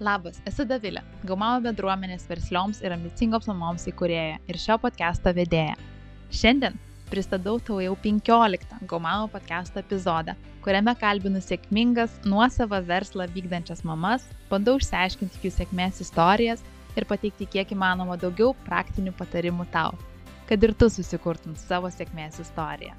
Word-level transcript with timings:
Labas, 0.00 0.38
esu 0.48 0.64
Davilė, 0.64 1.02
Gaumavo 1.28 1.58
bendruomenės 1.66 2.22
verslioms 2.24 2.78
ir 2.80 2.94
ambicingoms 2.94 3.44
mamoms 3.50 3.82
įkūrėja 3.90 4.38
ir 4.48 4.56
šio 4.56 4.78
podcast'o 4.80 5.34
vedėja. 5.36 5.74
Šiandien 6.32 6.78
pristatau 7.10 7.58
tau 7.60 7.82
jau 7.84 7.92
15 8.00 8.78
Gaumavo 8.88 9.26
podcast'o 9.34 9.82
epizodą, 9.82 10.32
kuriame 10.64 10.94
kalbinu 11.02 11.42
sėkmingas 11.44 12.16
nuosavą 12.24 12.80
verslą 12.88 13.26
vykdančias 13.34 13.84
mamas, 13.84 14.24
bandau 14.48 14.78
išsiaiškinti 14.80 15.44
jų 15.44 15.52
sėkmės 15.58 16.00
istorijas 16.06 16.64
ir 16.96 17.08
pateikti 17.12 17.50
kiek 17.58 17.76
įmanoma 17.76 18.16
daugiau 18.24 18.56
praktinių 18.64 19.12
patarimų 19.20 19.68
tau, 19.76 19.92
kad 20.48 20.64
ir 20.64 20.72
tu 20.80 20.88
susikurtum 20.88 21.60
savo 21.60 21.92
sėkmės 21.92 22.40
istoriją. 22.40 22.96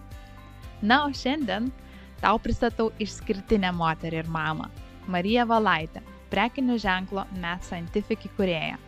Na, 0.86 1.02
o 1.08 1.10
šiandien 1.10 1.74
tau 2.22 2.38
pristatau 2.38 2.92
išskirtinę 3.02 3.74
moterį 3.74 4.22
ir 4.22 4.34
mamą- 4.38 4.70
Mariją 5.18 5.50
Valaitę, 5.50 6.06
prekinio 6.32 6.78
ženklo 6.80 7.26
Math 7.42 7.68
Scientific 7.68 8.26
įkūrėja. 8.30 8.80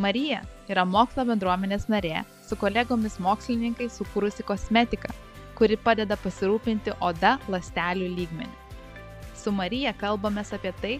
Marija 0.00 0.40
yra 0.70 0.86
mokslo 0.88 1.26
bendruomenės 1.28 1.88
narė, 1.92 2.22
su 2.46 2.56
kolegomis 2.56 3.18
mokslininkais 3.20 3.98
sukūrusi 4.00 4.46
kosmetiką, 4.48 5.12
kuri 5.58 5.76
padeda 5.76 6.16
pasirūpinti 6.16 6.94
oda 7.04 7.36
lastelių 7.52 8.08
lygmenį. 8.16 8.54
Su 9.36 9.52
Marija 9.52 9.92
kalbame 9.96 10.44
apie 10.56 10.72
tai, 10.80 10.94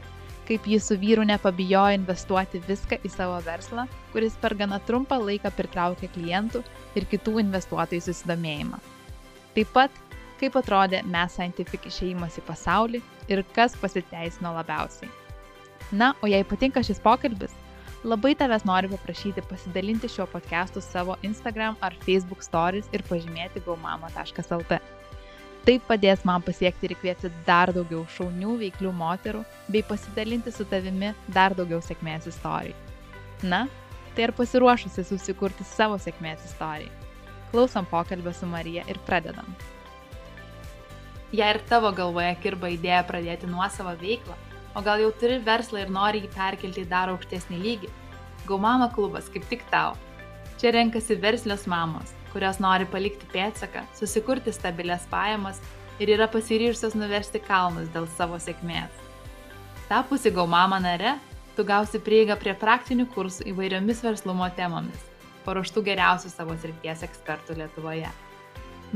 kaip 0.49 0.67
ji 0.67 0.81
su 0.83 0.97
vyru 0.99 1.25
nepabijojo 1.25 1.95
investuoti 1.95 2.61
viską 2.67 2.99
į 3.07 3.11
savo 3.15 3.39
verslą, 3.47 3.87
kuris 4.13 4.35
per 4.43 4.57
gana 4.59 4.81
trumpą 4.83 5.21
laiką 5.23 5.53
pritraukė 5.55 6.11
klientų 6.17 6.65
ir 6.99 7.07
kitų 7.13 7.39
investuotojų 7.45 8.03
susidomėjimą. 8.09 8.81
Taip 9.55 9.73
pat, 9.77 10.03
kaip 10.43 10.59
atrodė 10.59 11.05
mes 11.07 11.37
Scientific 11.37 11.87
išėjimas 11.87 12.41
į 12.41 12.47
pasaulį 12.49 13.03
ir 13.31 13.45
kas 13.55 13.79
pasiteisino 13.79 14.57
labiausiai. 14.59 15.20
Na, 15.91 16.15
o 16.23 16.27
jei 16.31 16.45
patinka 16.47 16.83
šis 16.87 17.01
pokalbis, 17.03 17.51
labai 18.07 18.37
tavęs 18.39 18.63
noriu 18.69 18.93
paprašyti 18.93 19.43
pasidalinti 19.51 20.09
šiuo 20.09 20.29
podcastu 20.31 20.81
savo 20.81 21.17
Instagram 21.27 21.77
ar 21.81 21.97
Facebook 22.05 22.45
stories 22.47 22.87
ir 22.95 23.03
pažymėti 23.09 23.63
gaumama.lt. 23.67 24.79
Tai 25.67 25.75
padės 25.89 26.23
man 26.25 26.45
pasiekti 26.47 26.87
ir 26.87 26.95
įkvėpti 26.95 27.31
dar 27.45 27.73
daugiau 27.75 28.05
šaunių, 28.15 28.55
veiklių 28.63 28.93
moterų, 28.97 29.43
bei 29.69 29.83
pasidalinti 29.85 30.55
su 30.55 30.65
tavimi 30.65 31.11
dar 31.29 31.57
daugiau 31.59 31.83
sėkmės 31.85 32.31
istorijų. 32.31 32.77
Na, 33.43 33.67
tai 34.15 34.29
ar 34.29 34.35
pasiruošusi 34.39 35.05
susikurti 35.11 35.67
savo 35.67 35.99
sėkmės 36.01 36.47
istoriją? 36.49 36.95
Klausom 37.51 37.89
pokalbio 37.91 38.33
su 38.33 38.47
Marija 38.47 38.87
ir 38.89 39.03
pradedam. 39.05 39.51
Jei 41.35 41.51
ir 41.51 41.61
tavo 41.69 41.91
galvoje 41.95 42.31
kirba 42.43 42.71
idėja 42.71 43.03
pradėti 43.07 43.51
nuosavą 43.51 43.97
veiklą, 44.01 44.39
o 44.75 44.83
gal 44.87 45.03
jau 45.03 45.11
turi 45.21 45.41
verslą 45.45 45.83
ir 45.83 45.91
nori 45.93 46.23
jį 46.25 46.31
perkelti 46.35 46.85
į 46.85 46.91
dar 46.91 47.11
aukštesnį 47.15 47.59
lygį. 47.65 47.91
Gaumama 48.49 48.89
klubas 48.95 49.29
kaip 49.33 49.47
tik 49.51 49.67
tau. 49.73 49.97
Čia 50.61 50.75
renkasi 50.77 51.17
verslios 51.17 51.67
mamos, 51.71 52.13
kurios 52.33 52.61
nori 52.61 52.87
palikti 52.87 53.29
pėdsaką, 53.33 53.87
susikurti 53.97 54.53
stabilias 54.53 55.07
pajamas 55.11 55.61
ir 56.01 56.13
yra 56.17 56.29
pasiryžusios 56.31 56.97
nuversti 56.97 57.41
kalnus 57.45 57.91
dėl 57.95 58.09
savo 58.17 58.39
sėkmės. 58.41 58.93
Tapusi 59.91 60.31
Gaumama 60.31 60.79
nare, 60.81 61.17
tu 61.57 61.65
gausi 61.67 61.99
prieigą 61.99 62.37
prie 62.41 62.55
praktinių 62.55 63.09
kursų 63.15 63.49
įvairiomis 63.51 64.05
verslumo 64.07 64.47
temomis, 64.57 65.07
paruoštų 65.47 65.83
geriausių 65.91 66.31
savo 66.33 66.57
srities 66.61 67.03
ekspertų 67.09 67.59
Lietuvoje. 67.59 68.11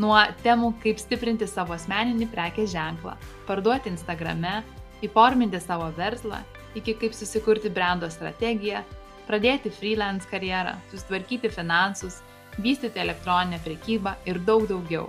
Nuo 0.01 0.17
temų 0.43 0.73
kaip 0.83 0.99
stiprinti 0.99 1.47
savo 1.47 1.75
asmeninį 1.77 2.27
prekės 2.33 2.73
ženklą, 2.73 3.15
parduoti 3.47 3.93
Instagrame, 3.93 4.63
įforminti 5.07 5.61
savo 5.61 5.91
verslą, 5.97 6.43
iki 6.75 6.95
kaip 6.99 7.15
susikurti 7.15 7.71
brando 7.71 8.11
strategiją, 8.11 8.83
pradėti 9.29 9.73
freelance 9.73 10.29
karjerą, 10.31 10.75
susitvarkyti 10.91 11.51
finansus, 11.53 12.21
vystyti 12.59 13.01
elektroninę 13.01 13.61
prekybą 13.65 14.15
ir 14.27 14.41
daug 14.47 14.67
daugiau. 14.71 15.09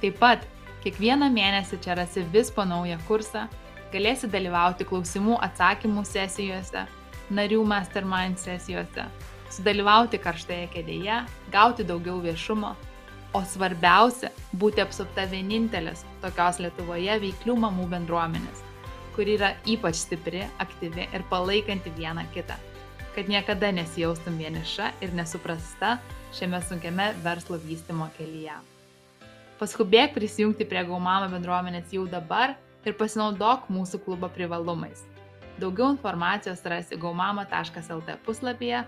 Taip 0.00 0.20
pat 0.20 0.46
kiekvieną 0.84 1.28
mėnesį 1.32 1.80
čia 1.84 1.96
rasi 1.98 2.24
vis 2.32 2.52
po 2.54 2.64
naują 2.64 2.98
kursą, 3.08 3.46
galėsi 3.92 4.30
dalyvauti 4.30 4.86
klausimų 4.88 5.40
atsakymų 5.44 6.06
sesijose, 6.08 6.86
narių 7.30 7.64
mastermind 7.66 8.40
sesijose, 8.40 9.08
sudalyvauti 9.50 10.20
karštoje 10.22 10.70
kėdėje, 10.72 11.20
gauti 11.52 11.84
daugiau 11.84 12.20
viešumo, 12.22 12.74
o 13.34 13.44
svarbiausia- 13.46 14.32
būti 14.62 14.82
apsupta 14.82 15.26
vienintelės 15.26 16.04
tokios 16.22 16.58
Lietuvoje 16.58 17.20
veiklių 17.20 17.56
mamų 17.66 17.86
bendruomenės 17.92 18.69
kuri 19.14 19.36
yra 19.38 19.54
ypač 19.68 20.02
stipri, 20.04 20.44
aktyvi 20.62 21.08
ir 21.14 21.24
palaikanti 21.30 21.92
vieną 21.96 22.26
kitą. 22.34 22.56
Kad 23.14 23.28
niekada 23.28 23.72
nesijaustum 23.74 24.38
vieniša 24.38 24.92
ir 25.02 25.14
nesuprasta 25.14 25.96
šiame 26.36 26.60
sunkiame 26.62 27.10
verslo 27.24 27.58
vystimo 27.58 28.08
kelyje. 28.18 28.54
Paskubėk 29.60 30.14
prisijungti 30.14 30.64
prie 30.64 30.84
Gaumama 30.88 31.28
bendruomenės 31.28 31.90
jau 31.92 32.06
dabar 32.08 32.54
ir 32.86 32.96
pasinaudok 32.96 33.66
mūsų 33.68 34.00
klubo 34.06 34.30
privalumais. 34.32 35.02
Daugiau 35.60 35.90
informacijos 35.92 36.62
rasi 36.64 36.96
gaumama.lt 36.96 38.16
puslapyje 38.24 38.86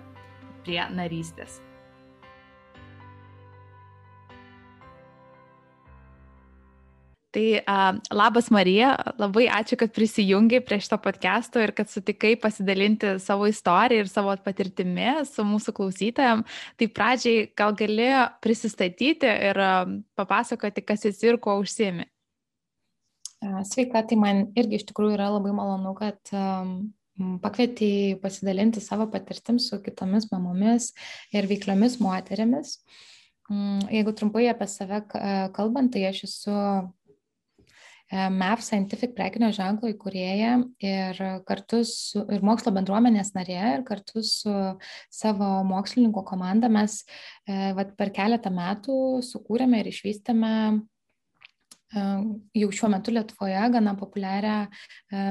prie 0.65 0.81
narystės. 0.95 1.61
Tai 7.33 7.45
uh, 7.57 7.97
labas 8.13 8.51
Marija, 8.53 8.91
labai 9.17 9.47
ačiū, 9.49 9.79
kad 9.81 9.95
prisijungiai 9.97 10.61
prie 10.61 10.77
šito 10.85 10.99
podcast'o 11.01 11.63
ir 11.65 11.73
kad 11.73 11.89
sutikai 11.89 12.35
pasidalinti 12.37 13.15
savo 13.25 13.49
istoriją 13.49 14.05
ir 14.05 14.11
savo 14.13 14.35
patirtimi 14.45 15.15
su 15.25 15.45
mūsų 15.49 15.73
klausytojams. 15.79 16.59
Tai 16.77 16.91
pradžiai 16.93 17.47
gal 17.57 17.73
gali 17.79 18.11
prisistatyti 18.45 19.33
ir 19.49 19.63
uh, 19.65 19.95
papasakoti, 20.21 20.85
kas 20.85 21.09
esi 21.09 21.33
ir 21.33 21.41
kuo 21.41 21.57
užsiemi. 21.63 22.05
Sveika, 23.67 24.05
tai 24.07 24.21
man 24.21 24.45
irgi 24.53 24.79
iš 24.79 24.85
tikrųjų 24.93 25.17
yra 25.17 25.33
labai 25.33 25.57
malonu, 25.57 25.97
kad 25.99 26.31
um, 26.37 26.93
pakvietei 27.43 28.19
pasidalinti 28.23 28.85
savo 28.85 29.09
patirtim 29.11 29.59
su 29.59 29.81
kitomis 29.83 30.29
mamomis 30.31 30.93
ir 31.35 31.49
veikliomis 31.51 31.97
moteriamis. 32.03 32.77
Jeigu 33.91 34.13
trumpai 34.17 34.47
apie 34.53 34.69
save 34.71 35.01
kalbant, 35.57 35.91
tai 35.93 36.07
aš 36.13 36.23
esu 36.29 36.55
E, 38.13 38.29
MEF 38.29 38.61
Scientific 38.61 39.15
prekinio 39.17 39.49
ženklo 39.57 39.89
įkūrėja 39.89 40.57
ir 40.85 41.21
kartu 41.49 41.81
su 41.89 42.21
ir 42.29 42.45
mokslo 42.45 42.73
bendruomenės 42.77 43.33
narė 43.33 43.61
ir 43.79 43.85
kartu 43.89 44.21
su 44.27 44.53
savo 45.09 45.49
mokslininkų 45.71 46.25
komanda 46.29 46.69
mes 46.73 46.99
e, 47.49 47.73
vat, 47.79 47.95
per 47.97 48.13
keletą 48.13 48.53
metų 48.53 48.97
sukūrėme 49.25 49.81
ir 49.81 49.89
išvystėme 49.95 50.53
e, 50.69 52.05
jau 52.61 52.71
šiuo 52.77 52.93
metu 52.93 53.17
Lietuvoje 53.17 53.65
gana 53.79 53.97
populiarią 53.97 54.59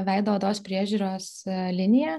veido 0.10 0.40
odos 0.42 0.64
priežiūros 0.66 1.32
liniją 1.78 2.18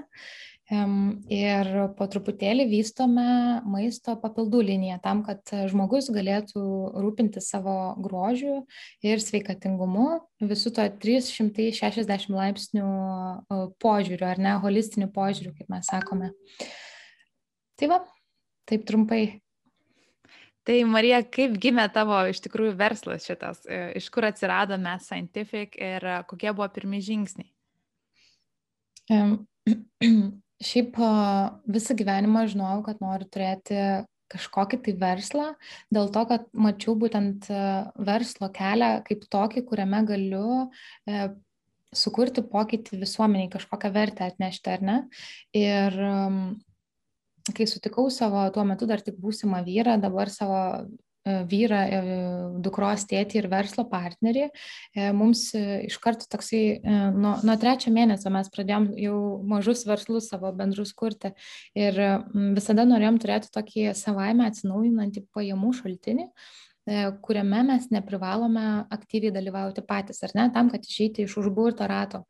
Ir 1.33 1.69
po 1.97 2.05
truputėlį 2.09 2.65
vystome 2.71 3.25
maisto 3.67 4.15
papildų 4.19 4.61
liniją 4.69 4.97
tam, 5.03 5.21
kad 5.25 5.41
žmogus 5.69 6.07
galėtų 6.13 6.63
rūpinti 7.03 7.41
savo 7.43 7.93
grožiu 8.01 8.63
ir 9.05 9.21
sveikatingumu 9.21 10.07
visų 10.41 10.71
to 10.77 10.87
360 11.03 12.29
laipsnių 12.33 12.89
požiūriu, 13.83 14.25
ar 14.29 14.41
ne, 14.41 14.55
holistiniu 14.63 15.09
požiūriu, 15.13 15.53
kaip 15.57 15.71
mes 15.73 15.89
sakome. 15.91 16.31
Tai 17.79 17.89
va, 17.91 17.99
taip 18.69 18.85
trumpai. 18.89 19.23
Tai 20.63 20.77
Marija, 20.87 21.19
kaip 21.27 21.57
gimė 21.59 21.89
tavo 21.91 22.21
iš 22.31 22.39
tikrųjų 22.45 22.77
verslas 22.79 23.25
šitas, 23.27 23.65
e, 23.67 23.89
iš 23.99 24.07
kur 24.13 24.29
atsirado 24.29 24.77
mes 24.79 25.09
Scientific 25.09 25.75
ir 25.75 26.07
kokie 26.29 26.53
buvo 26.53 26.69
pirmie 26.71 27.03
žingsniai? 27.03 27.51
Šiaip 30.63 30.97
visą 31.73 31.95
gyvenimą 31.97 32.45
žinojau, 32.51 32.83
kad 32.85 33.01
noriu 33.03 33.27
turėti 33.31 33.79
kažkokį 34.33 34.79
tai 34.85 34.93
verslą, 34.97 35.47
dėl 35.93 36.09
to, 36.13 36.23
kad 36.29 36.45
mačiau 36.53 36.95
būtent 36.99 37.49
verslo 38.07 38.49
kelią 38.53 38.91
kaip 39.07 39.25
tokį, 39.33 39.65
kuriame 39.69 39.99
galiu 40.09 40.45
e, 41.05 41.27
sukurti 41.93 42.43
pokytį 42.49 43.01
visuomeniai, 43.03 43.51
kažkokią 43.53 43.91
vertę 43.93 44.27
atnešti, 44.31 44.73
ar 44.73 44.85
ne. 44.89 44.97
Ir 45.57 45.97
kai 47.53 47.67
sutikau 47.67 48.07
savo 48.13 48.45
tuo 48.55 48.63
metu 48.67 48.87
dar 48.89 49.03
tik 49.03 49.19
būsimą 49.21 49.63
vyrą, 49.67 49.97
dabar 50.01 50.31
savo 50.33 50.59
vyrą, 51.25 51.81
e, 51.87 52.15
dukros 52.63 53.05
tėtį 53.09 53.39
ir 53.39 53.47
verslo 53.51 53.85
partnerį. 53.89 54.49
E, 54.49 55.11
mums 55.15 55.45
iš 55.55 55.97
karto 56.03 56.27
toksai, 56.31 56.63
nuo, 57.15 57.37
nuo 57.45 57.55
trečio 57.59 57.93
mėnesio 57.95 58.31
mes 58.33 58.51
pradėjom 58.53 58.89
jau 58.99 59.19
mažus 59.47 59.85
verslus 59.87 60.29
savo 60.31 60.51
bendrus 60.55 60.93
kurti 60.97 61.33
ir 61.77 61.97
visada 62.57 62.85
norėjom 62.89 63.21
turėti 63.23 63.53
tokį 63.53 63.93
savaime 63.97 64.47
atsinaujinantį 64.49 65.25
pajamų 65.33 65.73
šaltinį 65.79 66.29
kuriame 67.23 67.61
mes 67.63 67.85
neprivalome 67.95 68.65
aktyviai 68.91 69.31
dalyvauti 69.31 69.85
patys, 69.87 70.19
ar 70.27 70.33
ne, 70.35 70.49
tam, 70.51 70.67
kad 70.67 70.83
išeiti 70.83 71.23
iš 71.23 71.37
užburto 71.39 71.87
rato. 71.87 72.25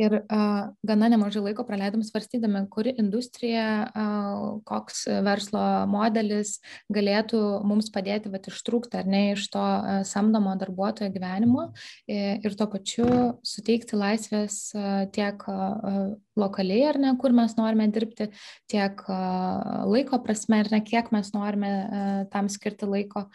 Ir 0.00 0.16
uh, 0.18 0.72
gana 0.82 1.06
nemažai 1.12 1.44
laiko 1.44 1.62
praleidom 1.66 2.02
svarstydami, 2.02 2.64
kuri 2.72 2.96
industrija, 2.98 3.66
uh, 3.86 4.46
koks 4.66 5.04
verslo 5.22 5.62
modelis 5.86 6.56
galėtų 6.90 7.40
mums 7.62 7.92
padėti 7.94 8.32
vat, 8.32 8.48
ištrūkti 8.50 8.98
ar 8.98 9.06
ne 9.06 9.20
iš 9.36 9.46
to 9.54 9.62
uh, 9.62 10.00
samdomo 10.08 10.56
darbuotojo 10.58 11.12
gyvenimo 11.14 11.68
ir 12.10 12.56
tuo 12.58 12.66
pačiu 12.72 13.06
suteikti 13.46 13.94
laisvės 13.98 14.56
uh, 14.74 15.04
tiek 15.14 15.44
uh, 15.46 16.16
lokaliai 16.42 16.88
ar 16.90 16.98
ne, 16.98 17.12
kur 17.20 17.34
mes 17.36 17.54
norime 17.54 17.86
dirbti, 17.94 18.32
tiek 18.70 19.04
uh, 19.06 19.84
laiko 19.86 20.18
prasme 20.26 20.58
ar 20.64 20.72
ne, 20.74 20.80
kiek 20.82 21.12
mes 21.14 21.30
norime 21.36 21.70
uh, 21.70 22.16
tam 22.34 22.50
skirti 22.50 22.88
laiko. 22.90 23.28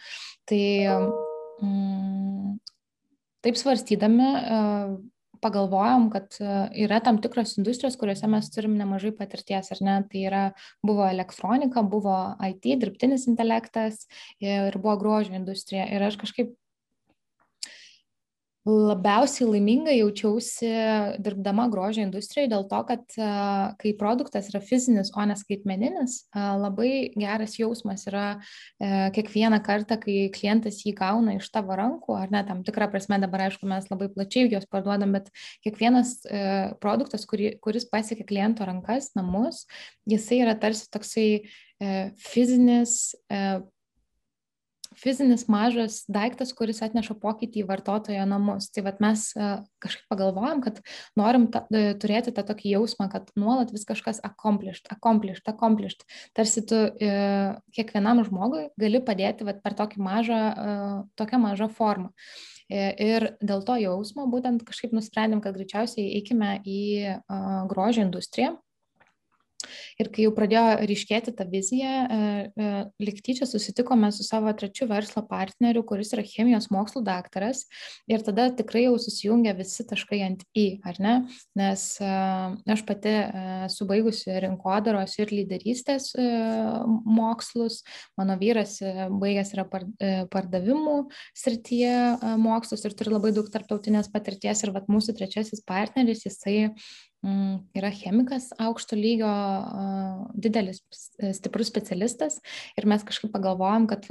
Tai 0.50 0.64
mm, 1.62 2.60
taip 3.48 3.56
svarstydami 3.56 4.28
pagalvojom, 5.44 6.08
kad 6.12 6.36
yra 6.76 7.00
tam 7.04 7.20
tikros 7.22 7.56
industrijos, 7.58 7.96
kuriuose 8.00 8.28
mes 8.30 8.50
turim 8.54 8.76
nemažai 8.78 9.12
patirties, 9.16 9.72
ar 9.74 9.82
ne? 9.86 9.96
Tai 10.10 10.24
yra, 10.28 10.42
buvo 10.86 11.06
elektronika, 11.08 11.82
buvo 11.82 12.16
IT, 12.50 12.76
dirbtinis 12.82 13.26
intelektas 13.30 14.04
ir 14.44 14.76
buvo 14.78 14.96
grožio 15.00 15.36
industrija. 15.38 15.88
Ir 15.90 16.04
aš 16.10 16.20
kažkaip 16.20 16.54
labiausiai 18.68 19.48
laiminga 19.48 19.92
jaučiausi 19.94 20.68
dirbdama 21.24 21.64
grožio 21.72 22.02
industrijoje 22.04 22.50
dėl 22.52 22.66
to, 22.68 22.80
kad 22.90 23.16
kai 23.80 23.92
produktas 23.96 24.50
yra 24.52 24.60
fizinis, 24.64 25.12
o 25.16 25.24
ne 25.24 25.36
skaitmeninis, 25.38 26.16
labai 26.34 26.90
geras 27.16 27.56
jausmas 27.56 28.04
yra 28.10 28.26
e, 28.36 29.08
kiekvieną 29.16 29.62
kartą, 29.64 29.96
kai 30.02 30.28
klientas 30.34 30.82
jį 30.84 30.92
gauna 30.98 31.38
iš 31.38 31.48
tavo 31.54 31.76
rankų, 31.78 32.18
ar 32.20 32.34
ne, 32.34 32.44
tam 32.48 32.60
tikrą 32.66 32.90
prasme 32.92 33.20
dabar, 33.22 33.46
aišku, 33.48 33.68
mes 33.70 33.88
labai 33.92 34.10
plačiai 34.12 34.50
juos 34.52 34.68
parduodam, 34.70 35.16
bet 35.16 35.32
kiekvienas 35.64 36.18
e, 36.28 36.44
produktas, 36.84 37.24
kuri, 37.30 37.54
kuris 37.64 37.88
pasiekia 37.88 38.28
kliento 38.28 38.68
rankas, 38.68 39.14
namus, 39.16 39.64
jisai 40.10 40.42
yra 40.44 40.56
tarsi 40.60 40.88
toksai 40.92 41.28
e, 41.40 42.00
fizinis 42.20 43.14
fizinis 44.98 45.46
mažas 45.48 46.02
daiktas, 46.10 46.52
kuris 46.56 46.80
atneša 46.82 47.14
pokytį 47.22 47.62
į 47.62 47.66
vartotojo 47.68 48.24
namus. 48.28 48.70
Tai 48.74 48.84
vad 48.88 49.00
mes 49.02 49.26
e, 49.36 49.50
kažkaip 49.82 50.06
pagalvojom, 50.10 50.62
kad 50.64 50.80
norim 51.18 51.46
ta, 51.52 51.62
e, 51.70 51.94
turėti 52.00 52.34
tą 52.34 52.44
tokį 52.48 52.74
jausmą, 52.74 53.08
kad 53.12 53.30
nuolat 53.38 53.72
vis 53.74 53.86
kažkas 53.88 54.22
accomplished, 54.26 54.90
accomplished, 54.92 55.46
accomplished. 55.50 56.06
Tarsi 56.36 56.64
tu 56.66 56.80
e, 56.90 57.12
kiekvienam 57.76 58.24
žmogui 58.26 58.68
gali 58.80 59.02
padėti 59.04 59.46
vat, 59.46 59.62
per 59.64 59.76
tokį 59.78 60.02
mažą, 60.02 60.40
tokią 61.18 61.38
mažą 61.42 61.68
formą. 61.72 62.10
Ir 62.70 63.32
dėl 63.42 63.64
to 63.66 63.74
jausmo 63.82 64.28
būtent 64.30 64.62
kažkaip 64.66 64.92
nusprendėm, 64.94 65.40
kad 65.42 65.56
greičiausiai 65.56 66.12
eikime 66.20 66.52
į 66.62 66.82
grožio 67.70 68.04
industriją 68.06 68.54
Ir 70.00 70.10
kai 70.12 70.26
jau 70.26 70.32
pradėjo 70.36 70.80
ryškėti 70.88 71.34
ta 71.36 71.46
vizija, 71.48 71.92
e, 72.02 72.18
e, 72.50 72.70
liktyčia 73.02 73.48
susitikome 73.48 74.10
su 74.14 74.24
savo 74.26 74.52
trečiu 74.56 74.88
verslo 74.90 75.22
partneriu, 75.28 75.82
kuris 75.86 76.12
yra 76.16 76.24
chemijos 76.26 76.70
mokslų 76.72 77.02
daktaras. 77.06 77.64
Ir 78.10 78.24
tada 78.26 78.48
tikrai 78.56 78.86
jau 78.86 78.96
susijungia 79.00 79.54
visi 79.58 79.86
taškai 79.88 80.22
ant 80.26 80.44
į, 80.56 80.66
ar 80.86 81.00
ne? 81.02 81.14
Nes 81.58 81.84
e, 82.02 82.12
aš 82.76 82.84
pati 82.88 83.14
esu 83.66 83.86
baigusi 83.88 84.38
rinkodaros 84.44 85.16
ir 85.20 85.34
lyderystės 85.34 86.12
mokslus. 87.06 87.80
Mano 88.18 88.36
vyras 88.40 88.78
baigęs 88.82 89.54
yra 89.56 89.66
pardavimų 90.30 90.96
srityje 91.36 92.36
mokslus 92.40 92.84
ir 92.86 92.96
turi 92.98 93.14
labai 93.14 93.32
daug 93.36 93.48
tarptautinės 93.52 94.10
patirties. 94.12 94.64
Ir 94.64 94.74
vat 94.76 94.90
mūsų 94.90 95.16
trečiasis 95.18 95.64
partneris, 95.66 96.24
jisai 96.26 96.72
yra 97.20 97.90
chemikas 97.92 98.48
aukšto 98.60 98.96
lygio, 98.96 99.30
didelis, 100.40 100.80
stiprus 101.36 101.68
specialistas 101.68 102.38
ir 102.80 102.88
mes 102.88 103.04
kažkaip 103.04 103.32
pagalvojom, 103.34 103.90
kad 103.90 104.08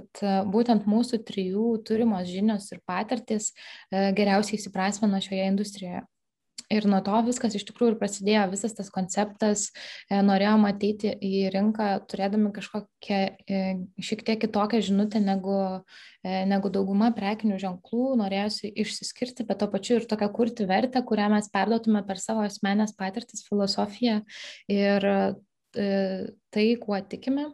būtent 0.54 0.86
mūsų 0.90 1.24
trijų 1.26 1.72
turimos 1.90 2.30
žinios 2.30 2.70
ir 2.74 2.84
patirtis 2.86 3.52
geriausiai 3.92 4.62
įsiprasmino 4.62 5.22
šioje 5.26 5.50
industrijoje. 5.50 6.06
Ir 6.70 6.86
nuo 6.86 7.00
to 7.02 7.18
viskas 7.26 7.56
iš 7.58 7.64
tikrųjų 7.66 7.96
ir 7.96 7.98
prasidėjo, 7.98 8.44
visas 8.52 8.76
tas 8.78 8.92
konceptas, 8.94 9.66
e, 10.06 10.20
norėjom 10.22 10.68
ateiti 10.70 11.16
į 11.26 11.50
rinką 11.56 11.88
turėdami 12.12 12.52
kažkokią 12.54 13.20
e, 13.26 13.62
šiek 14.06 14.22
tiek 14.28 14.42
kitokią 14.44 14.84
žinutę 14.86 15.22
negu, 15.24 15.58
e, 16.22 16.44
negu 16.50 16.70
dauguma 16.74 17.10
prekinių 17.18 17.58
ženklų, 17.64 18.12
norėjusi 18.22 18.70
išsiskirti, 18.86 19.48
bet 19.50 19.64
to 19.64 19.70
pačiu 19.74 19.98
ir 19.98 20.06
tokią 20.12 20.30
kurti 20.36 20.70
vertę, 20.70 21.02
kurią 21.02 21.32
mes 21.34 21.50
perduotume 21.50 22.06
per 22.06 22.22
savo 22.22 22.46
asmenės 22.46 22.94
patirtis, 23.00 23.42
filosofiją 23.50 24.22
ir 24.70 25.10
tai, 25.74 26.66
kuo 26.82 26.98
tikime 27.06 27.50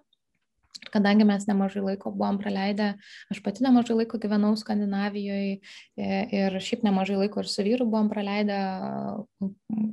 kadangi 0.91 1.25
mes 1.27 1.47
nemažai 1.49 1.83
laiko 1.83 2.11
buvom 2.15 2.39
praleidę, 2.41 2.93
aš 3.33 3.41
pati 3.45 3.65
nemažai 3.65 3.99
laiko 4.01 4.19
gyvenau 4.21 4.53
Skandinavijoje 4.59 5.59
ir 6.39 6.59
šiaip 6.67 6.85
nemažai 6.87 7.19
laiko 7.23 7.43
ir 7.43 7.49
su 7.51 7.65
vyru 7.65 7.87
buvom 7.89 8.11
praleidę 8.11 8.59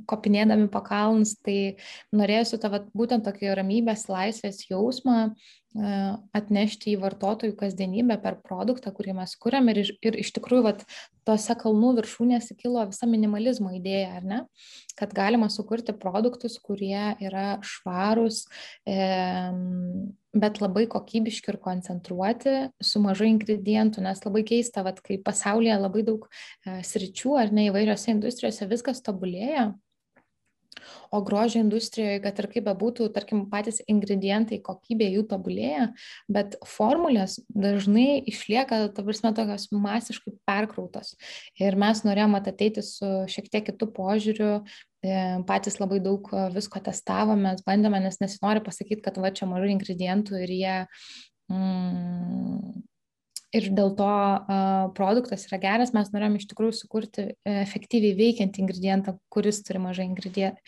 kopinėdami 0.09 0.69
po 0.73 0.83
kalnus, 0.85 1.35
tai 1.43 1.75
norėsiu 2.15 2.59
tą 2.61 2.71
būtent 2.93 3.25
tokį 3.27 3.57
ramybės, 3.59 4.07
laisvės 4.11 4.65
jausmą 4.69 5.33
atnešti 5.73 6.91
į 6.93 6.99
vartotojų 7.01 7.55
kasdienybę 7.57 8.19
per 8.21 8.37
produktą, 8.45 8.91
kurį 8.93 9.15
mes 9.17 9.33
kuriam 9.41 9.71
ir, 9.73 9.81
ir 10.05 10.17
iš 10.21 10.29
tikrųjų 10.35 10.65
vat, 10.67 10.83
tose 11.25 11.55
kalnų 11.57 11.95
viršūnėse 11.97 12.53
kilo 12.59 12.83
visa 12.85 13.09
minimalizmo 13.09 13.71
idėja, 13.73 14.19
ar 14.19 14.27
ne, 14.27 14.39
kad 14.99 15.15
galima 15.17 15.49
sukurti 15.49 15.95
produktus, 15.97 16.59
kurie 16.61 17.15
yra 17.23 17.57
švarūs, 17.65 18.43
e, 18.85 18.99
bet 20.33 20.59
labai 20.61 20.85
kokybiški 20.89 21.53
ir 21.53 21.59
koncentruoti, 21.61 22.55
su 22.81 23.01
mažai 23.03 23.29
ingredientų, 23.33 24.01
nes 24.05 24.23
labai 24.25 24.43
keista, 24.47 24.83
vat, 24.85 24.99
kai 25.05 25.19
pasaulyje 25.21 25.77
labai 25.79 26.03
daug 26.07 26.25
e, 26.65 26.79
sričių 26.85 27.37
ar 27.43 27.53
ne 27.53 27.67
įvairiose 27.69 28.11
industrijose 28.15 28.67
viskas 28.71 29.03
tobulėja. 29.05 29.71
O 31.13 31.21
grožio 31.25 31.61
industrijoje, 31.61 32.21
kad 32.23 32.39
ir 32.41 32.49
kaip 32.51 32.67
bebūtų, 32.67 33.09
tarkim, 33.13 33.43
patys 33.51 33.81
ingredientai, 33.91 34.61
kokybė 34.65 35.11
jų 35.13 35.25
tobulėja, 35.29 35.91
bet 36.31 36.57
formulės 36.65 37.37
dažnai 37.53 38.23
išlieka, 38.29 38.87
ta 38.95 39.05
prasme, 39.05 39.33
tokios 39.37 39.69
masiškai 39.71 40.33
perkrautos. 40.47 41.13
Ir 41.61 41.77
mes 41.77 42.01
norėjome 42.07 42.41
ateiti 42.41 42.81
su 42.85 43.11
šiek 43.29 43.51
tiek 43.53 43.69
kitų 43.69 43.91
požiūrių, 43.93 44.55
E, 45.03 45.15
patys 45.47 45.81
labai 45.81 45.99
daug 45.99 46.29
e, 46.31 46.45
visko 46.55 46.79
testavome, 46.83 47.51
bandėme, 47.67 47.99
nes 48.05 48.21
nesinori 48.21 48.63
pasakyti, 48.63 49.03
kad 49.03 49.19
va 49.19 49.33
čia 49.35 49.49
mažai 49.51 49.73
ingredientų 49.73 50.39
ir 50.45 50.53
jie 50.55 50.75
mm, 51.51 52.83
ir 53.53 53.69
dėl 53.77 53.93
to 53.97 54.07
uh, 54.07 54.89
produktas 54.97 55.45
yra 55.47 55.59
geras, 55.61 55.93
mes 55.95 56.09
norėjom 56.13 56.39
iš 56.39 56.47
tikrųjų 56.51 56.75
sukurti 56.77 57.25
efektyviai 57.49 58.15
veikiantį 58.17 58.63
ingredientą, 58.63 59.15
kuris 59.33 59.61
turi 59.65 59.81
mažai 59.83 60.07
ingredientų, 60.09 60.59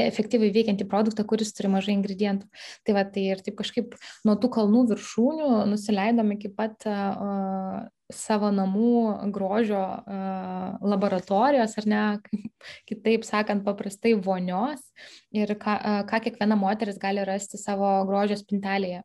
efektyviai 0.00 0.54
veikiantį 0.56 0.88
produktą, 0.90 1.26
kuris 1.28 1.52
turi 1.56 1.70
mažai 1.72 1.94
ingredientų. 1.98 2.48
Tai 2.86 2.96
va, 2.96 3.04
tai 3.04 3.28
ir 3.34 3.44
taip 3.44 3.58
kažkaip 3.60 3.96
nuo 4.28 4.36
tų 4.40 4.52
kalnų 4.56 4.86
viršūnių 4.94 5.50
nusileidom 5.70 6.34
iki 6.36 6.52
pat 6.56 6.88
uh, 6.88 7.88
savo 8.14 8.50
namų 8.54 9.30
grožio 9.34 9.80
uh, 9.80 10.80
laboratorijos, 10.82 11.76
ar 11.80 11.88
ne, 11.90 12.02
kitaip 12.90 13.26
sakant, 13.28 13.64
paprastai 13.66 14.16
vonios 14.18 14.82
ir 15.34 15.54
ką, 15.60 15.76
uh, 15.76 16.02
ką 16.10 16.24
kiekviena 16.26 16.58
moteris 16.58 16.98
gali 17.02 17.24
rasti 17.26 17.60
savo 17.60 18.00
grožio 18.08 18.38
spintelėje. 18.40 19.04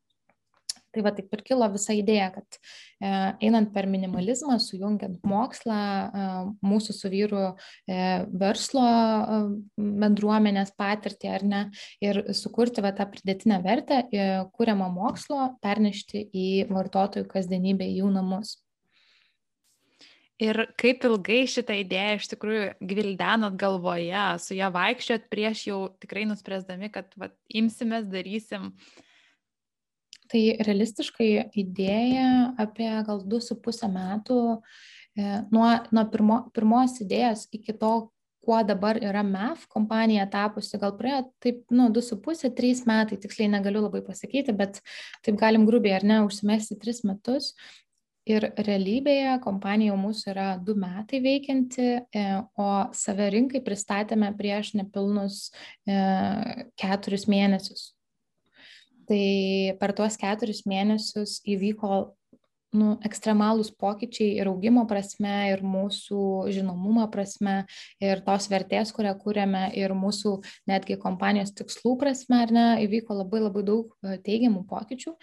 Tai 0.95 1.03
va 1.03 1.11
taip 1.11 1.33
ir 1.35 1.41
kilo 1.43 1.67
visa 1.73 1.91
idėja, 1.91 2.29
kad 2.31 2.55
e, 2.55 3.09
einant 3.43 3.73
per 3.75 3.83
minimalizmą, 3.91 4.55
sujungiant 4.63 5.17
mokslą, 5.27 5.75
e, 5.75 6.27
mūsų 6.63 6.95
su 6.95 7.11
vyru 7.11 7.41
e, 7.51 7.97
verslo 8.31 8.85
e, 8.87 9.39
bendruomenės 9.75 10.71
patirtį 10.79 11.31
ar 11.35 11.45
ne, 11.51 11.61
ir 11.99 12.21
sukurti 12.37 12.83
va 12.85 12.93
tą 12.95 13.09
pridėtinę 13.11 13.59
vertę, 13.65 14.05
e, 14.07 14.27
kuriamą 14.55 14.87
mokslo, 14.95 15.49
pernešti 15.65 16.23
į 16.31 16.49
vartotojų 16.71 17.27
kasdienybę, 17.33 17.89
į 17.91 17.99
jų 18.05 18.15
namus. 18.15 18.55
Ir 20.39 20.65
kaip 20.79 21.03
ilgai 21.07 21.41
šitą 21.47 21.75
idėją 21.79 22.19
iš 22.21 22.29
tikrųjų 22.31 22.63
gvildenot 22.87 23.55
galvoje, 23.59 24.23
su 24.43 24.55
ją 24.55 24.71
vaikščiot 24.71 25.27
prieš 25.31 25.67
jau 25.73 25.81
tikrai 25.99 26.23
nuspręsdami, 26.27 26.91
kad 26.91 27.11
va, 27.19 27.29
imsimės, 27.55 28.07
darysim, 28.11 28.71
uh, 28.71 29.04
Tai 30.31 30.41
realistiškai 30.65 31.29
idėja 31.61 32.27
apie 32.61 32.89
gal 33.05 33.21
2,5 33.29 33.89
metų 33.93 34.39
e, 34.55 35.29
nuo, 35.53 35.69
nuo 35.93 36.03
pirmo, 36.11 36.39
pirmos 36.55 36.97
idėjos 37.03 37.45
iki 37.53 37.75
to, 37.77 37.93
kuo 38.45 38.59
dabar 38.63 38.99
yra 39.01 39.23
MEF 39.25 39.65
kompanija 39.73 40.27
tapusi, 40.29 40.77
gal 40.81 40.93
praėjo 40.97 41.23
taip, 41.41 41.63
nu, 41.73 41.87
2,5-3 41.93 42.85
metai, 42.89 43.17
tiksliai 43.21 43.49
negaliu 43.55 43.81
labai 43.87 44.03
pasakyti, 44.05 44.53
bet 44.57 44.81
taip 45.25 45.39
galim 45.41 45.65
grubiai 45.69 45.97
ar 45.99 46.05
ne 46.05 46.21
užsimesti 46.27 46.77
3 46.81 47.01
metus. 47.09 47.53
Ir 48.25 48.47
realybėje 48.57 49.35
kompanija 49.43 49.91
jau 49.91 49.97
mūsų 50.01 50.29
yra 50.31 50.45
du 50.57 50.73
metai 50.81 51.19
veikianti, 51.21 51.89
e, 52.09 52.23
o 52.57 52.69
save 52.97 53.27
rinkai 53.35 53.61
pristatėme 53.65 54.31
prieš 54.37 54.73
nepilnus 54.79 55.51
e, 55.85 55.99
keturis 56.81 57.27
mėnesius. 57.29 57.91
Tai 59.09 59.23
per 59.79 59.93
tuos 59.97 60.17
keturis 60.17 60.63
mėnesius 60.69 61.39
įvyko 61.45 62.03
nu, 62.75 62.95
ekstremalūs 63.07 63.71
pokyčiai 63.79 64.35
ir 64.39 64.49
augimo 64.51 64.85
prasme, 64.89 65.33
ir 65.53 65.63
mūsų 65.65 66.21
žinomumo 66.53 67.07
prasme, 67.13 67.61
ir 68.03 68.21
tos 68.25 68.49
vertės, 68.51 68.91
kurią 68.95 69.15
kūrėme, 69.21 69.67
ir 69.79 69.95
mūsų 69.97 70.37
netgi 70.69 70.99
kompanijos 71.01 71.55
tikslų 71.55 71.95
prasme, 72.01 72.41
ar 72.45 72.55
ne, 72.55 72.65
įvyko 72.85 73.17
labai 73.21 73.45
labai 73.45 73.65
daug 73.67 73.93
e, 74.03 74.17
teigiamų 74.25 74.65
pokyčių. 74.69 75.15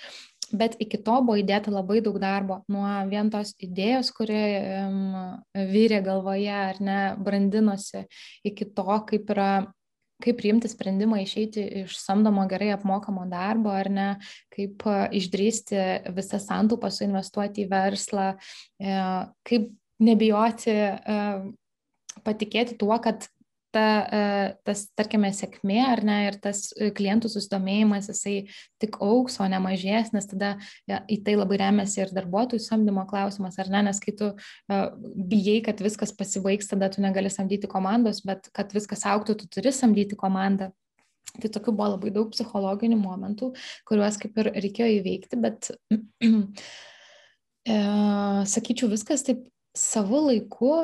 Bet 0.53 0.77
iki 0.85 0.99
to 1.01 1.15
buvo 1.25 1.39
įdėta 1.41 1.73
labai 1.73 2.03
daug 2.05 2.19
darbo. 2.21 2.59
Nuo 2.73 2.85
vien 3.09 3.31
tos 3.33 3.55
idėjos, 3.63 4.11
kuri 4.13 4.41
um, 4.61 5.39
vyrė 5.71 6.03
galvoje 6.05 6.53
ar 6.53 6.81
ne, 6.85 6.99
brandinosi, 7.17 8.05
iki 8.45 8.69
to, 8.77 8.99
kaip 9.09 9.33
yra 9.33 9.53
kaip 10.23 10.39
priimti 10.39 10.71
sprendimą 10.71 11.21
išeiti 11.23 11.65
iš 11.83 11.97
samdomo 11.99 12.45
gerai 12.51 12.73
apmokamo 12.75 13.25
darbo 13.31 13.73
ar 13.75 13.91
ne, 13.91 14.09
kaip 14.55 14.85
išdrysti 15.19 16.13
visą 16.15 16.41
santaupą 16.43 16.91
suinvestuoti 16.93 17.65
į 17.65 17.71
verslą, 17.73 18.29
e, 18.79 18.99
kaip 19.49 19.71
nebijoti 20.03 20.75
e, 20.75 21.19
patikėti 22.27 22.79
tuo, 22.81 22.95
kad 23.03 23.27
ta, 23.73 23.85
e, 24.05 24.23
tas, 24.67 24.85
tarkime, 24.99 25.31
sėkmė 25.35 25.79
ar 25.87 26.03
ne, 26.05 26.17
ir 26.29 26.37
tas 26.43 26.67
e, 26.77 26.91
klientų 26.95 27.31
susidomėjimas, 27.33 28.11
jisai 28.13 28.35
tik 28.83 28.99
auks, 29.05 29.39
o 29.41 29.49
ne 29.51 29.61
mažės, 29.63 30.13
nes 30.15 30.29
tada 30.29 30.55
ja, 30.91 31.01
į 31.11 31.23
tai 31.27 31.37
labai 31.39 31.59
remiasi 31.63 32.03
ir 32.03 32.13
darbuotojų 32.15 32.63
samdymo 32.63 33.07
klausimas, 33.11 33.59
ar 33.63 33.73
ne, 33.73 33.85
nes 33.89 34.01
kai 34.03 34.15
tu 34.19 34.31
uh, 34.35 34.85
bijai, 35.33 35.59
kad 35.65 35.81
viskas 35.85 36.15
pasibaigs, 36.17 36.71
tada 36.71 36.91
tu 36.93 37.05
negali 37.05 37.33
samdyti 37.33 37.71
komandos, 37.71 38.23
bet 38.29 38.51
kad 38.57 38.73
viskas 38.77 39.07
auktų, 39.09 39.41
tu 39.41 39.51
turi 39.59 39.75
samdyti 39.75 40.19
komandą. 40.21 40.73
Tai 41.33 41.49
tokių 41.49 41.73
buvo 41.73 41.95
labai 41.95 42.11
daug 42.13 42.33
psichologinių 42.35 42.99
momentų, 43.01 43.55
kuriuos 43.89 44.19
kaip 44.21 44.37
ir 44.43 44.53
reikėjo 44.53 44.99
įveikti, 44.99 45.39
bet, 45.41 45.71
e, 47.73 47.79
sakyčiau, 48.53 48.91
viskas 48.93 49.25
taip 49.25 49.47
savo 49.73 50.27
laiku 50.27 50.75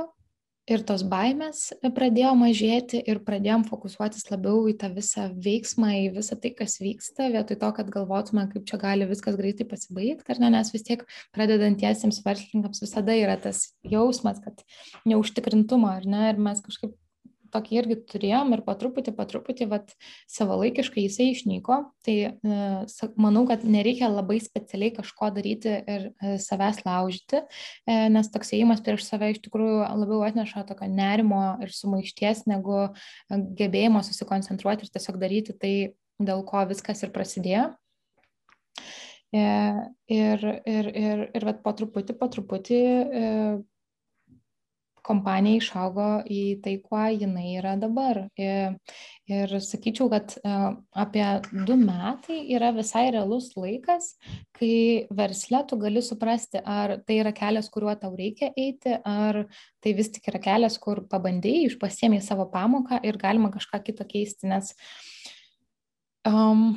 ir 0.69 0.85
tos 0.89 1.03
baimės 1.09 1.69
pradėjo 1.97 2.35
mažėti 2.39 3.01
ir 3.11 3.23
pradėjom 3.27 3.65
fokusuotis 3.69 4.29
labiau 4.31 4.67
į 4.71 4.77
tą 4.83 4.91
visą 4.95 5.29
veiksmą, 5.45 5.91
į 6.05 6.07
visą 6.19 6.39
tai, 6.41 6.53
kas 6.59 6.79
vyksta, 6.83 7.31
vietoj 7.33 7.59
to, 7.63 7.73
kad 7.81 7.91
galvotume, 7.95 8.47
kaip 8.53 8.69
čia 8.69 8.81
gali 8.83 9.09
viskas 9.09 9.39
greitai 9.41 9.69
pasibaigti, 9.69 10.29
ar 10.29 10.43
ne, 10.45 10.53
nes 10.59 10.73
vis 10.75 10.87
tiek 10.87 11.05
pradedantiesiems 11.37 12.23
verslininkams 12.27 12.85
visada 12.85 13.17
yra 13.17 13.39
tas 13.41 13.71
jausmas, 13.87 14.43
kad 14.45 14.65
neužtikrintumo, 15.09 15.91
ar 15.99 16.09
ne, 16.09 16.25
ir 16.33 16.43
mes 16.43 16.63
kažkaip 16.65 16.97
tokį 17.55 17.77
irgi 17.81 17.97
turėjom 18.13 18.53
ir 18.55 18.63
po 18.67 18.75
truputį, 18.79 19.15
po 19.17 19.25
truputį, 19.29 19.69
vat, 19.71 19.95
savalaikiškai 20.31 21.05
jisai 21.05 21.29
išnyko. 21.33 21.79
Tai 22.07 22.17
e, 22.29 22.59
manau, 23.21 23.45
kad 23.49 23.65
nereikia 23.67 24.11
labai 24.13 24.39
specialiai 24.43 24.95
kažko 24.97 25.31
daryti 25.37 25.75
ir 25.79 26.09
e, 26.11 26.37
savęs 26.43 26.83
laužyti, 26.87 27.43
e, 27.89 27.99
nes 28.13 28.31
toks 28.35 28.55
įėjimas 28.55 28.85
prieš 28.85 29.07
save 29.09 29.33
iš 29.35 29.43
tikrųjų 29.47 29.83
labiau 30.03 30.23
atneša 30.27 30.67
tokio 30.69 30.91
nerimo 30.93 31.43
ir 31.65 31.75
sumaišties, 31.75 32.47
negu 32.51 32.87
gebėjimo 33.31 34.05
susikoncentruoti 34.07 34.87
ir 34.87 34.95
tiesiog 34.95 35.21
daryti 35.21 35.57
tai, 35.59 35.75
dėl 36.19 36.45
ko 36.47 36.65
viskas 36.71 37.05
ir 37.05 37.15
prasidėjo. 37.15 37.71
Ir, 39.29 39.85
ir, 40.09 40.87
ir, 40.97 41.19
ir 41.37 41.45
vat, 41.45 41.59
po 41.61 41.75
truputį, 41.77 42.15
po 42.17 42.31
truputį 42.33 42.79
kompanija 45.07 45.61
išaugo 45.61 46.07
į 46.31 46.43
tai, 46.65 46.77
kuo 46.85 47.05
jinai 47.13 47.55
yra 47.59 47.75
dabar. 47.81 48.25
Ir, 48.39 48.77
ir 49.31 49.55
sakyčiau, 49.65 50.09
kad 50.13 50.35
e, 50.39 50.55
apie 51.05 51.25
du 51.69 51.77
metai 51.81 52.41
yra 52.57 52.71
visai 52.77 53.09
realus 53.15 53.51
laikas, 53.59 54.13
kai 54.59 55.07
versle 55.15 55.63
tu 55.69 55.79
gali 55.81 56.03
suprasti, 56.05 56.63
ar 56.63 56.99
tai 57.07 57.21
yra 57.23 57.33
kelias, 57.37 57.71
kuriuo 57.73 57.95
tau 58.01 58.15
reikia 58.19 58.53
eiti, 58.57 58.99
ar 59.05 59.45
tai 59.85 59.95
vis 59.99 60.13
tik 60.15 60.31
yra 60.33 60.43
kelias, 60.43 60.79
kur 60.83 61.05
pabandėjai, 61.11 61.73
išpasiemiai 61.73 62.25
savo 62.25 62.49
pamoką 62.53 63.03
ir 63.07 63.21
galima 63.21 63.53
kažką 63.55 63.83
kitą 63.91 64.09
keisti, 64.09 64.51
nes 64.51 64.75
um, 66.29 66.73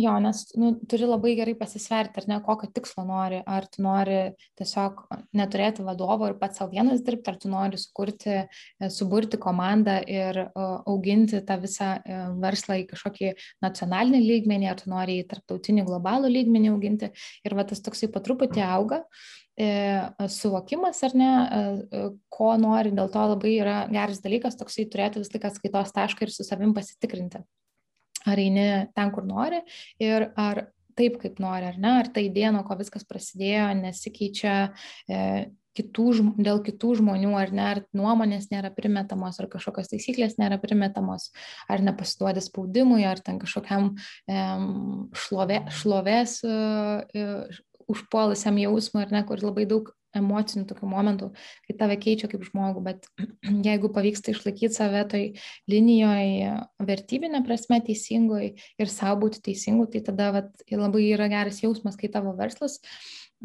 Jo, 0.00 0.14
nes 0.24 0.38
nu, 0.56 0.70
turi 0.88 1.04
labai 1.04 1.34
gerai 1.36 1.52
pasisverti, 1.60 2.22
ar 2.22 2.28
ne, 2.30 2.38
kokio 2.40 2.70
tikslo 2.72 3.02
nori. 3.04 3.42
Ar 3.44 3.66
tu 3.68 3.82
nori 3.84 4.32
tiesiog 4.56 5.02
neturėti 5.36 5.84
vadovo 5.84 6.30
ir 6.30 6.38
pats 6.40 6.62
savo 6.62 6.72
vienas 6.72 7.02
dirbti, 7.04 7.28
ar 7.28 7.36
tu 7.42 7.50
nori 7.52 7.80
sukurti, 7.80 8.38
e, 8.46 8.88
suburti 8.88 9.36
komandą 9.42 9.98
ir 10.08 10.40
auginti 10.56 11.42
tą 11.44 11.58
visą 11.60 11.90
e, 12.00 12.22
verslą 12.40 12.80
į 12.80 12.88
kažkokį 12.94 13.34
nacionalinį 13.66 14.24
lygmenį, 14.24 14.72
ar 14.72 14.80
tu 14.80 14.88
nori 14.94 15.20
į 15.20 15.28
tarptautinį 15.28 15.84
globalų 15.90 16.32
lygmenį 16.38 16.72
auginti. 16.72 17.12
Ir 17.44 17.60
va 17.60 17.68
tas 17.68 17.84
toksai 17.84 18.08
patruputį 18.16 18.64
auga 18.64 19.04
e, 19.60 19.68
suvokimas 20.24 21.04
ar 21.04 21.20
ne, 21.20 21.32
ko 22.32 22.54
nori, 22.56 22.96
dėl 22.96 23.12
to 23.12 23.30
labai 23.36 23.58
yra 23.60 23.80
geras 23.92 24.24
dalykas 24.24 24.56
toksai 24.56 24.88
turėti 24.88 25.20
vis 25.20 25.36
laiką 25.36 25.52
skaitos 25.58 25.98
tašką 26.00 26.24
ir 26.24 26.32
su 26.32 26.48
savim 26.48 26.72
pasitikrinti 26.72 27.44
ar 28.28 28.42
eini 28.42 28.68
ten, 28.96 29.10
kur 29.14 29.26
nori 29.28 29.62
ir 30.02 30.30
ar 30.36 30.66
taip, 30.98 31.18
kaip 31.22 31.40
nori, 31.40 31.66
ar 31.70 31.80
ne, 31.80 31.96
ar 32.02 32.12
ta 32.12 32.22
idėja, 32.22 32.52
nuo 32.54 32.62
ko 32.66 32.76
viskas 32.80 33.06
prasidėjo, 33.08 33.70
nesikeičia 33.78 34.56
e, 35.08 35.20
kitų, 35.78 36.06
dėl 36.36 36.60
kitų 36.66 36.96
žmonių, 37.00 37.32
ar 37.38 37.52
ne, 37.54 37.64
ar 37.76 37.80
nuomonės 37.96 38.50
nėra 38.52 38.72
primetamos, 38.74 39.40
ar 39.40 39.48
kažkokios 39.52 39.88
taisyklės 39.92 40.36
nėra 40.40 40.60
primetamos, 40.60 41.30
ar 41.72 41.84
nepasiduodi 41.84 42.44
spaudimui, 42.44 43.02
ar 43.08 43.22
ten 43.24 43.40
kažkokiam 43.42 43.94
e, 44.28 44.44
šlovė, 45.24 45.62
šlovės 45.80 46.40
e, 46.44 47.26
užpuolusiam 47.92 48.60
jausmui, 48.60 49.06
ar 49.06 49.16
ne, 49.16 49.24
kur 49.28 49.42
labai 49.42 49.66
daug 49.68 49.94
emocinių 50.18 50.66
tokių 50.68 50.88
momentų, 50.90 51.30
kai 51.66 51.76
tave 51.78 51.96
keičia 52.00 52.28
kaip 52.32 52.44
žmogų, 52.46 52.82
bet 52.84 53.08
jeigu 53.68 53.90
pavyksta 53.94 54.34
išlaikyti 54.34 54.72
save 54.76 55.02
toj 55.12 55.26
linijoje 55.70 56.52
vertybinė 56.82 57.42
prasme 57.46 57.80
teisingoj 57.84 58.52
ir 58.52 58.92
savo 58.92 59.22
būti 59.24 59.42
teisingu, 59.48 59.88
tai 59.92 60.04
tada 60.06 60.30
vat, 60.38 60.52
labai 60.70 61.06
yra 61.10 61.28
geras 61.32 61.62
jausmas, 61.64 61.98
kai 62.00 62.10
tavo 62.12 62.34
verslas, 62.38 62.78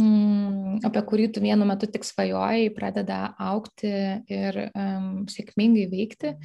mm, 0.01 0.81
apie 0.87 1.05
kurį 1.09 1.29
tu 1.35 1.43
vienu 1.43 1.67
metu 1.69 1.89
tik 1.91 2.07
svajojai, 2.07 2.67
pradeda 2.75 3.21
aukti 3.49 3.93
ir 4.31 4.61
um, 4.69 5.25
sėkmingai 5.31 5.87
veikti. 5.91 6.35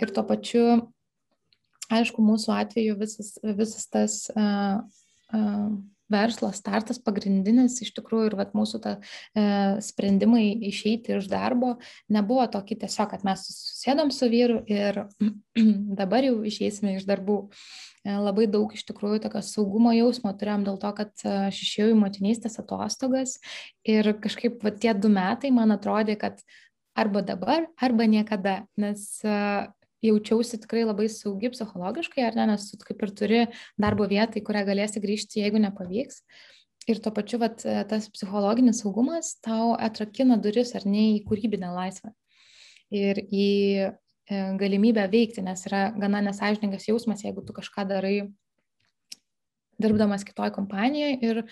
Ir 0.00 0.12
tuo 0.14 0.24
pačiu, 0.26 0.64
aišku, 1.90 2.22
mūsų 2.24 2.54
atveju 2.54 2.98
visas, 3.00 3.34
visas 3.42 3.88
tas 3.90 4.20
uh, 4.34 4.80
uh, 5.34 5.72
verslo 6.10 6.50
startas 6.56 7.00
pagrindinis 7.02 7.78
iš 7.84 7.92
tikrųjų 7.96 8.30
ir 8.30 8.36
vat, 8.38 8.54
mūsų 8.56 8.80
ta, 8.84 8.96
e, 9.34 9.44
sprendimai 9.84 10.44
išeiti 10.70 11.16
iš 11.18 11.28
darbo 11.30 11.76
nebuvo 12.12 12.46
tokie 12.52 12.78
tiesiog, 12.80 13.12
kad 13.14 13.26
mes 13.26 13.46
susėdom 13.46 14.12
su 14.14 14.30
vyru 14.32 14.60
ir 14.70 15.04
dabar 16.00 16.26
jau 16.26 16.40
išeisime 16.46 16.98
iš 16.98 17.06
darbų. 17.08 17.40
E, 18.00 18.14
labai 18.16 18.46
daug 18.50 18.72
iš 18.72 18.86
tikrųjų 18.88 19.24
tokio 19.26 19.42
saugumo 19.44 19.92
jausmo 19.92 20.32
turėjom 20.36 20.64
dėl 20.68 20.80
to, 20.80 20.92
kad 20.96 21.12
e, 21.24 21.34
aš 21.50 21.62
išėjau 21.66 21.90
į 21.92 21.98
motinystės 22.00 22.60
atostogas 22.62 23.36
ir 23.84 24.14
kažkaip 24.22 24.64
va, 24.64 24.72
tie 24.72 24.94
du 24.96 25.12
metai 25.12 25.52
man 25.54 25.76
atrodė, 25.76 26.16
kad 26.20 26.40
arba 26.98 27.22
dabar, 27.24 27.68
arba 27.80 28.06
niekada, 28.10 28.64
nes 28.80 29.04
uh, 29.24 29.68
jaučiausi 30.04 30.60
tikrai 30.62 30.84
labai 30.86 31.08
saugi 31.12 31.50
psichologiškai, 31.52 32.24
ar 32.26 32.38
ne, 32.38 32.46
nes 32.52 32.70
kaip 32.86 33.04
ir 33.04 33.12
turi 33.16 33.42
darbo 33.80 34.06
vietą, 34.10 34.40
į 34.40 34.46
kurią 34.46 34.64
galėsi 34.68 35.02
grįžti, 35.02 35.42
jeigu 35.44 35.60
nepavyks. 35.62 36.22
Ir 36.88 37.00
tuo 37.04 37.12
pačiu 37.14 37.38
vat, 37.42 37.60
tas 37.90 38.08
psichologinis 38.10 38.80
saugumas 38.82 39.34
tau 39.44 39.74
atrakina 39.76 40.38
duris 40.40 40.72
ar 40.78 40.86
ne 40.88 41.10
į 41.14 41.24
kūrybinę 41.28 41.70
laisvę. 41.76 42.14
Ir 42.90 43.20
į 43.20 43.48
e, 43.84 43.90
galimybę 44.58 45.04
veikti, 45.12 45.44
nes 45.46 45.62
yra 45.68 45.90
gana 46.00 46.22
nesažininkas 46.24 46.88
jausmas, 46.88 47.22
jeigu 47.26 47.44
tu 47.46 47.54
kažką 47.54 47.84
darai 47.92 48.14
dirbdamas 49.80 50.24
kitoj 50.26 50.50
kompanijoj 50.54 51.16
ir 51.26 51.40
e, 51.42 51.46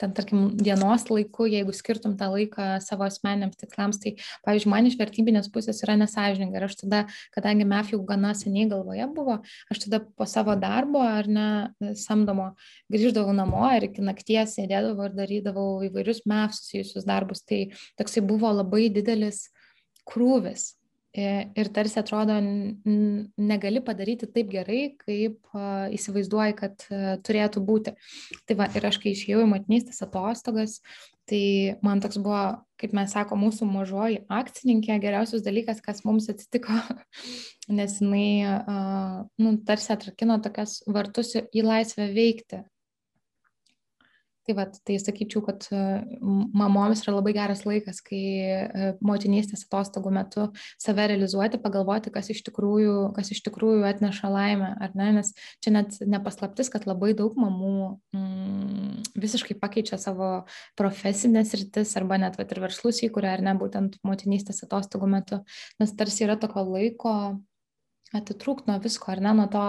ten, 0.00 0.14
tarkim, 0.16 0.46
dienos 0.58 1.06
laiku, 1.10 1.46
jeigu 1.50 1.74
skirtum 1.76 2.16
tą 2.20 2.30
laiką 2.34 2.68
savo 2.84 3.06
asmeniniams 3.06 3.60
tikslams, 3.60 4.00
tai, 4.02 4.14
pavyzdžiui, 4.46 4.72
man 4.72 4.88
iš 4.88 4.98
vertybinės 5.00 5.50
pusės 5.52 5.82
yra 5.84 5.96
nesažininga. 6.00 6.60
Ir 6.60 6.68
aš 6.68 6.78
tada, 6.82 7.02
kadangi 7.36 7.68
MEF 7.68 7.94
jau 7.94 8.02
gana 8.08 8.32
seniai 8.38 8.68
galvoje 8.70 9.06
buvo, 9.14 9.38
aš 9.72 9.84
tada 9.86 10.02
po 10.04 10.28
savo 10.28 10.56
darbo 10.60 11.04
ar 11.04 11.28
ne 11.30 11.94
samdomo 11.98 12.52
grįždavau 12.92 13.34
namo 13.36 13.64
ir 13.76 13.90
iki 13.90 14.04
nakties 14.04 14.58
sėdėdavau 14.58 15.10
ir 15.10 15.16
darydavau 15.18 15.70
įvairius 15.88 16.24
MEF 16.30 16.56
susijusius 16.58 17.08
darbus. 17.08 17.44
Tai 17.46 17.66
toksai 18.00 18.24
buvo 18.26 18.52
labai 18.60 18.88
didelis 18.92 19.46
krūvis 20.08 20.72
ir 21.14 21.70
tarsi 21.74 21.98
atrodo 21.98 22.36
negali 22.40 23.82
padaryti 23.82 24.28
taip 24.30 24.50
gerai, 24.52 24.82
kaip 25.00 25.54
įsivaizduoji, 25.96 26.56
kad 26.58 26.84
turėtų 27.26 27.62
būti. 27.66 27.94
Tai 28.46 28.58
va, 28.60 28.68
ir 28.78 28.86
aš 28.86 29.00
kai 29.02 29.14
išėjau 29.14 29.42
į 29.44 29.50
motinystės 29.50 30.02
atostogas, 30.06 30.78
tai 31.30 31.42
man 31.86 32.02
toks 32.02 32.18
buvo, 32.22 32.42
kaip 32.80 32.94
mes 32.96 33.12
sako, 33.14 33.38
mūsų 33.38 33.66
mažoji 33.70 34.22
akcininkė, 34.30 34.98
geriausias 35.02 35.44
dalykas, 35.46 35.82
kas 35.82 36.04
mums 36.06 36.30
atsitiko, 36.30 36.78
nes 37.78 37.98
jinai, 38.02 39.26
nu, 39.38 39.56
tarsi 39.66 39.94
atrakino 39.96 40.38
tokias 40.42 40.80
vartus 40.86 41.36
į 41.40 41.66
laisvę 41.66 42.10
veikti 42.14 42.64
Tai, 44.48 44.54
vat, 44.56 44.76
tai 44.88 44.96
sakyčiau, 44.96 45.42
kad 45.44 45.66
e, 45.68 45.80
mamoms 46.56 47.02
yra 47.04 47.12
labai 47.18 47.34
geras 47.36 47.66
laikas, 47.68 47.98
kai 48.04 48.20
e, 48.40 48.86
motinystės 49.04 49.66
atostogų 49.66 50.12
metu 50.16 50.46
save 50.80 51.04
realizuoti, 51.12 51.60
pagalvoti, 51.60 52.12
kas 52.14 52.30
iš 52.32 52.40
tikrųjų, 52.46 52.94
kas 53.16 53.28
iš 53.34 53.42
tikrųjų 53.44 53.84
atneša 53.90 54.30
laimę, 54.32 54.70
ar 54.80 54.96
ne, 54.96 55.10
nes 55.18 55.34
čia 55.60 55.74
net 55.76 55.98
nepaslaptis, 56.00 56.72
kad 56.72 56.88
labai 56.88 57.12
daug 57.18 57.36
mamų 57.36 57.74
mm, 58.16 59.12
visiškai 59.20 59.58
pakeičia 59.60 60.00
savo 60.00 60.30
profesinės 60.80 61.52
rytis 61.60 61.92
arba 62.00 62.16
net 62.24 62.40
vat, 62.40 62.48
ir 62.48 62.64
verslus 62.64 63.02
įkuria, 63.04 63.36
ar 63.36 63.44
ne, 63.44 63.54
būtent 63.60 64.00
motinystės 64.08 64.64
atostogų 64.64 65.12
metu, 65.18 65.42
nes 65.82 65.92
tarsi 66.00 66.24
yra 66.24 66.40
tokio 66.40 66.64
laiko 66.64 67.14
atitrūkt 68.16 68.68
nuo 68.70 68.78
visko, 68.82 69.10
ar 69.12 69.22
ne, 69.24 69.34
nuo 69.38 69.48
to 69.50 69.64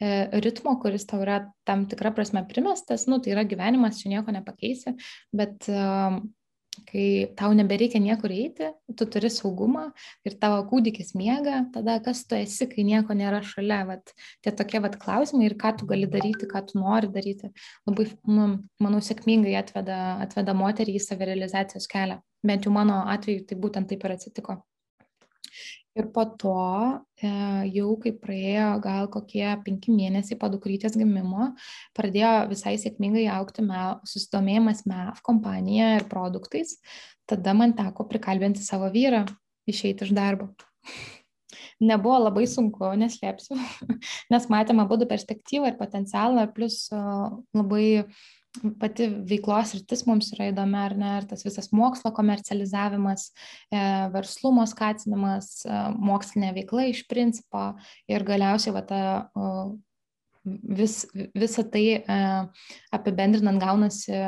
e, 0.00 0.12
ritmo, 0.44 0.76
kuris 0.82 1.04
tau 1.08 1.22
yra 1.24 1.42
tam 1.68 1.86
tikra 1.90 2.12
prasme 2.16 2.44
primestas, 2.48 3.08
nu, 3.10 3.20
tai 3.22 3.34
yra 3.36 3.44
gyvenimas, 3.48 4.00
čia 4.00 4.14
nieko 4.14 4.34
nepakeisi, 4.34 4.96
bet 5.36 5.68
e, 5.68 5.82
kai 6.88 7.06
tau 7.36 7.52
nebereikia 7.56 8.00
niekur 8.00 8.32
eiti, 8.32 8.70
tu 8.96 9.06
turi 9.12 9.28
saugumą 9.32 9.84
ir 10.26 10.36
tavo 10.40 10.62
kūdikis 10.70 11.12
miega, 11.18 11.62
tada 11.74 11.98
kas 12.04 12.24
tu 12.28 12.38
esi, 12.38 12.68
kai 12.70 12.86
nieko 12.88 13.16
nėra 13.16 13.42
šalia, 13.44 13.82
vat, 13.90 14.14
tie 14.44 14.54
tokie 14.56 14.80
vat 14.84 14.96
klausimai 15.02 15.50
ir 15.50 15.58
ką 15.60 15.74
tu 15.78 15.88
gali 15.90 16.08
daryti, 16.10 16.48
ką 16.48 16.64
tu 16.70 16.80
nori 16.80 17.12
daryti, 17.12 17.52
labai, 17.88 18.08
nu, 18.28 18.48
manau, 18.82 19.04
sėkmingai 19.04 19.56
atveda, 19.60 20.00
atveda 20.24 20.56
moterį 20.56 20.96
į 20.96 21.06
savirealizacijos 21.10 21.88
kelią. 21.92 22.22
Bent 22.42 22.64
jau 22.66 22.74
mano 22.74 23.04
atveju 23.12 23.46
tai 23.50 23.60
būtent 23.60 23.92
taip 23.92 24.08
ir 24.08 24.16
atsitiko. 24.16 24.62
Ir 25.92 26.06
po 26.08 26.24
to 26.40 26.52
e, 27.20 27.30
jau 27.74 27.90
kai 28.00 28.14
praėjo 28.16 28.68
gal 28.80 29.08
kokie 29.12 29.44
penki 29.64 29.92
mėnesiai 29.92 30.38
po 30.40 30.48
dukrytės 30.48 30.96
gimimo, 30.96 31.50
pradėjo 31.96 32.30
visai 32.48 32.78
sėkmingai 32.80 33.26
aukti 33.34 33.64
susidomėjimas 34.08 34.86
MEF 34.88 35.20
kompanija 35.26 35.98
ir 35.98 36.06
produktais. 36.08 36.78
Tada 37.28 37.52
man 37.52 37.76
teko 37.76 38.08
prikalbinti 38.08 38.64
savo 38.64 38.88
vyrą 38.94 39.26
išeiti 39.68 40.08
iš 40.08 40.14
darbo. 40.16 40.48
Nebuvo 41.82 42.22
labai 42.24 42.46
sunku, 42.48 42.88
neslėpsiu, 42.96 43.58
nes 44.32 44.48
matėme 44.48 44.86
abu 44.86 44.96
perspektyvą 45.10 45.74
ir 45.74 45.80
potencialą, 45.80 46.46
plus 46.56 46.86
labai 47.52 48.06
pati 48.80 49.06
veiklos 49.28 49.72
rytis 49.76 50.04
mums 50.06 50.32
yra 50.34 50.50
įdomi, 50.50 50.78
ar 50.78 50.94
ne, 50.98 51.12
ir 51.20 51.26
tas 51.30 51.44
visas 51.46 51.70
mokslo 51.74 52.12
komercializavimas, 52.14 53.30
e, 53.72 53.80
verslumo 54.12 54.66
skatinimas, 54.68 55.64
e, 55.64 55.80
mokslinė 56.10 56.52
veikla 56.60 56.86
iš 56.90 57.04
principo 57.10 57.70
ir 58.12 58.26
galiausiai 58.28 58.74
va, 58.76 58.84
ta, 58.86 59.02
vis, 60.44 61.02
visą 61.38 61.64
tai 61.72 61.84
e, 61.96 62.22
apibendrinant 62.92 63.62
gaunasi 63.62 64.24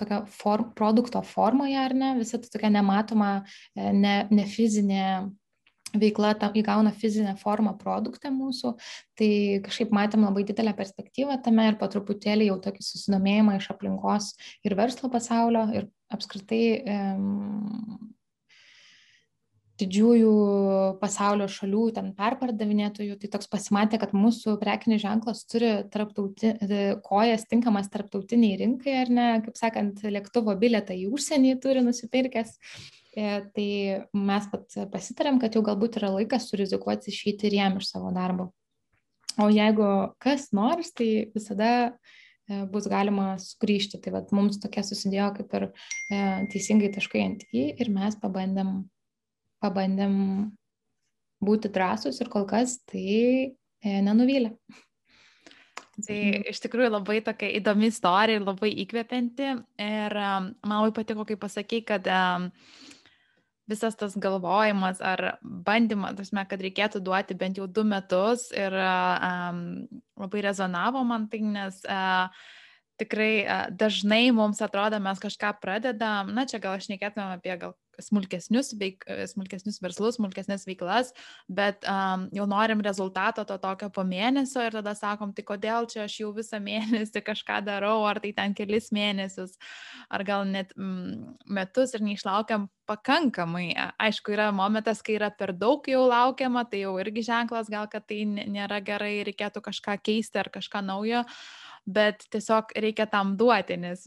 tokia 0.00 0.22
form, 0.28 0.70
produkto 0.76 1.22
formoje, 1.24 1.76
ar 1.80 1.94
ne, 1.96 2.14
visa 2.18 2.40
tai 2.40 2.52
tokia 2.52 2.72
nematoma, 2.72 3.30
ne, 3.76 4.16
ne 4.28 4.44
fizinė 4.48 5.04
veikla 6.00 6.34
ta, 6.40 6.50
įgauna 6.54 6.92
fizinę 6.96 7.36
formą 7.40 7.76
produktą 7.80 8.32
mūsų, 8.34 8.74
tai 9.18 9.30
kažkaip 9.66 9.94
matėm 9.96 10.26
labai 10.26 10.44
didelę 10.48 10.74
perspektyvą 10.78 11.38
tame 11.44 11.68
ir 11.70 11.78
po 11.80 11.88
truputėlį 11.92 12.50
jau 12.50 12.58
tokį 12.66 12.84
susidomėjimą 12.88 13.56
iš 13.60 13.70
aplinkos 13.74 14.34
ir 14.66 14.76
verslo 14.78 15.10
pasaulio 15.12 15.66
ir 15.76 15.88
apskritai 16.12 16.62
um, 16.82 18.12
didžiųjų 19.80 20.32
pasaulio 21.00 21.46
šalių, 21.52 21.82
ten 21.96 22.12
perpardavinėtojų, 22.16 23.18
tai 23.20 23.30
toks 23.32 23.50
pasimatė, 23.52 24.00
kad 24.00 24.14
mūsų 24.16 24.56
prekinis 24.60 25.02
ženklas 25.02 25.44
turi 25.50 25.72
tarptauti, 25.92 26.54
kojas 27.04 27.44
tinkamas 27.50 27.90
tarptautiniai 27.92 28.56
rinkai, 28.62 28.94
ar 29.02 29.12
ne, 29.12 29.26
kaip 29.44 29.58
sakant, 29.60 30.00
lėktuvo 30.00 30.56
biletą 30.60 30.96
į 30.96 31.10
užsienį 31.12 31.58
turi 31.60 31.84
nusipirkęs. 31.84 32.56
E, 32.56 33.05
tai 33.16 33.68
mes 34.12 34.46
pat 34.52 34.76
pasitarėm, 34.92 35.40
kad 35.40 35.56
jau 35.56 35.62
galbūt 35.64 35.96
yra 36.00 36.12
laikas 36.12 36.50
surizikuoti 36.50 37.08
išeiti 37.12 37.48
ir 37.48 37.58
jam 37.62 37.78
iš 37.80 37.88
savo 37.94 38.12
darbo. 38.12 38.50
O 39.40 39.48
jeigu 39.52 39.86
kas 40.22 40.50
nors, 40.56 40.92
tai 40.96 41.28
visada 41.34 41.70
e, 41.88 42.62
bus 42.72 42.88
galima 42.88 43.34
sugrįžti. 43.40 44.00
Tai 44.04 44.14
vat, 44.18 44.32
mums 44.36 44.60
tokia 44.60 44.84
susidėjo 44.84 45.30
kaip 45.38 45.56
ir 45.58 45.66
e, 45.68 46.20
teisingai 46.52 46.92
taškai 46.94 47.24
ant 47.24 47.44
į 47.52 47.66
ir 47.76 47.92
mes 47.92 48.16
pabandėm 48.20 48.78
pabandėm 49.64 50.16
būti 51.44 51.70
drąsus 51.72 52.20
ir 52.20 52.32
kol 52.32 52.46
kas 52.48 52.78
tai 52.88 53.06
e, 53.12 54.00
nenuvylė. 54.04 54.54
Tai 55.96 56.16
iš 56.50 56.60
tikrųjų 56.60 56.90
labai 56.92 57.22
tokia 57.24 57.48
įdomi 57.56 57.88
istorija 57.88 58.40
ir 58.40 58.44
labai 58.44 58.68
įkvepianti. 58.84 59.52
Ir 59.80 60.16
um, 60.20 60.50
man 60.60 60.82
labai 60.82 60.92
patiko, 60.98 61.24
kai 61.28 61.38
pasakė, 61.40 61.80
kad 61.88 62.10
um, 62.12 62.50
visas 63.70 63.96
tas 63.98 64.14
galvojimas 64.16 65.00
ar 65.02 65.38
bandymas, 65.42 66.16
tasme, 66.18 66.44
kad 66.48 66.62
reikėtų 66.62 67.02
duoti 67.04 67.36
bent 67.38 67.58
jau 67.58 67.66
du 67.66 67.84
metus 67.86 68.48
ir 68.54 68.74
um, 68.76 69.64
labai 70.20 70.44
rezonavo 70.46 71.02
man 71.06 71.26
tai, 71.32 71.42
nes 71.42 71.82
uh, 71.90 72.30
tikrai 73.00 73.46
dažnai 73.70 74.30
mums 74.34 74.62
atrodo, 74.64 75.00
mes 75.02 75.20
kažką 75.22 75.56
pradedam, 75.62 76.32
na 76.34 76.46
čia 76.48 76.60
gal 76.62 76.78
aš 76.78 76.88
nekėtumėm 76.92 77.36
apie 77.36 77.56
gal 77.60 77.76
smulkesnius, 78.02 78.72
veik, 78.76 79.04
smulkesnius 79.30 79.78
verslus, 79.82 80.18
smulkesnės 80.18 80.66
veiklas, 80.68 81.12
bet 81.48 81.84
um, 81.88 82.26
jau 82.34 82.46
norim 82.48 82.82
rezultato 82.84 83.44
to 83.48 83.56
tokio 83.62 83.88
po 83.92 84.04
mėnesio 84.06 84.64
ir 84.66 84.76
tada 84.78 84.94
sakom, 84.98 85.32
tai 85.36 85.46
kodėl 85.48 85.88
čia 85.90 86.04
aš 86.04 86.18
jau 86.20 86.32
visą 86.36 86.60
mėnesį 86.68 87.22
kažką 87.26 87.62
darau, 87.66 88.02
ar 88.08 88.20
tai 88.22 88.34
ten 88.36 88.56
kelis 88.56 88.90
mėnesius, 88.94 89.56
ar 90.10 90.24
gal 90.28 90.46
net 90.48 90.74
mm, 90.76 91.36
metus 91.48 91.96
ir 91.96 92.04
neišlaukiam 92.06 92.68
pakankamai. 92.86 93.70
Aišku, 93.98 94.34
yra 94.36 94.50
momentas, 94.54 95.02
kai 95.02 95.16
yra 95.18 95.32
per 95.34 95.52
daug 95.56 95.86
jau 95.90 96.04
laukiama, 96.06 96.66
tai 96.70 96.84
jau 96.84 96.94
irgi 97.02 97.24
ženklas 97.26 97.70
gal, 97.72 97.88
kad 97.90 98.06
tai 98.06 98.22
nėra 98.26 98.82
gerai, 98.84 99.24
reikėtų 99.26 99.64
kažką 99.64 99.98
keisti 100.06 100.42
ar 100.42 100.52
kažką 100.54 100.84
naujo 100.86 101.24
bet 101.86 102.26
tiesiog 102.34 102.74
reikia 102.82 103.06
tam 103.10 103.36
duoti, 103.38 103.78
nes 103.80 104.06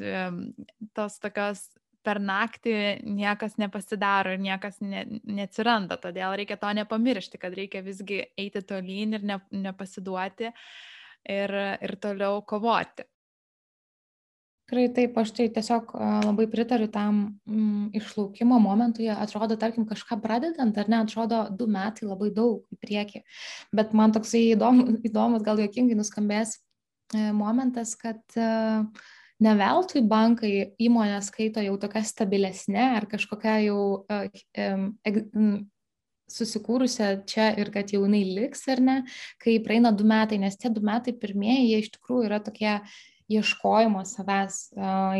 tos 0.95 1.19
tokios 1.23 1.67
per 2.05 2.19
naktį 2.23 2.73
niekas 3.03 3.57
nepasidaro 3.59 4.33
ir 4.35 4.41
niekas 4.43 4.79
ne, 4.81 5.03
neatsiranda. 5.27 5.99
Todėl 6.01 6.37
reikia 6.39 6.57
to 6.59 6.71
nepamiršti, 6.79 7.39
kad 7.41 7.55
reikia 7.55 7.83
visgi 7.85 8.23
eiti 8.39 8.63
tolyn 8.65 9.17
ir 9.17 9.25
ne, 9.27 9.39
nepasiduoti 9.51 10.49
ir, 10.49 11.55
ir 11.83 11.95
toliau 12.01 12.41
kovoti. 12.47 13.05
Tikrai 14.69 14.85
taip, 14.93 15.15
aš 15.17 15.31
tai 15.33 15.47
tiesiog 15.49 15.95
labai 16.27 16.45
pritariu 16.49 16.85
tam 16.93 17.21
mm, 17.49 17.87
išlaukimo 17.97 18.59
momentui, 18.61 19.07
atrodo, 19.09 19.57
tarkim, 19.57 19.87
kažką 19.89 20.19
pradedant, 20.21 20.77
ar 20.77 20.91
ne, 20.93 20.99
atrodo, 21.01 21.39
du 21.49 21.65
metai 21.65 22.05
labai 22.05 22.29
daug 22.35 22.61
į 22.69 22.77
priekį. 22.77 23.23
Bet 23.73 23.95
man 23.97 24.13
toksai 24.13 24.43
įdomus, 24.51 24.99
įdomus 25.09 25.45
gal 25.47 25.61
juokingai 25.63 25.97
nuskambės 25.97 26.59
momentas, 27.33 27.95
kad 27.99 28.21
uh, 28.37 28.85
ne 29.39 29.55
veltui 29.59 30.03
bankai 30.05 30.53
įmonę 30.81 31.19
skaito 31.25 31.63
jau 31.63 31.75
tokia 31.81 32.03
stabilesnė 32.05 32.85
ar 32.99 33.09
kažkokia 33.09 33.59
jau 33.65 33.81
uh, 34.05 35.61
susikūrusią 36.29 37.11
čia 37.29 37.51
ir 37.59 37.71
kad 37.73 37.91
jau 37.93 38.03
jinai 38.05 38.23
liks 38.27 38.67
ar 38.69 38.81
ne, 38.83 38.97
kai 39.41 39.57
praeina 39.65 39.91
du 39.95 40.05
metai, 40.07 40.39
nes 40.41 40.57
tie 40.59 40.71
du 40.73 40.83
metai 40.85 41.15
pirmieji 41.17 41.71
jie 41.71 41.79
iš 41.83 41.93
tikrųjų 41.97 42.27
yra 42.29 42.41
tokie 42.43 42.75
ieškojimo 43.29 44.01
savęs, 44.09 44.71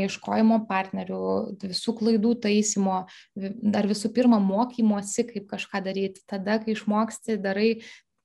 ieškojimo 0.02 0.63
partnerių, 0.69 1.21
visų 1.62 1.93
klaidų 1.99 2.34
taisymo, 2.45 3.04
dar 3.38 3.86
visų 3.89 4.10
pirma 4.15 4.39
mokymosi, 4.41 5.28
kaip 5.30 5.45
kažką 5.52 5.84
daryti. 5.86 6.23
Tada, 6.30 6.58
kai 6.63 6.73
išmoksti, 6.73 7.38
darai 7.41 7.69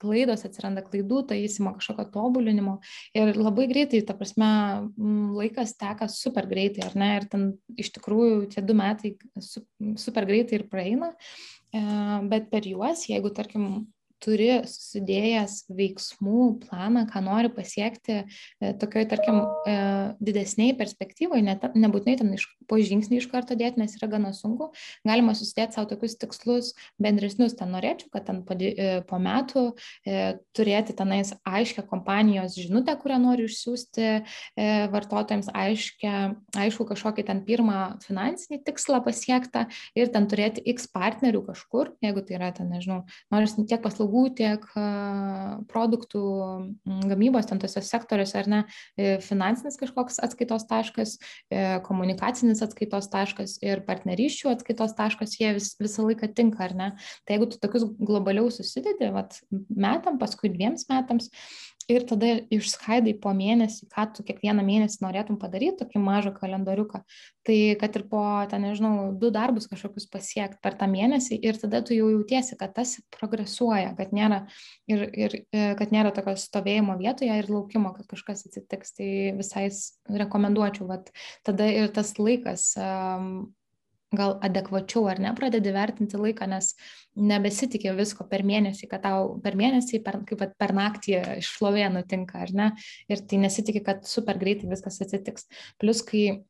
klaidos 0.03 0.45
atsiranda 0.47 0.83
klaidų 0.85 1.23
taisymo, 1.31 1.75
kažkokio 1.79 2.07
tobulinimo. 2.15 2.77
Ir 3.17 3.35
labai 3.39 3.67
greitai, 3.71 4.03
ta 4.07 4.17
prasme, 4.19 4.51
laikas 5.39 5.77
teka 5.81 6.09
super 6.13 6.49
greitai, 6.51 6.87
ar 6.89 6.97
ne, 6.99 7.11
ir 7.21 7.29
ten 7.33 7.51
iš 7.81 7.93
tikrųjų 7.97 8.49
tie 8.55 8.65
du 8.65 8.77
metai 8.79 9.15
super 10.01 10.29
greitai 10.29 10.61
ir 10.61 10.69
praeina, 10.71 11.15
e, 11.75 11.85
bet 12.31 12.51
per 12.53 12.69
juos, 12.69 13.07
jeigu, 13.11 13.33
tarkim, 13.35 13.87
turi 14.23 14.51
susidėjęs 14.69 15.65
veiksmų 15.75 16.45
planą, 16.65 17.05
ką 17.11 17.23
nori 17.25 17.51
pasiekti 17.53 18.21
e, 18.23 18.73
tokioj, 18.81 19.07
tarkim, 19.11 19.41
e, 19.69 19.77
didesniai 20.25 20.75
perspektyvoje, 20.79 21.45
ne, 21.45 21.57
nebūtinai 21.59 22.17
ten 22.21 22.33
iš, 22.37 22.47
po 22.71 22.79
žingsnį 22.81 23.21
iš 23.21 23.29
karto 23.33 23.57
dėti, 23.59 23.81
nes 23.83 23.97
yra 23.99 24.09
gana 24.17 24.33
sunku, 24.37 24.71
galima 25.07 25.35
susidėti 25.37 25.77
savo 25.77 25.91
tokius 25.91 26.17
tikslus 26.21 26.73
bendresnius, 27.03 27.57
ten 27.59 27.73
norėčiau, 27.75 28.11
kad 28.15 28.27
ten 28.29 28.43
po, 28.47 28.57
e, 28.57 29.03
po 29.09 29.21
metų 29.23 29.65
turėti 30.57 30.95
tenais 30.97 31.33
aiškę 31.49 31.85
kompanijos 31.89 32.57
žinutę, 32.59 32.95
kurią 33.01 33.19
noriu 33.23 33.47
išsiųsti 33.49 34.11
vartotojams, 34.93 35.49
aiškę, 35.55 36.13
aišku 36.61 36.87
kažkokį 36.89 37.25
ten 37.29 37.43
pirmą 37.47 37.81
finansinį 38.05 38.61
tikslą 38.67 39.01
pasiektą 39.05 39.67
ir 39.99 40.11
ten 40.15 40.29
turėti 40.31 40.63
X 40.75 40.89
partnerių 40.93 41.45
kažkur, 41.49 41.95
jeigu 42.05 42.25
tai 42.27 42.39
yra 42.39 42.51
ten, 42.57 42.71
nežinau, 42.73 43.03
nors 43.35 43.57
tiek 43.59 43.83
paslaugų, 43.85 44.14
tiek 44.39 44.65
produktų 45.71 46.23
gamybos, 47.09 47.49
ten 47.51 47.61
tose 47.63 47.83
sektoriuose 47.85 48.39
ar 48.41 48.51
ne, 48.51 48.61
e, 48.97 49.17
finansinis 49.25 49.79
kažkoks 49.81 50.21
atskaitos 50.25 50.67
taškas, 50.71 51.17
e, 51.51 51.63
komunikacinis 51.87 52.63
atskaitos 52.65 53.11
taškas 53.13 53.57
ir 53.65 53.85
partnerysčių 53.89 54.53
atskaitos 54.55 54.97
taškas, 54.99 55.37
jie 55.41 55.55
vis, 55.59 55.73
visą 55.83 56.07
laiką 56.09 56.31
tinka, 56.37 56.65
ar 56.69 56.77
ne? 56.79 56.91
Tai 57.25 57.37
jeigu 57.37 57.51
tu 57.53 57.61
tokius 57.63 57.87
globaliau 57.99 58.51
susidedi, 58.55 59.11
vat, 59.15 59.39
metam, 59.71 60.19
paskui 60.23 60.53
dviems 60.55 60.89
metams, 60.91 61.31
ir 61.91 62.05
tada 62.09 62.31
išskaidai 62.53 63.15
po 63.21 63.33
mėnesį, 63.37 63.89
ką 63.93 64.07
tu 64.17 64.25
kiekvieną 64.27 64.65
mėnesį 64.65 65.03
norėtum 65.05 65.39
padaryti, 65.41 65.79
tokį 65.83 66.03
mažą 66.03 66.33
kalendoriuką. 66.37 67.01
Tai 67.45 67.57
kad 67.81 67.99
ir 67.99 68.07
po, 68.11 68.23
ten 68.51 68.65
nežinau, 68.65 69.11
du 69.21 69.31
darbus 69.35 69.69
kažkokius 69.71 70.09
pasiekti 70.13 70.61
per 70.65 70.79
tą 70.81 70.89
mėnesį 70.91 71.39
ir 71.45 71.59
tada 71.61 71.83
tu 71.85 71.97
jau 71.97 72.09
jautiesi, 72.13 72.57
kad 72.61 72.73
tas 72.77 72.97
progresuoja, 73.17 73.93
kad 73.99 74.15
nėra, 74.17 74.45
ir, 74.91 75.05
ir, 75.13 75.37
e, 75.53 75.67
kad 75.79 75.93
nėra 75.95 76.15
tokio 76.17 76.37
stovėjimo 76.41 76.97
vietoje 77.01 77.37
ir 77.41 77.51
laukimo, 77.53 77.93
kad 77.97 78.09
kažkas 78.11 78.47
atsitiks. 78.49 78.97
Tai 78.97 79.11
visai 79.41 79.67
rekomenduočiau, 80.23 80.89
vat, 80.89 81.13
tada 81.47 81.69
ir 81.69 81.93
tas 81.93 82.15
laikas 82.21 82.73
um, 82.81 83.53
gal 84.19 84.37
adekvačiau 84.45 85.09
ar 85.11 85.21
ne 85.23 85.33
pradedi 85.37 85.73
vertinti 85.75 86.21
laiką, 86.21 86.49
nes 86.51 86.73
nebesitikė 87.15 87.95
visko 87.99 88.27
per 88.31 88.45
mėnesį, 88.47 88.89
kad 88.91 89.05
tau 89.07 89.35
per 89.45 89.59
mėnesį, 89.59 90.01
per, 90.05 90.21
kaip 90.29 90.43
per 90.59 90.75
naktį 90.77 91.21
iššlovė 91.43 91.89
nutinka, 91.95 92.43
ar 92.47 92.55
ne, 92.55 92.73
ir 93.11 93.23
tai 93.29 93.41
nesitikė, 93.45 93.85
kad 93.87 94.05
super 94.09 94.41
greitai 94.41 94.71
viskas 94.73 95.01
atsitiks. 95.05 95.49
Plus, 95.83 96.03
kai 96.07 96.45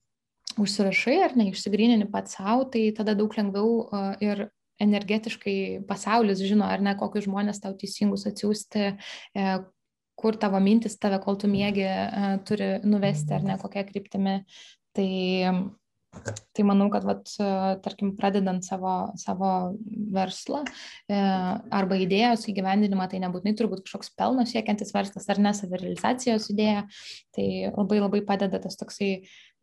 užsirašai 0.61 1.19
ar 1.25 1.37
ne, 1.39 1.51
išsigrynini 1.53 2.09
pats 2.13 2.39
savo, 2.39 2.69
tai 2.71 2.87
tada 2.97 3.17
daug 3.19 3.33
lengviau 3.37 3.89
ir 4.23 4.49
energetiškai 4.83 5.85
pasaulis 5.89 6.43
žino, 6.43 6.67
ar 6.67 6.83
ne, 6.83 6.95
kokius 6.99 7.29
žmonės 7.29 7.63
tau 7.63 7.75
teisingus 7.79 8.27
atsiųsti, 8.31 8.91
e, 9.39 9.55
kur 10.19 10.39
tavo 10.41 10.61
mintis 10.63 10.99
tave, 10.99 11.21
kol 11.23 11.39
tu 11.41 11.51
mėgi, 11.51 11.87
e, 11.87 12.33
turi 12.47 12.71
nuvesti, 12.87 13.37
ar 13.37 13.47
ne, 13.47 13.59
kokia 13.61 13.85
kryptimi. 13.87 14.41
Tai 14.95 15.11
Tai 16.55 16.65
manau, 16.67 16.87
kad, 16.93 17.05
vat, 17.07 17.31
tarkim, 17.85 18.13
pradedant 18.19 18.65
savo, 18.65 18.93
savo 19.21 19.49
verslą 20.15 20.63
e, 20.65 21.17
arba 21.75 21.99
idėjos 22.01 22.47
įgyvendinimą, 22.51 23.09
tai 23.11 23.21
nebūtinai 23.25 23.57
turbūt 23.59 23.83
kažkoks 23.85 24.13
pelno 24.19 24.45
siekiantis 24.49 24.95
verslas 24.95 25.27
ar 25.33 25.41
nesavirealizacijos 25.43 26.47
idėja, 26.55 26.85
tai 27.35 27.47
labai 27.73 28.01
labai 28.01 28.23
padeda 28.27 28.61
tas 28.63 28.79
toksai, 28.81 29.11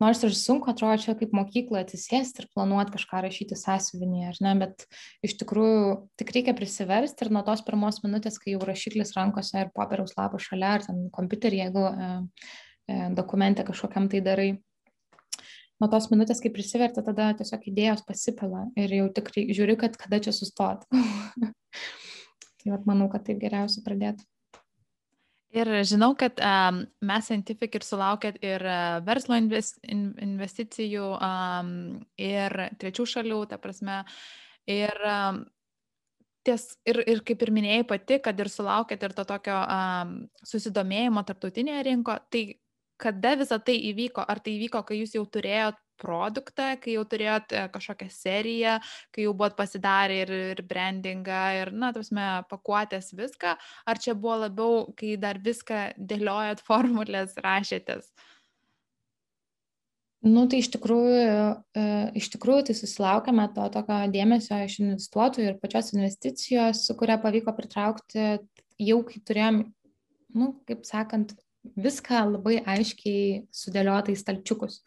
nors 0.04 0.24
ir 0.28 0.36
sunku 0.38 0.72
atrodo 0.72 1.00
čia 1.04 1.16
kaip 1.20 1.36
mokykloje 1.38 1.86
atsisėsti 1.88 2.44
ir 2.44 2.50
planuoti 2.56 2.96
kažką 2.98 3.22
rašyti 3.28 3.60
sąsiuvinį, 3.60 4.26
ar 4.32 4.42
ne, 4.44 4.56
bet 4.64 4.88
iš 5.26 5.38
tikrųjų 5.42 5.94
tik 6.20 6.34
reikia 6.36 6.58
prisiversti 6.58 7.26
ir 7.26 7.32
nuo 7.36 7.46
tos 7.48 7.64
pirmos 7.68 8.02
minutės, 8.06 8.42
kai 8.42 8.58
jau 8.58 8.66
rašiklis 8.68 9.16
rankose 9.18 9.64
ir 9.64 9.72
popieriaus 9.76 10.18
lapo 10.20 10.42
šalia, 10.42 10.76
ar 10.80 10.90
ten 10.90 11.08
kompiuterį, 11.16 11.64
jeigu 11.66 11.88
e, 11.88 12.12
e, 12.92 13.00
dokumente 13.18 13.66
kažkokiam 13.68 14.12
tai 14.12 14.24
darai 14.26 14.52
nuo 15.82 15.89
tos 15.91 16.10
minutės, 16.13 16.41
kai 16.44 16.52
prisiverti, 16.54 17.04
tada 17.06 17.32
tiesiog 17.39 17.63
idėjos 17.72 18.04
pasipila 18.08 18.67
ir 18.80 18.94
jau 19.00 19.08
tikrai 19.17 19.48
žiūri, 19.50 19.78
kad 19.82 19.98
kada 20.00 20.22
čia 20.22 20.34
sustot. 20.36 20.86
tai 22.62 22.74
vat, 22.76 22.86
manau, 22.86 23.10
kad 23.12 23.26
taip 23.26 23.41
geriausia 23.41 23.84
pradėti. 23.86 24.28
Ir 25.52 25.67
žinau, 25.84 26.13
kad 26.15 26.38
um, 26.39 26.86
mes 27.04 27.26
Scientific 27.28 27.74
ir 27.76 27.84
sulaukėt 27.84 28.38
ir 28.46 28.63
uh, 28.63 29.02
verslo 29.04 29.36
invest, 29.36 29.82
in, 29.84 30.13
investicijų 30.24 31.10
um, 31.17 31.74
ir 32.15 32.56
trečių 32.80 33.08
šalių, 33.17 33.41
ta 33.52 33.60
prasme, 33.60 33.98
ir 34.72 34.96
um, 35.04 35.41
ties, 36.48 36.70
ir, 36.88 37.02
ir 37.04 37.20
kaip 37.28 37.44
ir 37.44 37.52
minėjai 37.58 37.84
pati, 37.89 38.22
kad 38.24 38.39
ir 38.39 38.48
sulaukėt 38.54 39.04
ir 39.04 39.17
to 39.17 39.28
tokio 39.28 39.58
um, 39.65 40.15
susidomėjimo 40.48 41.26
tarptautinėje 41.28 41.84
rinkoje, 41.89 42.24
tai 42.32 42.46
kada 43.02 43.36
visa 43.40 43.58
tai 43.60 43.78
įvyko? 43.92 44.24
Ar 44.30 44.42
tai 44.44 44.56
įvyko, 44.58 44.84
kai 44.88 45.02
jūs 45.02 45.16
jau 45.18 45.26
turėjot 45.26 45.80
produktą, 46.02 46.72
kai 46.82 46.96
jau 46.96 47.06
turėjot 47.08 47.54
e, 47.54 47.64
kažkokią 47.74 48.10
seriją, 48.14 48.76
kai 49.14 49.28
jau 49.28 49.36
buvot 49.38 49.56
pasidarę 49.58 50.22
ir, 50.24 50.34
ir 50.56 50.64
brandingą, 50.68 51.44
ir, 51.60 51.72
na, 51.78 51.92
tasme, 51.96 52.28
pakuotės 52.52 53.12
viską, 53.18 53.56
ar 53.86 54.02
čia 54.02 54.18
buvo 54.18 54.42
labiau, 54.46 54.84
kai 54.98 55.16
dar 55.22 55.42
viską 55.44 55.92
dėliojot 55.98 56.64
formulės, 56.70 57.38
rašėtės? 57.46 58.12
Nu, 60.22 60.46
tai 60.46 60.60
iš 60.62 60.68
tikrųjų, 60.76 61.22
e, 61.82 61.84
iš 62.20 62.28
tikrųjų 62.36 62.68
tai 62.68 62.76
susilaukėme 62.78 63.48
to 63.56 63.64
tokio 63.74 64.02
dėmesio 64.14 64.60
iš 64.68 64.78
investuotojų 64.84 65.48
ir 65.50 65.62
pačios 65.62 65.90
investicijos, 65.96 66.84
kurią 66.98 67.18
pavyko 67.24 67.56
pritraukti 67.58 68.36
jau 68.82 69.00
kai 69.08 69.22
turėjom, 69.26 69.64
nu, 70.38 70.52
kaip 70.70 70.86
sakant, 70.86 71.34
viską 71.62 72.24
labai 72.32 72.58
aiškiai 72.74 73.43
sudėliota 73.54 74.13
į 74.13 74.17
stalčiukus. 74.19 74.82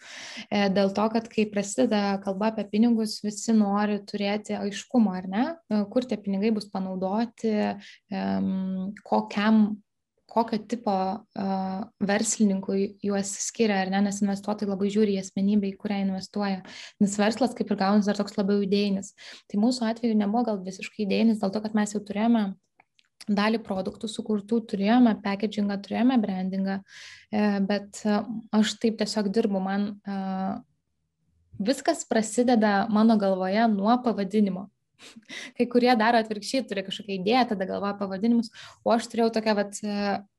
E, 0.48 0.66
dėl 0.74 0.92
to, 0.96 1.06
kad 1.14 1.28
kai 1.30 1.46
prasideda 1.50 2.18
kalba 2.24 2.50
apie 2.50 2.66
pinigus, 2.72 3.20
visi 3.24 3.54
nori 3.56 4.00
turėti 4.08 4.58
aiškumą, 4.58 5.16
ar 5.20 5.30
ne, 5.30 5.46
e, 5.70 5.84
kur 5.92 6.06
tie 6.08 6.18
pinigai 6.20 6.52
bus 6.56 6.70
panaudoti, 6.72 7.54
kokiam 9.06 9.64
kokio 10.34 10.58
tipo 10.66 10.90
uh, 10.90 11.82
verslininkui 12.02 12.96
juos 13.06 13.30
skiria, 13.46 13.84
ar 13.84 13.92
ne, 13.92 14.00
nes 14.08 14.18
investuotojai 14.24 14.72
labai 14.72 14.90
žiūri 14.90 15.14
į 15.14 15.20
asmenybę, 15.22 15.70
į 15.70 15.78
kurią 15.78 16.00
investuoja. 16.08 16.64
Nes 17.02 17.14
verslas 17.20 17.54
kaip 17.54 17.70
ir 17.70 17.78
gaunas 17.78 18.08
dar 18.10 18.18
toks 18.18 18.34
labiau 18.40 18.64
idėjinis. 18.64 19.12
Tai 19.50 19.62
mūsų 19.62 19.86
atveju 19.92 20.18
nebuvo 20.18 20.42
gal 20.48 20.58
visiškai 20.64 21.04
idėjinis, 21.06 21.38
dėl 21.42 21.54
to, 21.54 21.62
kad 21.62 21.78
mes 21.78 21.94
jau 21.94 22.02
turėjome 22.02 22.48
dalį 23.28 23.60
produktų 23.64 24.08
sukurtų 24.10 24.60
turėjome, 24.70 25.14
packagingą 25.24 25.78
turėjome, 25.84 26.18
brandingą, 26.22 26.78
e, 27.32 27.42
bet 27.64 28.02
e, 28.04 28.20
aš 28.56 28.76
taip 28.82 29.00
tiesiog 29.00 29.30
dirbu, 29.34 29.62
man 29.64 29.88
e, 30.04 30.18
viskas 31.58 32.04
prasideda 32.08 32.84
mano 32.92 33.18
galvoje 33.20 33.66
nuo 33.72 33.96
pavadinimo. 34.04 34.68
Kai 35.58 35.66
kurie 35.68 35.92
daro 35.98 36.20
atvirkščiai, 36.22 36.64
turi 36.68 36.84
kažkokią 36.86 37.18
idėją, 37.18 37.48
tada 37.52 37.68
galvoja 37.68 37.96
pavadinimus, 37.98 38.52
o 38.84 38.94
aš 38.94 39.08
turėjau 39.12 39.32
tokią, 39.34 39.56
vat, 39.58 39.80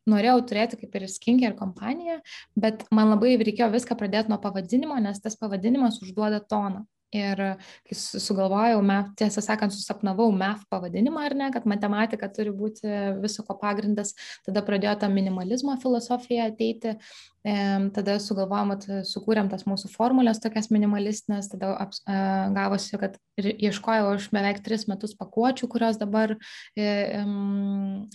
norėjau 0.09 0.39
turėti 0.49 0.79
kaip 0.79 0.95
ir 0.97 1.07
skincare 1.11 1.57
kompaniją, 1.59 2.21
bet 2.57 2.85
man 2.95 3.11
labai 3.13 3.35
reikėjo 3.41 3.69
viską 3.73 3.97
pradėti 3.99 4.31
nuo 4.31 4.39
pavadinimo, 4.41 4.97
nes 5.03 5.21
tas 5.21 5.37
pavadinimas 5.37 5.99
užduoda 6.01 6.39
toną. 6.41 6.85
Ir 7.15 7.41
kai 7.88 7.95
sugalvojau, 7.97 8.82
MEF, 8.86 9.13
tiesą 9.19 9.43
sakant, 9.45 9.73
susapnavau 9.75 10.28
MEF 10.36 10.65
pavadinimą 10.71 11.23
ar 11.30 11.38
ne, 11.38 11.51
kad 11.54 11.67
matematika 11.69 12.30
turi 12.34 12.51
būti 12.56 12.89
viso 13.23 13.45
ko 13.47 13.56
pagrindas, 13.62 14.15
tada 14.47 14.63
pradėjo 14.65 14.97
ta 15.04 15.12
minimalizmo 15.12 15.78
filosofija 15.84 16.49
ateiti, 16.51 16.97
tada 17.93 18.15
sugalvojom, 18.21 18.73
sukūrėm 19.05 19.49
tas 19.51 19.65
mūsų 19.69 19.91
formulės 19.93 20.39
tokias 20.41 20.71
minimalistinės, 20.73 21.51
tada 21.51 21.73
aps, 21.84 22.01
gavosi, 22.05 22.97
kad 23.01 23.19
ieškojau 23.38 24.15
aš 24.15 24.29
beveik 24.34 24.63
tris 24.65 24.88
metus 24.89 25.13
pakuočių, 25.19 25.69
kurios 25.69 25.99
dabar 26.01 26.34
e, 26.73 26.88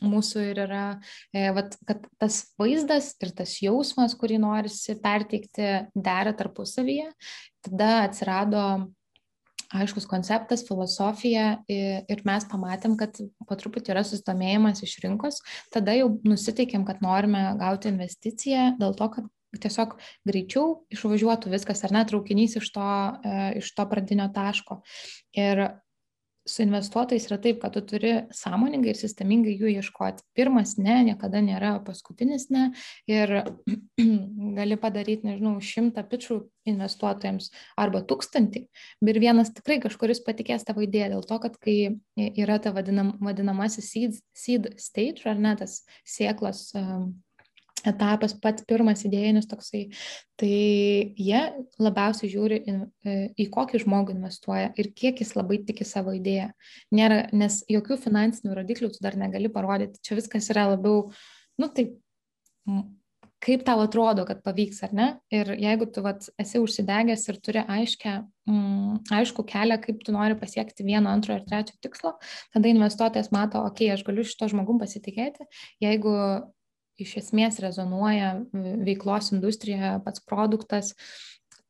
mūsų 0.03 0.47
ir 0.51 0.63
yra, 0.67 0.85
e, 1.31 1.47
vat, 1.55 1.77
kad 1.87 2.09
tas 2.19 2.43
vaizdas 2.59 3.13
ir 3.23 3.35
tas 3.39 3.55
jausmas, 3.63 4.17
kurį 4.19 4.41
norisi 4.43 4.99
perteikti, 4.99 5.71
dera 5.95 6.35
tarpusavyje. 6.35 7.13
Tada 7.67 7.93
atsirado 8.09 8.65
aiškus 9.77 10.07
konceptas, 10.11 10.65
filosofija 10.67 11.47
ir 11.71 12.23
mes 12.27 12.47
pamatėm, 12.51 12.97
kad 13.01 13.21
po 13.47 13.59
truputį 13.59 13.95
yra 13.95 14.05
susidomėjimas 14.07 14.83
iš 14.87 14.97
rinkos, 15.05 15.41
tada 15.75 15.95
jau 15.97 16.13
nusiteikėm, 16.27 16.87
kad 16.89 17.05
norime 17.05 17.45
gauti 17.61 17.93
investiciją 17.93 18.75
dėl 18.81 18.97
to, 18.99 19.11
kad 19.17 19.31
tiesiog 19.61 19.97
greičiau 20.29 20.81
išvažiuotų 20.95 21.51
viskas 21.51 21.83
ar 21.87 21.95
net 21.95 22.11
traukinys 22.13 22.57
iš 22.61 22.71
to, 22.75 22.91
e, 23.27 23.37
iš 23.59 23.73
to 23.75 23.87
pradinio 23.91 24.29
taško. 24.35 24.81
Ir 25.35 25.65
su 26.47 26.63
investuotojais 26.65 27.27
yra 27.29 27.39
taip, 27.43 27.61
kad 27.63 27.75
tu 27.75 27.83
turi 27.87 28.13
sąmoningai 28.35 28.93
ir 28.93 28.99
sistemingai 28.99 29.55
jų 29.61 29.73
ieškoti. 29.77 30.25
Pirmas 30.37 30.77
ne, 30.81 30.97
niekada 31.11 31.43
nėra 31.45 31.75
paskutinis 31.85 32.49
ne 32.55 32.71
ir 33.11 33.33
gali 34.59 34.79
padaryti, 34.81 35.29
nežinau, 35.29 35.57
šimtą 35.61 36.05
pičių 36.11 36.41
investuotojams 36.71 37.51
arba 37.81 38.03
tūkstantį. 38.07 38.67
Ir 39.07 39.23
vienas 39.23 39.53
tikrai 39.57 39.81
kažkuris 39.85 40.23
patikės 40.27 40.67
tavo 40.69 40.85
idėją 40.87 41.15
dėl 41.15 41.27
to, 41.29 41.41
kad 41.45 41.57
kai 41.61 41.79
yra 42.17 42.61
ta 42.63 42.75
vadinam, 42.77 43.15
vadinamasis 43.21 43.93
seed, 43.93 44.21
seed 44.37 44.73
stage, 44.81 45.27
ar 45.29 45.41
ne 45.41 45.57
tas 45.61 45.83
sėklos 46.09 46.71
um, 46.79 47.11
etapas, 47.87 48.35
pats 48.43 48.65
pirmas 48.69 49.05
idėjinis 49.07 49.49
toksai, 49.51 49.83
tai 50.41 50.53
jie 51.19 51.43
labiausiai 51.81 52.31
žiūri 52.33 52.61
į, 52.61 52.77
e, 53.05 53.17
į 53.41 53.49
kokį 53.55 53.83
žmogų 53.85 54.17
investuoja 54.17 54.71
ir 54.81 54.93
kiek 54.97 55.21
jis 55.23 55.35
labai 55.39 55.61
tiki 55.67 55.87
savo 55.89 56.15
idėją. 56.17 56.51
Nėra, 56.97 57.25
nes 57.33 57.63
jokių 57.71 58.01
finansinių 58.05 58.57
rodiklių 58.61 58.93
tu 58.95 59.05
dar 59.05 59.19
negali 59.21 59.53
parodyti. 59.53 60.03
Čia 60.07 60.19
viskas 60.21 60.51
yra 60.53 60.71
labiau, 60.75 61.11
nu 61.61 61.71
taip, 61.75 61.99
kaip 63.41 63.65
tau 63.65 63.81
atrodo, 63.83 64.27
kad 64.29 64.43
pavyks 64.45 64.83
ar 64.87 64.95
ne. 64.97 65.09
Ir 65.33 65.55
jeigu 65.61 65.89
tu 65.93 66.05
vat, 66.05 66.27
esi 66.41 66.61
užsidegęs 66.61 67.25
ir 67.33 67.41
turi 67.41 67.65
aiškę, 67.65 68.15
mm, 68.51 69.01
aišku 69.17 69.45
kelią, 69.49 69.81
kaip 69.81 70.03
tu 70.05 70.13
nori 70.13 70.37
pasiekti 70.39 70.85
vieno, 70.85 71.09
antro 71.09 71.37
ir 71.39 71.47
trečio 71.49 71.79
tikslo, 71.81 72.17
tada 72.55 72.73
investuotojas 72.73 73.33
mato, 73.33 73.65
okei, 73.65 73.89
okay, 73.89 73.97
aš 73.97 74.05
galiu 74.05 74.27
šito 74.29 74.51
žmogum 74.53 74.81
pasitikėti. 74.83 75.49
Jeigu 75.81 76.13
iš 77.05 77.17
esmės 77.23 77.61
rezonuoja 77.63 78.35
veiklos 78.53 79.33
industrijoje 79.35 79.97
pats 80.05 80.23
produktas, 80.27 80.95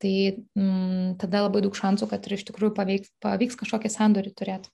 tai 0.01 0.14
mm, 0.57 1.16
tada 1.21 1.45
labai 1.47 1.62
daug 1.64 1.77
šansų, 1.77 2.09
kad 2.11 2.27
ir 2.27 2.38
iš 2.38 2.47
tikrųjų 2.49 2.75
pavyks, 2.77 3.14
pavyks 3.25 3.59
kažkokį 3.61 3.93
sandorį 3.93 4.35
turėti. 4.37 4.73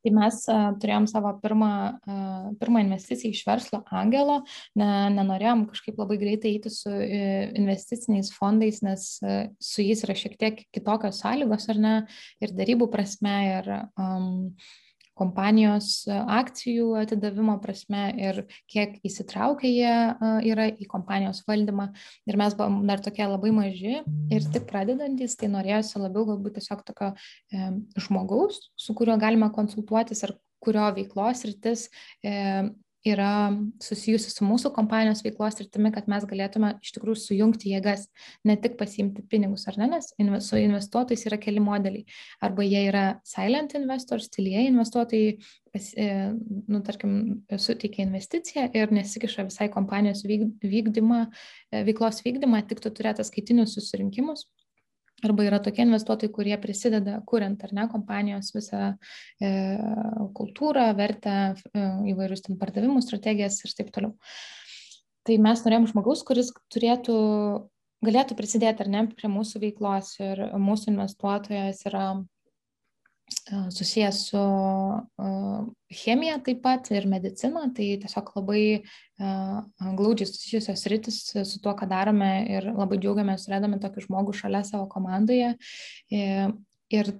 Tai 0.00 0.12
mes 0.16 0.36
uh, 0.48 0.70
turėjom 0.80 1.06
savo 1.10 1.30
pirmą, 1.42 1.70
uh, 2.08 2.44
pirmą 2.60 2.80
investiciją 2.86 3.34
iš 3.34 3.42
verslo 3.48 3.82
angelo, 3.92 4.38
ne, 4.80 4.88
nenorėjom 5.12 5.66
kažkaip 5.68 6.00
labai 6.00 6.16
greitai 6.20 6.54
eiti 6.54 6.72
su 6.72 6.92
uh, 6.92 7.50
investiciniais 7.60 8.32
fondais, 8.32 8.80
nes 8.84 9.06
uh, 9.24 9.42
su 9.60 9.84
jais 9.84 10.04
yra 10.06 10.16
šiek 10.16 10.38
tiek 10.40 10.62
kitokios 10.72 11.20
sąlygos, 11.20 11.68
ar 11.72 11.82
ne, 11.84 11.94
ir 12.40 12.56
darybų 12.56 12.88
prasme, 12.92 13.36
ir 13.58 13.72
um, 14.00 14.56
kompanijos 15.20 15.92
e, 16.08 16.16
akcijų 16.40 16.90
atidavimo 17.02 17.56
prasme 17.62 18.08
ir 18.18 18.42
kiek 18.70 18.98
įsitraukę 19.06 19.68
jie 19.70 19.92
e, 19.92 20.32
yra 20.50 20.68
į 20.72 20.88
kompanijos 20.90 21.44
valdymą. 21.48 21.90
Ir 22.30 22.40
mes 22.40 22.56
buvom 22.58 22.82
dar 22.88 23.02
tokie 23.04 23.26
labai 23.28 23.52
maži 23.54 24.00
ir 24.32 24.50
tik 24.54 24.68
pradedantis, 24.70 25.36
tai 25.40 25.52
norėjosi 25.52 26.02
labiau 26.02 26.26
galbūt 26.32 26.58
tiesiog 26.58 26.84
tokio 26.88 27.12
e, 27.14 27.72
žmogaus, 28.06 28.62
su 28.78 28.96
kuriuo 28.96 29.18
galima 29.20 29.52
konsultuotis 29.54 30.24
ar 30.26 30.36
kurio 30.60 30.90
veiklos 30.96 31.44
rytis 31.48 31.88
e, 32.24 32.68
yra 33.06 33.50
susijusi 33.80 34.30
su 34.32 34.44
mūsų 34.44 34.72
kompanijos 34.76 35.22
veiklos 35.24 35.58
rytimi, 35.60 35.92
kad 35.94 36.08
mes 36.10 36.26
galėtume 36.28 36.74
iš 36.84 36.92
tikrųjų 36.96 37.20
sujungti 37.22 37.72
jėgas, 37.72 38.06
ne 38.44 38.56
tik 38.60 38.76
pasiimti 38.80 39.24
pinigus, 39.30 39.66
ar 39.70 39.78
ne, 39.80 39.88
nes 39.94 40.12
su 40.46 40.60
investuotojais 40.60 41.24
yra 41.30 41.40
keli 41.40 41.62
modeliai. 41.64 42.04
Arba 42.44 42.66
jie 42.66 42.84
yra 42.90 43.04
silent 43.26 43.74
investors, 43.78 44.28
tylieji 44.32 44.72
investuotojai, 44.74 45.34
pas, 45.72 45.90
e, 45.96 46.08
nu, 46.68 46.82
tarkim, 46.86 47.14
suteikia 47.56 48.04
investiciją 48.04 48.68
ir 48.76 48.92
nesikiša 48.94 49.48
visai 49.48 49.70
kompanijos 49.72 50.26
vykdymą, 50.26 51.26
e, 51.70 51.84
veiklos 51.88 52.20
vykdymą, 52.26 52.66
tik 52.68 52.84
tu 52.84 52.92
turėtų 52.92 53.24
skaitinius 53.28 53.78
susirinkimus 53.78 54.48
Arba 55.26 55.44
yra 55.44 55.58
tokie 55.62 55.84
investuotojai, 55.84 56.32
kurie 56.32 56.56
prisideda, 56.60 57.18
kuriant 57.28 57.60
ar 57.66 57.74
ne 57.76 57.86
kompanijos 57.92 58.52
visą 58.54 58.94
e, 59.40 59.50
kultūrą, 60.36 60.86
vertę, 60.96 61.36
e, 61.74 61.84
įvairius 62.12 62.46
ten 62.46 62.58
pardavimų 62.60 63.02
strategijas 63.04 63.60
ir 63.64 63.74
taip 63.76 63.92
toliau. 63.94 64.14
Tai 65.28 65.36
mes 65.44 65.64
norėjom 65.66 65.90
žmogaus, 65.92 66.24
kuris 66.26 66.52
turėtų, 66.72 67.16
galėtų 68.06 68.36
prisidėti 68.38 68.86
ar 68.86 68.92
ne 68.92 69.04
prie 69.12 69.28
mūsų 69.32 69.60
veiklos 69.66 70.14
ir 70.22 70.46
mūsų 70.56 70.94
investuotojas 70.94 71.84
yra 71.90 72.06
susijęs 73.70 74.24
su 74.30 74.44
chemija 75.90 76.38
taip 76.44 76.62
pat 76.64 76.90
ir 76.94 77.06
medicina, 77.10 77.64
tai 77.74 77.92
tiesiog 78.02 78.30
labai 78.36 78.64
glaudžiai 79.18 80.28
susijusios 80.30 80.84
rytis 80.90 81.22
su 81.34 81.62
tuo, 81.62 81.74
ką 81.78 81.88
darome 81.90 82.30
ir 82.50 82.70
labai 82.72 83.00
džiaugiamės 83.00 83.46
turėdami 83.46 83.80
tokį 83.82 84.06
žmogų 84.06 84.36
šalia 84.42 84.62
savo 84.66 84.86
komandoje. 84.90 85.54
Ir 86.10 87.12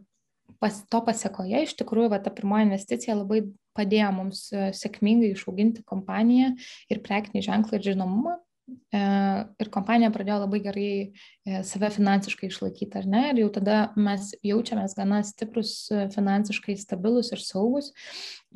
pas, 0.62 0.82
to 0.90 1.00
pasiekoje 1.06 1.64
iš 1.66 1.74
tikrųjų 1.80 2.12
va, 2.14 2.20
ta 2.22 2.32
pirmoji 2.34 2.68
investicija 2.68 3.18
labai 3.18 3.42
padėjo 3.78 4.12
mums 4.16 4.46
sėkmingai 4.50 5.32
išauginti 5.34 5.86
kompaniją 5.86 6.54
ir 6.90 7.02
prekinį 7.04 7.44
ženklą 7.46 7.78
ir 7.78 7.90
žinomumą 7.92 8.38
E, 8.38 8.49
ir 8.92 9.70
kompanija 9.72 10.10
pradėjo 10.14 10.40
labai 10.42 10.60
gerai 10.64 10.90
e, 10.90 11.60
save 11.66 11.90
finansiškai 11.94 12.48
išlaikyti, 12.50 13.00
ar 13.00 13.08
ne? 13.10 13.22
Ir 13.30 13.42
jau 13.44 13.50
tada 13.54 13.76
mes 13.98 14.32
jaučiamės 14.46 14.96
gana 14.98 15.20
stiprus, 15.26 15.74
e, 15.94 16.06
finansiškai 16.14 16.76
stabilus 16.80 17.30
ir 17.34 17.42
saugus. 17.44 17.92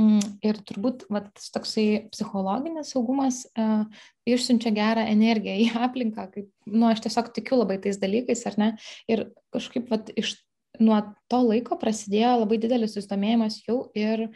Mm, 0.01 0.23
ir 0.43 0.59
turbūt 0.67 1.07
vat, 1.15 1.31
toksai 1.55 2.09
psichologinis 2.11 2.91
saugumas 2.91 3.45
uh, 3.55 3.85
išsiunčia 4.27 4.73
gerą 4.75 5.05
energiją 5.07 5.55
į 5.63 5.69
aplinką, 5.87 6.25
kaip, 6.33 6.49
nu, 6.67 6.89
aš 6.91 7.05
tiesiog 7.05 7.31
tikiu 7.37 7.61
labai 7.61 7.79
tais 7.85 8.01
dalykais, 8.03 8.43
ar 8.51 8.59
ne? 8.59 8.73
Ir 9.07 9.29
kažkaip 9.55 9.87
vat, 9.95 10.11
iš 10.19 10.35
nuo 10.83 10.99
to 11.31 11.41
laiko 11.45 11.79
prasidėjo 11.79 12.35
labai 12.41 12.59
didelis 12.63 12.95
susidomėjimas 12.97 13.61
jau 13.67 13.79
ir 13.99 14.27
e, 14.27 14.31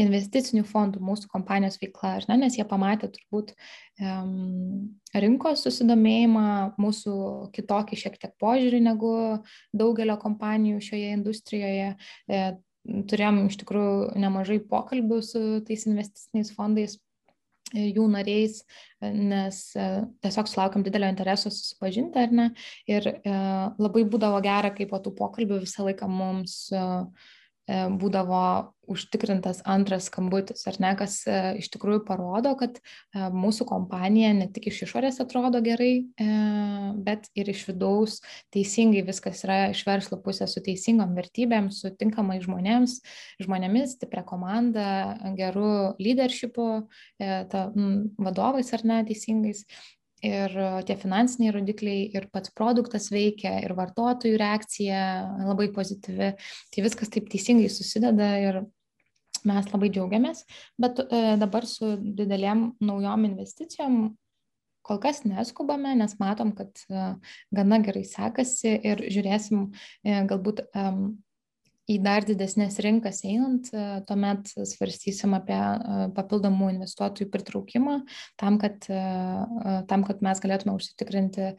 investicinių 0.00 0.64
fondų 0.68 1.02
mūsų 1.04 1.30
kompanijos 1.32 1.78
veikla, 1.80 2.16
ne, 2.28 2.36
nes 2.44 2.56
jie 2.58 2.64
pamatė 2.68 3.10
turbūt 3.14 3.52
e, 3.54 4.14
rinkos 5.22 5.64
susidomėjimą, 5.66 6.46
mūsų 6.80 7.14
kitokį 7.56 8.00
šiek 8.04 8.18
tiek 8.20 8.34
požiūrį 8.42 8.82
negu 8.84 9.12
daugelio 9.76 10.18
kompanijų 10.20 10.80
šioje 10.90 11.12
industrijoje. 11.18 11.92
E, 12.30 12.42
turėjom 13.10 13.44
iš 13.46 13.60
tikrųjų 13.60 14.18
nemažai 14.20 14.58
pokalbių 14.66 15.20
su 15.24 15.44
tais 15.68 15.86
investiciniais 15.88 16.52
fondais 16.56 16.96
jų 17.70 18.06
nariais, 18.10 18.62
nes 19.00 19.58
e, 19.78 19.88
tiesiog 20.24 20.48
sulaukiam 20.50 20.82
didelio 20.82 21.10
intereso 21.12 21.52
susipažinti, 21.54 22.18
ar 22.18 22.32
ne. 22.34 22.46
Ir 22.90 23.06
e, 23.12 23.34
labai 23.78 24.06
būdavo 24.10 24.40
gera, 24.42 24.72
kai 24.74 24.88
po 24.90 24.98
tų 24.98 25.14
pokalbių 25.20 25.60
visą 25.62 25.86
laiką 25.86 26.08
mums 26.10 26.64
e, 26.74 26.80
E, 26.80 27.39
būdavo 27.70 28.44
užtikrintas 28.90 29.60
antras 29.68 30.08
skambutis, 30.10 30.64
ar 30.66 30.78
ne, 30.82 30.90
kas 30.98 31.20
e, 31.28 31.36
iš 31.60 31.68
tikrųjų 31.74 32.02
parodo, 32.08 32.52
kad 32.58 32.80
e, 32.80 33.28
mūsų 33.30 33.66
kompanija 33.68 34.32
ne 34.34 34.48
tik 34.50 34.66
iš 34.70 34.82
išorės 34.88 35.20
atrodo 35.22 35.60
gerai, 35.64 35.92
bet 37.06 37.28
ir 37.38 37.52
iš 37.52 37.62
vidaus 37.68 38.18
teisingai 38.54 39.04
viskas 39.06 39.44
yra 39.46 39.60
iš 39.74 39.84
verslo 39.86 40.18
pusės 40.24 40.56
su 40.56 40.62
teisingom 40.64 41.14
vertybėm, 41.18 41.70
su 41.74 41.92
tinkamai 42.00 42.40
žmonėms, 42.42 42.98
žmonėmis, 43.44 43.94
stipria 43.98 44.24
komanda, 44.26 44.88
geru 45.38 45.94
leadershipu, 46.02 46.68
ta, 47.20 47.64
vadovais 48.18 48.74
ar 48.74 48.86
ne 48.90 49.00
teisingais 49.08 49.64
ir 50.26 50.54
e, 50.56 50.68
tie 50.88 50.96
finansiniai 51.00 51.54
rodikliai, 51.54 52.04
ir 52.16 52.28
pats 52.32 52.52
produktas 52.56 53.10
veikia, 53.12 53.56
ir 53.64 53.74
vartotojų 53.78 54.38
reakcija 54.40 55.00
labai 55.46 55.70
pozityvi. 55.74 56.32
Tai 56.74 56.84
viskas 56.86 57.12
taip 57.12 57.30
teisingai 57.32 57.70
susideda 57.72 58.30
ir 58.42 58.62
mes 59.48 59.70
labai 59.72 59.88
džiaugiamės, 59.92 60.44
bet 60.80 61.00
e, 61.06 61.22
dabar 61.40 61.68
su 61.68 61.94
didelėm 62.00 62.70
naujom 62.84 63.24
investicijom 63.30 64.02
kol 64.84 64.98
kas 65.00 65.22
neskubame, 65.28 65.92
nes 65.96 66.16
matom, 66.20 66.52
kad 66.56 66.84
e, 66.88 67.08
gana 67.54 67.80
gerai 67.84 68.04
sekasi 68.08 68.76
ir 68.90 69.04
žiūrėsim 69.12 69.68
galbūt 70.04 70.64
į 71.90 71.96
dar 72.04 72.26
didesnės 72.26 72.78
rinkas 72.84 73.22
einant, 73.24 73.70
e, 73.72 73.86
tuomet 74.08 74.52
svarstysim 74.52 75.34
apie 75.38 75.56
e, 75.56 76.06
papildomų 76.16 76.70
investuotojų 76.76 77.30
pritraukimą 77.32 78.00
tam, 78.40 78.60
kad, 78.62 78.84
e, 78.90 79.02
tam, 79.90 80.06
kad 80.06 80.22
mes 80.26 80.42
galėtume 80.42 80.76
užsitikrinti 80.76 81.52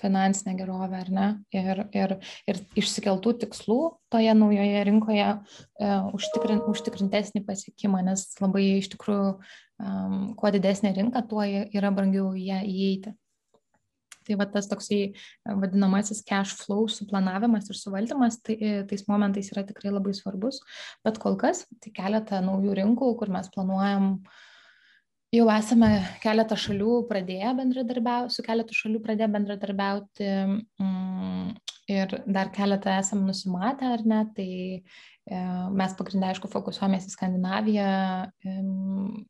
finansinę 0.00 0.54
gerovę, 0.56 0.96
ar 0.96 1.10
ne, 1.12 1.26
ir, 1.52 1.82
ir, 1.92 2.16
ir 2.48 2.60
išsikeltų 2.80 3.34
tikslų 3.44 3.78
toje 4.12 4.34
naujoje 4.36 4.84
rinkoje 4.88 5.26
e, 5.28 5.90
užtikrin, 6.16 6.62
užtikrintesnį 6.70 7.44
pasiekimą, 7.48 8.00
nes 8.08 8.24
labai 8.40 8.64
iš 8.78 8.90
tikrųjų, 8.94 9.34
um, 9.82 10.20
kuo 10.40 10.52
didesnė 10.54 10.94
rinka, 10.96 11.22
tuo 11.28 11.44
yra 11.44 11.92
brangiau 11.94 12.32
į 12.32 12.46
ją 12.48 12.62
įeiti. 12.64 13.14
Tai 14.30 14.36
va 14.38 14.46
tas 14.46 14.68
toksai 14.70 15.00
e, 15.10 15.12
vadinamasis 15.58 16.22
cash 16.26 16.54
flow 16.60 16.84
suplanavimas 16.86 17.66
ir 17.66 17.78
suvaldymas 17.78 18.38
tai, 18.46 18.54
e, 18.62 18.84
tais 18.86 19.02
momentais 19.10 19.50
yra 19.50 19.64
tikrai 19.66 19.90
labai 19.90 20.14
svarbus, 20.14 20.60
bet 21.02 21.18
kol 21.18 21.34
kas 21.40 21.64
tai 21.82 21.90
keletą 21.96 22.38
naujų 22.46 22.76
rinkų, 22.78 23.10
kur 23.18 23.32
mes 23.34 23.50
planuojam 23.50 24.12
Jau 25.30 25.44
esame 25.54 25.88
keletą 26.24 26.56
šalių 26.58 27.04
pradėję 27.06 27.52
bendradarbiauti, 27.54 28.34
su 28.34 28.42
keletu 28.42 28.74
šalių 28.74 28.98
pradėję 29.04 29.28
bendradarbiauti 29.30 30.26
mm, 30.26 31.52
ir 31.94 32.14
dar 32.26 32.50
keletą 32.50 32.96
esam 32.98 33.22
nusimatę, 33.28 33.92
ar 33.94 34.02
ne, 34.10 34.24
tai 34.34 34.48
e, 34.50 35.42
mes 35.78 35.94
pagrindę, 36.00 36.32
aišku, 36.32 36.50
fokusuojamės 36.50 37.06
į 37.06 37.12
Skandinaviją, 37.14 37.92
e, 38.26 38.56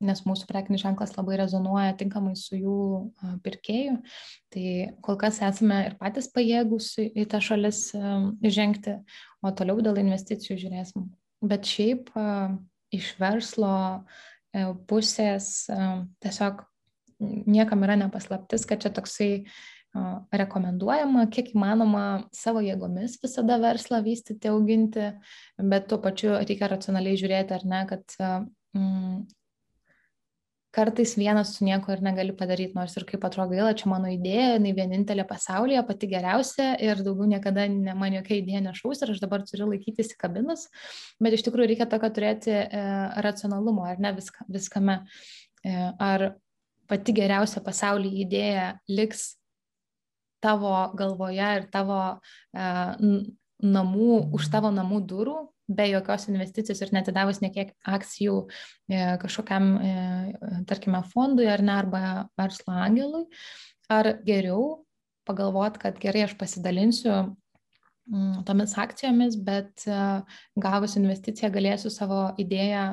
nes 0.08 0.24
mūsų 0.24 0.48
prekinis 0.48 0.86
ženklas 0.86 1.12
labai 1.18 1.36
rezonuoja 1.42 1.92
tinkamai 2.00 2.32
su 2.40 2.56
jų 2.62 2.78
e, 3.04 3.34
pirkėjų. 3.44 4.00
Tai 4.56 4.66
kol 5.04 5.20
kas 5.20 5.42
esame 5.50 5.82
ir 5.90 6.00
patys 6.00 6.32
pajėgus 6.32 6.94
į 7.04 7.28
tą 7.28 7.44
šalis 7.44 7.90
e, 7.92 8.16
žengti, 8.48 8.96
o 9.44 9.52
toliau 9.52 9.84
dėl 9.84 10.00
investicijų 10.00 10.62
žiūrėsim. 10.64 11.12
Bet 11.44 11.68
šiaip 11.68 12.08
e, 12.16 12.28
iš 12.96 13.14
verslo 13.20 13.76
E, 14.00 14.29
pusės 14.90 15.68
e, 15.70 15.78
tiesiog 16.24 16.64
niekam 17.20 17.84
yra 17.86 17.96
nepaslaptis, 18.00 18.64
kad 18.68 18.82
čia 18.82 18.92
toksai 18.94 19.30
e, 19.40 19.44
rekomenduojama, 20.42 21.26
kiek 21.34 21.52
įmanoma 21.54 22.04
savo 22.34 22.62
jėgomis 22.64 23.18
visada 23.22 23.60
verslą 23.62 24.02
vystyti, 24.06 24.50
auginti, 24.50 25.10
bet 25.58 25.90
tuo 25.90 26.00
pačiu 26.02 26.34
reikia 26.38 26.70
racionaliai 26.72 27.20
žiūrėti, 27.20 27.58
ar 27.58 27.68
ne, 27.68 27.84
kad 27.90 28.18
kartais 30.70 31.16
vienas 31.18 31.56
su 31.56 31.64
nieko 31.66 31.90
ir 31.92 32.02
negali 32.02 32.34
padaryti, 32.36 32.76
nors 32.78 32.94
ir 32.96 33.04
kaip 33.08 33.24
atrodo 33.26 33.50
gaila, 33.54 33.72
čia 33.78 33.88
mano 33.90 34.10
idėja, 34.12 34.52
jinai 34.54 34.72
vienintelė 34.76 35.24
pasaulyje, 35.26 35.82
pati 35.88 36.08
geriausia 36.10 36.68
ir 36.78 37.02
daugiau 37.02 37.26
niekada 37.30 37.66
ne, 37.70 37.94
man 37.98 38.14
jokia 38.14 38.38
idėja 38.38 38.62
nešaus 38.68 39.02
ir 39.02 39.14
aš 39.14 39.22
dabar 39.22 39.42
turiu 39.48 39.66
laikytis 39.72 40.14
į 40.14 40.20
kabinus, 40.20 40.68
bet 41.18 41.34
iš 41.34 41.44
tikrųjų 41.48 41.72
reikia 41.72 41.88
tokio 41.90 42.12
turėti 42.14 42.54
e, 42.54 42.84
racionalumo, 43.26 43.88
ar 43.90 43.98
ne 44.02 44.14
viska, 44.20 44.46
viskame. 44.46 45.00
E, 45.66 45.74
ar 45.98 46.30
pati 46.90 47.14
geriausia 47.18 47.62
pasaulyje 47.66 48.24
idėja 48.24 48.72
liks 48.90 49.32
tavo 50.40 50.72
galvoje 50.96 51.50
ir 51.58 51.66
tavo 51.74 52.00
e, 52.54 52.70
namų, 53.60 54.12
už 54.38 54.48
tavo 54.54 54.70
namų 54.72 55.02
durų, 55.10 55.36
be 55.70 55.86
jokios 55.90 56.26
investicijos 56.30 56.80
ir 56.82 56.92
netidavus 56.94 57.40
nekiek 57.44 57.72
akcijų 57.96 58.36
e, 58.90 59.02
kažkokiam, 59.22 59.68
e, 59.78 60.62
tarkime, 60.70 61.02
fondui 61.12 61.48
ar 61.50 61.62
ne, 61.64 61.76
arba 61.82 62.02
verslo 62.40 62.74
angelui, 62.74 63.26
ar 63.90 64.14
geriau 64.26 64.82
pagalvot, 65.28 65.78
kad 65.82 66.00
gerai 66.02 66.24
aš 66.26 66.34
pasidalinsiu 66.40 67.12
mm, 67.14 68.42
tomis 68.48 68.74
akcijomis, 68.82 69.38
bet 69.46 69.86
e, 69.86 70.00
gavus 70.58 70.98
investiciją 71.00 71.52
galėsiu 71.54 71.92
savo 71.94 72.26
idėją 72.40 72.90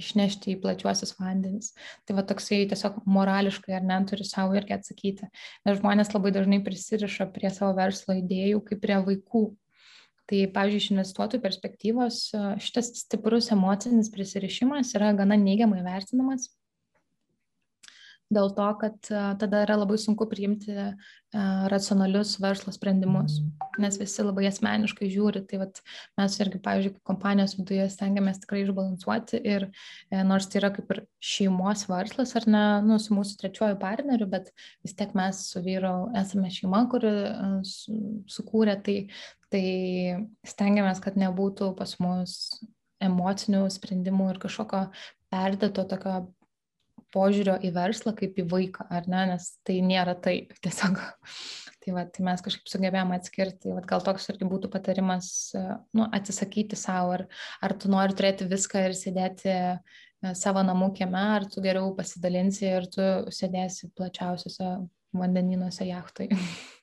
išnešti 0.00 0.54
į 0.54 0.60
plačiuosius 0.62 1.12
vandenis. 1.18 1.74
Tai 2.08 2.16
va 2.16 2.24
toksai 2.24 2.62
tiesiog 2.70 3.02
morališkai 3.04 3.74
ar 3.76 3.84
ne 3.84 3.98
turi 4.08 4.24
savo 4.24 4.56
irgi 4.56 4.76
atsakyti. 4.76 5.28
Nes 5.66 5.80
žmonės 5.80 6.14
labai 6.14 6.32
dažnai 6.32 6.62
prisiriša 6.64 7.28
prie 7.34 7.50
savo 7.52 7.74
verslo 7.76 8.16
idėjų 8.16 8.62
kaip 8.68 8.80
prie 8.84 8.96
vaikų. 9.10 9.44
Tai, 10.30 10.44
pavyzdžiui, 10.54 10.80
iš 10.84 10.92
investuotojų 10.94 11.42
perspektyvos 11.42 12.22
šitas 12.62 12.92
stiprus 13.00 13.50
emocinis 13.50 14.12
prisirišimas 14.14 14.94
yra 14.94 15.10
gana 15.18 15.38
neigiamai 15.40 15.82
vertinamas 15.82 16.52
dėl 18.30 18.52
to, 18.54 18.66
kad 18.80 19.10
tada 19.40 19.64
yra 19.64 19.76
labai 19.80 19.98
sunku 19.98 20.26
priimti 20.30 20.74
racionalius 21.70 22.36
verslo 22.42 22.72
sprendimus, 22.74 23.36
nes 23.82 23.98
visi 24.00 24.24
labai 24.24 24.48
asmeniškai 24.48 25.10
žiūri. 25.12 25.44
Tai 25.50 25.60
vat, 25.62 25.80
mes 26.18 26.36
irgi, 26.42 26.58
pavyzdžiui, 26.62 26.94
kompanijos 27.06 27.54
viduje 27.58 27.86
stengiamės 27.92 28.42
tikrai 28.42 28.64
išbalansuoti 28.64 29.38
ir 29.46 29.68
e, 29.68 30.22
nors 30.26 30.48
tai 30.50 30.62
yra 30.62 30.72
kaip 30.74 30.90
ir 30.94 31.04
šeimos 31.22 31.86
verslas 31.90 32.34
ar 32.38 32.48
ne, 32.50 32.64
nu, 32.86 32.98
su 33.02 33.14
mūsų 33.14 33.38
trečiuoju 33.44 33.78
partneriu, 33.82 34.26
bet 34.30 34.50
vis 34.86 34.96
tiek 34.98 35.14
mes 35.18 35.44
su 35.52 35.62
vyru 35.62 35.94
esame 36.18 36.50
šeima, 36.54 36.82
kuri 36.90 37.14
sukūrė, 38.30 38.80
tai 38.86 38.98
tai 39.50 39.64
stengiamės, 40.46 41.00
kad 41.02 41.18
nebūtų 41.20 41.72
pas 41.78 41.96
mus 42.02 42.34
emocinių 43.02 43.64
sprendimų 43.72 44.28
ir 44.34 44.42
kažkokio 44.42 44.84
perdėto 45.32 45.86
tokio 45.88 46.20
požiūrio 47.14 47.56
į 47.66 47.72
verslą 47.74 48.12
kaip 48.18 48.38
į 48.38 48.46
vaiką, 48.50 48.86
ar 48.92 49.08
ne, 49.10 49.24
nes 49.32 49.48
tai 49.66 49.80
nėra 49.84 50.14
taip 50.22 50.54
tiesiog. 50.64 51.00
Tai, 51.80 51.94
va, 51.96 52.04
tai 52.12 52.24
mes 52.26 52.42
kažkaip 52.44 52.68
sugebėjome 52.68 53.16
atskirti, 53.16 53.70
va, 53.72 53.80
gal 53.88 54.02
toks 54.04 54.28
irgi 54.28 54.48
būtų 54.50 54.68
patarimas 54.72 55.30
nu, 55.96 56.04
atsisakyti 56.12 56.76
savo, 56.76 57.14
ar, 57.16 57.24
ar 57.64 57.74
tu 57.80 57.88
nori 57.92 58.16
turėti 58.16 58.48
viską 58.50 58.82
ir 58.90 58.96
sėdėti 58.98 59.48
e, 59.48 59.62
savo 60.36 60.60
namų 60.66 60.90
kieme, 60.98 61.22
ar 61.38 61.48
tu 61.48 61.64
geriau 61.64 61.94
pasidalinsi 61.96 62.68
ir 62.68 62.90
tu 62.92 63.06
sėdėsi 63.32 63.88
plačiausiuose 63.96 64.74
vandeninuose 65.16 65.88
jachtui. 65.88 66.28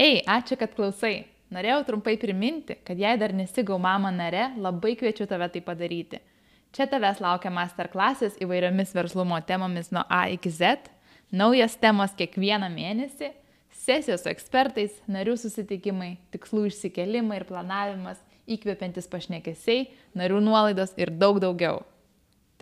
Ei, 0.00 0.22
ačiū, 0.24 0.56
kad 0.56 0.72
klausai. 0.72 1.26
Norėjau 1.52 1.82
trumpai 1.84 2.14
priminti, 2.16 2.78
kad 2.86 2.96
jei 2.96 3.18
dar 3.20 3.34
nesigau 3.36 3.76
mama 3.76 4.08
nare, 4.14 4.46
labai 4.56 4.94
kviečiu 4.96 5.26
tave 5.28 5.50
tai 5.52 5.60
padaryti. 5.66 6.20
Čia 6.72 6.86
tavęs 6.88 7.18
laukia 7.20 7.50
masterklasis 7.52 8.38
įvairiomis 8.40 8.94
verslumo 8.96 9.36
temomis 9.44 9.90
nuo 9.92 10.06
A 10.08 10.22
iki 10.32 10.48
Z, 10.54 10.86
naujas 11.34 11.74
temos 11.82 12.14
kiekvieną 12.16 12.70
mėnesį, 12.72 13.28
sesijos 13.82 14.24
su 14.24 14.30
ekspertais, 14.30 14.94
narių 15.10 15.34
susitikimai, 15.42 16.14
tikslų 16.32 16.68
išsikelimai 16.70 17.40
ir 17.42 17.44
planavimas, 17.50 18.22
įkvepiantis 18.48 19.10
pašnekesiai, 19.10 19.90
narių 20.16 20.40
nuolaidos 20.46 20.94
ir 20.96 21.12
daug 21.12 21.42
daugiau. 21.42 21.82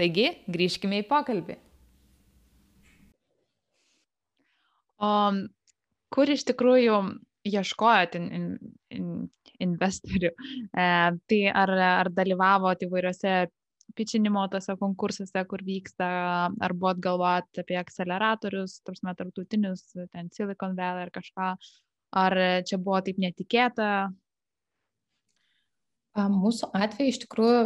Taigi, 0.01 0.33
grįžkime 0.51 1.05
į 1.05 1.07
pokalbį. 1.12 1.59
O 4.98 5.12
kur 6.14 6.31
iš 6.33 6.42
tikrųjų 6.48 6.98
ieškojot 7.49 8.17
in, 8.19 8.29
in, 8.39 8.49
in, 8.95 9.13
investorių, 9.65 10.31
e, 10.31 10.89
tai 11.31 11.41
ar, 11.51 11.73
ar 12.03 12.11
dalyvavot 12.15 12.85
įvairiose 12.87 13.49
pičinimo 13.97 14.45
tose 14.53 14.77
konkursuose, 14.79 15.43
kur 15.49 15.65
vyksta, 15.65 16.09
ar 16.53 16.75
buvot 16.77 17.01
galvojat 17.03 17.63
apie 17.63 17.79
akceleratorius, 17.81 18.79
tarpsme, 18.87 19.15
tarptautinius, 19.19 19.85
ten 20.13 20.31
Silicon 20.35 20.77
Valley 20.79 21.07
ar 21.09 21.13
kažką, 21.15 21.51
ar 22.23 22.39
čia 22.69 22.79
buvo 22.79 23.01
taip 23.05 23.21
netikėta? 23.23 24.11
Mūsų 26.19 26.73
atveju 26.75 27.13
iš 27.13 27.21
tikrųjų, 27.25 27.59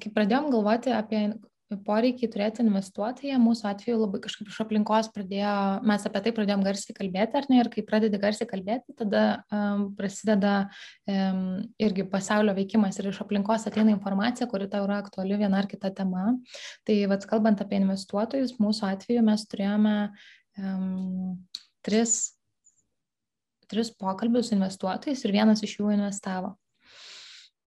kai 0.00 0.12
pradėjom 0.14 0.50
galvoti 0.52 0.92
apie 0.94 1.24
poreikį 1.86 2.28
turėti 2.28 2.60
investuotoją, 2.62 3.38
mūsų 3.40 3.66
atveju 3.70 3.96
labai 3.98 4.20
kažkaip 4.24 4.50
iš 4.50 4.58
aplinkos 4.64 5.08
pradėjo, 5.14 5.54
mes 5.88 6.04
apie 6.08 6.20
tai 6.26 6.32
pradėjom 6.36 6.64
garsiai 6.66 6.96
kalbėti, 6.96 7.38
ar 7.40 7.48
ne, 7.50 7.60
ir 7.62 7.70
kai 7.72 7.84
pradedi 7.86 8.20
garsiai 8.20 8.48
kalbėti, 8.50 8.94
tada 8.98 9.22
um, 9.48 9.86
prasideda 9.96 10.54
um, 11.08 11.64
irgi 11.80 12.04
pasaulio 12.12 12.54
veikimas 12.56 13.00
ir 13.00 13.08
iš 13.10 13.22
aplinkos 13.24 13.64
ateina 13.70 13.94
informacija, 13.94 14.48
kuri 14.50 14.68
tau 14.70 14.84
yra 14.84 15.00
aktuali 15.02 15.40
viena 15.40 15.62
ar 15.62 15.70
kita 15.70 15.90
tema. 15.96 16.34
Tai 16.84 16.98
vad 17.14 17.24
kalbant 17.30 17.64
apie 17.64 17.80
investuotojus, 17.80 18.58
mūsų 18.60 18.90
atveju 18.90 19.24
mes 19.24 19.46
turėjome 19.48 19.96
um, 20.60 21.40
tris, 21.86 22.34
tris 23.72 23.90
pokalbius 23.96 24.52
su 24.52 24.58
investuotojais 24.58 25.24
ir 25.24 25.36
vienas 25.40 25.64
iš 25.64 25.78
jų 25.80 25.96
investavo. 25.96 26.54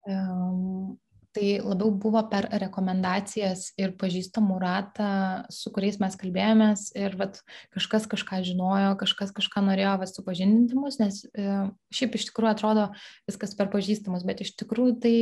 Um, 0.04 0.98
tai 1.34 1.48
labiau 1.64 1.92
buvo 1.92 2.22
per 2.32 2.48
rekomendacijas 2.62 3.72
ir 3.82 3.96
pažįstamų 4.00 4.60
ratą, 4.62 5.10
su 5.54 5.72
kuriais 5.74 6.00
mes 6.02 6.16
kalbėjomės 6.20 6.88
ir 7.00 7.18
vat, 7.20 7.42
kažkas 7.76 8.08
kažką 8.12 8.44
žinojo, 8.48 8.94
kažkas 9.02 9.34
kažką 9.36 9.66
norėjo 9.66 9.98
vat, 10.04 10.14
supažindinti 10.14 10.78
mus, 10.78 11.00
nes 11.02 11.24
e, 11.34 11.50
šiaip 11.96 12.18
iš 12.20 12.30
tikrųjų 12.30 12.54
atrodo 12.54 12.88
viskas 13.30 13.58
per 13.58 13.72
pažįstamus, 13.74 14.26
bet 14.28 14.46
iš 14.46 14.54
tikrųjų 14.62 14.98
tai 15.04 15.18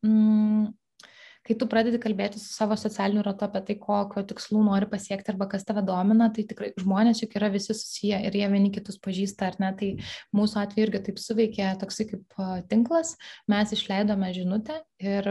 mm, 0.00 0.70
kai 1.46 1.56
tu 1.58 1.66
pradedi 1.70 1.98
kalbėti 2.02 2.40
su 2.40 2.50
savo 2.52 2.76
socialiniu 2.78 3.24
ratu 3.24 3.46
apie 3.46 3.62
tai, 3.68 3.76
kokio 3.80 4.22
tikslų 4.28 4.62
nori 4.66 4.88
pasiekti 4.90 5.32
arba 5.32 5.48
kas 5.50 5.64
tave 5.68 5.82
domina, 5.86 6.28
tai 6.34 6.44
tikrai 6.48 6.72
žmonės 6.80 7.22
juk 7.24 7.36
yra 7.40 7.50
visi 7.52 7.74
susiję 7.74 8.20
ir 8.28 8.36
jie 8.36 8.48
vieni 8.52 8.72
kitus 8.74 9.00
pažįsta, 9.02 9.50
ar 9.50 9.58
ne? 9.62 9.72
Tai 9.80 9.90
mūsų 10.36 10.60
atveju 10.64 10.88
irgi 10.88 11.02
taip 11.08 11.20
suveikė 11.22 11.72
toksai 11.80 12.08
kaip 12.12 12.40
tinklas, 12.72 13.16
mes 13.50 13.74
išleidome 13.76 14.32
žinutę 14.36 14.82
ir 15.02 15.30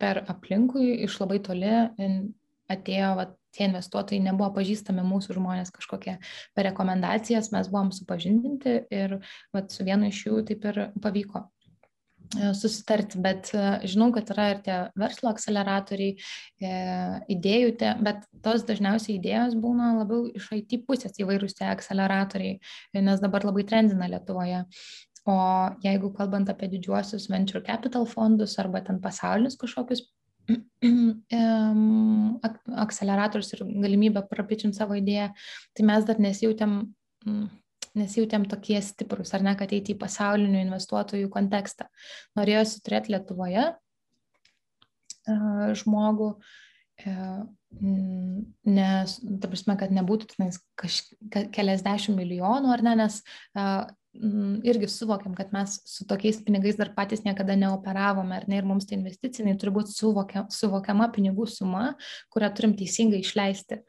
per 0.00 0.24
aplinkui 0.26 0.96
iš 1.06 1.20
labai 1.20 1.40
toli 1.44 1.74
atėjo 2.72 3.10
va, 3.18 3.28
tie 3.56 3.68
investuotojai 3.68 4.20
nebuvo 4.24 4.50
pažįstami 4.58 5.04
mūsų 5.06 5.36
žmonės 5.38 5.72
kažkokie 5.74 6.16
per 6.56 6.68
rekomendacijas, 6.68 7.52
mes 7.54 7.70
buvom 7.72 7.92
supažindinti 7.94 8.80
ir 8.92 9.18
vat, 9.54 9.70
su 9.72 9.86
vienu 9.86 10.10
iš 10.10 10.26
jų 10.26 10.42
taip 10.50 10.66
ir 10.72 10.82
pavyko 11.02 11.46
susitarti, 12.34 13.20
bet 13.22 13.50
e, 13.54 13.62
žinau, 13.88 14.10
kad 14.14 14.30
yra 14.34 14.46
ir 14.52 14.60
tie 14.64 14.76
verslo 14.98 15.30
akceleratoriai, 15.30 16.16
e, 16.60 16.72
idėjų, 17.32 17.74
tie, 17.80 17.92
bet 18.02 18.26
tos 18.44 18.64
dažniausiai 18.68 19.18
idėjos 19.18 19.56
būna 19.60 19.94
labiau 20.00 20.26
iš 20.36 20.50
IT 20.58 20.82
pusės 20.88 21.16
įvairūs 21.22 21.56
tie 21.58 21.68
akceleratoriai, 21.70 22.58
nes 22.98 23.22
dabar 23.22 23.46
labai 23.48 23.66
trendina 23.68 24.10
Lietuvoje. 24.10 24.64
O 25.26 25.38
jeigu 25.82 26.12
kalbant 26.14 26.50
apie 26.52 26.68
didžiuosius 26.70 27.26
venture 27.32 27.64
capital 27.66 28.06
fondus 28.06 28.54
arba 28.62 28.78
ten 28.86 29.00
pasaulinius 29.02 29.58
kažkokius 29.58 30.04
akceleratorius 32.86 33.50
ir 33.56 33.64
galimybę 33.82 34.22
prapičinti 34.30 34.78
savo 34.78 34.94
idėją, 34.94 35.32
tai 35.74 35.86
mes 35.88 36.06
dar 36.06 36.20
nesijutėm, 36.22 36.76
nesijutėm 37.96 38.46
tokie 38.50 38.78
stiprus, 38.84 39.32
ar 39.36 39.44
ne, 39.46 39.56
kad 39.58 39.72
eiti 39.74 39.94
į 39.94 40.00
pasaulinių 40.00 40.62
investuotojų 40.66 41.32
kontekstą. 41.32 41.88
Norėjosi 42.38 42.82
turėti 42.84 43.16
Lietuvoje 43.16 43.72
žmogų, 45.80 46.30
nes, 48.64 49.14
ta 49.42 49.50
prasme, 49.50 49.74
kad 49.80 49.92
nebūtų 49.92 50.30
tenais 50.32 50.60
kaž, 50.78 51.02
keliasdešimt 51.52 52.16
milijonų, 52.16 52.70
ar 52.72 52.84
ne, 52.86 52.94
nes 53.02 53.20
irgi 54.64 54.88
suvokiam, 54.88 55.34
kad 55.36 55.50
mes 55.52 55.74
su 55.84 56.06
tokiais 56.08 56.38
pinigais 56.46 56.78
dar 56.78 56.94
patys 56.96 57.24
niekada 57.26 57.56
neoperavome, 57.58 58.38
ar 58.38 58.46
ne, 58.48 58.62
ir 58.62 58.68
mums 58.68 58.86
tai 58.88 58.96
investiciniai 58.96 59.58
turi 59.60 59.74
būti 59.74 59.92
suvokia, 59.92 60.46
suvokiama 60.52 61.10
pinigų 61.12 61.44
suma, 61.52 61.90
kurią 62.32 62.48
turim 62.56 62.72
teisingai 62.78 63.20
išleisti. 63.20 63.82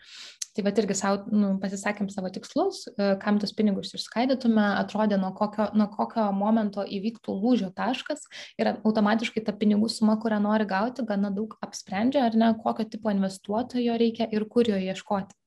Tai 0.58 0.64
va 0.66 0.72
irgi 0.74 0.96
savo, 0.98 1.20
nu, 1.30 1.52
pasisakėm 1.62 2.08
savo 2.10 2.32
tikslus, 2.34 2.80
e, 2.90 3.12
kam 3.22 3.36
tos 3.38 3.52
pinigus 3.54 3.92
išskaidytume, 3.94 4.64
atrodė, 4.80 5.20
nuo 5.22 5.30
kokio, 5.38 5.68
nuo 5.78 5.86
kokio 5.94 6.24
momento 6.34 6.82
įvyktų 6.82 7.36
lūžio 7.44 7.70
taškas 7.78 8.26
ir 8.58 8.72
automatiškai 8.72 9.44
ta 9.46 9.54
pinigų 9.54 9.92
suma, 9.94 10.16
kurią 10.24 10.40
nori 10.42 10.66
gauti, 10.66 11.06
gana 11.06 11.30
daug 11.36 11.54
apsprendžia, 11.62 12.26
ar 12.26 12.40
ne, 12.42 12.50
kokio 12.64 12.88
tipo 12.90 13.14
investuotojo 13.14 14.00
reikia 14.02 14.26
ir 14.34 14.48
kur 14.50 14.66
jo 14.66 14.82
ieškoti. 14.82 15.38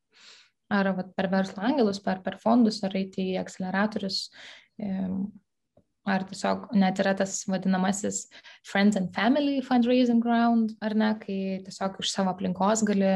Ar 0.78 0.92
va, 0.94 1.08
per 1.18 1.26
verslo 1.34 1.66
angelus, 1.66 1.98
per, 2.06 2.22
per 2.22 2.38
fondus, 2.38 2.78
ar 2.86 2.94
eiti 3.02 3.32
į 3.32 3.40
akceleratorius 3.42 4.28
ar 6.08 6.22
tiesiog 6.30 6.70
net 6.78 7.02
yra 7.02 7.16
tas 7.18 7.42
vadinamasis 7.50 8.22
friends 8.62 8.96
and 8.96 9.11
family 9.14 9.58
fundraising 9.61 10.22
ground, 10.22 10.76
ar 10.80 10.94
ne, 10.94 11.11
kai 11.18 11.40
tiesiog 11.66 11.98
iš 12.00 12.14
savo 12.14 12.30
aplinkos 12.32 12.86
gali, 12.88 13.11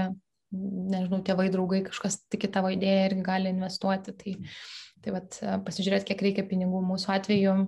nežinau, 0.95 1.21
tėvai, 1.27 1.51
draugai, 1.53 1.83
kažkas 1.89 2.21
tiki 2.33 2.51
tavo 2.53 2.71
idėją 2.75 3.11
ir 3.11 3.19
gali 3.27 3.53
investuoti. 3.53 4.15
Tai, 4.21 4.37
tai 5.05 5.15
vat, 5.19 5.39
pasižiūrėti, 5.67 6.09
kiek 6.13 6.25
reikia 6.29 6.47
pinigų. 6.49 6.81
Mūsų 6.89 7.13
atveju, 7.17 7.59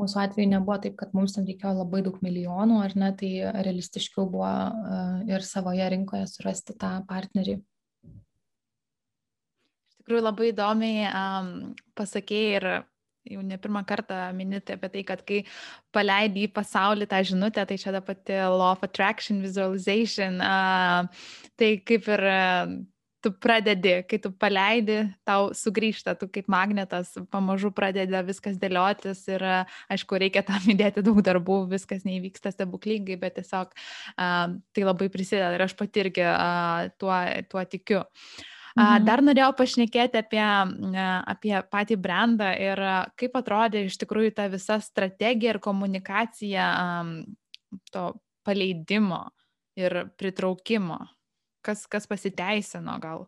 mūsų 0.00 0.20
atveju 0.24 0.50
nebuvo 0.50 0.80
taip, 0.82 0.98
kad 1.00 1.14
mums 1.16 1.36
ten 1.36 1.46
reikėjo 1.48 1.76
labai 1.82 2.02
daug 2.06 2.18
milijonų, 2.24 2.82
ar 2.88 2.98
ne, 2.98 3.12
tai 3.20 3.32
realistiškiau 3.68 4.28
buvo 4.32 4.52
ir 5.30 5.46
savoje 5.46 5.88
rinkoje 5.94 6.28
surasti 6.32 6.76
tą 6.80 6.98
partnerį 7.08 7.60
tikrųjų 10.06 10.22
labai 10.22 10.52
įdomiai 10.52 11.06
um, 11.10 11.48
pasakėjai 11.98 12.50
ir 12.60 12.66
jau 13.30 13.44
ne 13.44 13.58
pirmą 13.60 13.82
kartą 13.88 14.18
minėti 14.36 14.76
apie 14.76 14.90
tai, 14.92 15.04
kad 15.08 15.22
kai 15.26 15.42
paleidai 15.94 16.46
į 16.46 16.52
pasaulį 16.56 17.08
tą 17.10 17.22
žinutę, 17.30 17.64
tai 17.68 17.78
čia 17.80 17.94
ta 17.94 18.02
pati 18.04 18.36
law 18.52 18.72
of 18.74 18.84
attraction, 18.86 19.42
visualization, 19.44 20.40
uh, 20.42 21.32
tai 21.58 21.76
kaip 21.86 22.08
ir 22.14 22.24
uh, 22.30 22.76
tu 23.26 23.32
pradedi, 23.42 23.94
kai 24.06 24.18
tu 24.22 24.30
paleidi, 24.30 24.98
tau 25.26 25.50
sugrįžta, 25.56 26.14
tu 26.18 26.28
kaip 26.30 26.46
magnetas 26.52 27.10
pamažu 27.32 27.72
pradeda 27.74 28.20
viskas 28.26 28.58
dėliotis 28.62 29.24
ir 29.32 29.42
aišku, 29.90 30.20
reikia 30.22 30.44
tam 30.46 30.62
įdėti 30.74 31.02
daug 31.06 31.22
darbų, 31.26 31.64
viskas 31.72 32.06
neįvyksta 32.06 32.54
stebuklingai, 32.54 33.18
bet 33.20 33.40
tiesiog 33.40 33.72
uh, 33.72 34.58
tai 34.72 34.84
labai 34.86 35.10
prisideda 35.10 35.54
ir 35.56 35.66
aš 35.66 35.74
pati 35.78 36.06
irgi 36.06 36.28
uh, 36.28 36.92
tuo, 37.00 37.16
tuo 37.50 37.64
tikiu. 37.66 38.04
Uh, 38.04 38.52
Mhm. 38.76 39.04
Dar 39.08 39.22
norėjau 39.24 39.52
pašnekėti 39.56 40.20
apie, 40.20 40.42
apie 41.32 41.54
patį 41.72 41.96
brandą 41.96 42.50
ir 42.60 42.82
kaip 43.16 43.38
atrodė 43.40 43.86
iš 43.88 43.96
tikrųjų 44.02 44.34
ta 44.36 44.50
visa 44.52 44.76
strategija 44.84 45.54
ir 45.54 45.60
komunikacija 45.64 46.66
to 47.92 48.04
paleidimo 48.44 49.22
ir 49.80 50.04
pritraukimo. 50.20 51.00
Kas, 51.64 51.86
kas 51.90 52.06
pasiteisino 52.06 52.98
gal? 53.02 53.26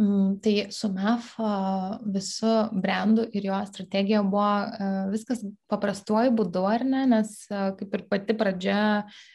Mm, 0.00 0.38
tai 0.40 0.52
su 0.72 0.88
MEF 0.88 1.34
visų 2.08 2.52
brandų 2.72 3.26
ir 3.36 3.50
jo 3.50 3.58
strategija 3.68 4.22
buvo 4.24 4.46
viskas 5.12 5.42
paprastuoju 5.68 6.32
būdu, 6.38 6.62
ar 6.64 6.86
ne, 6.88 7.02
nes 7.10 7.34
kaip 7.50 7.98
ir 7.98 8.06
pati 8.08 8.36
pradžia 8.38 8.78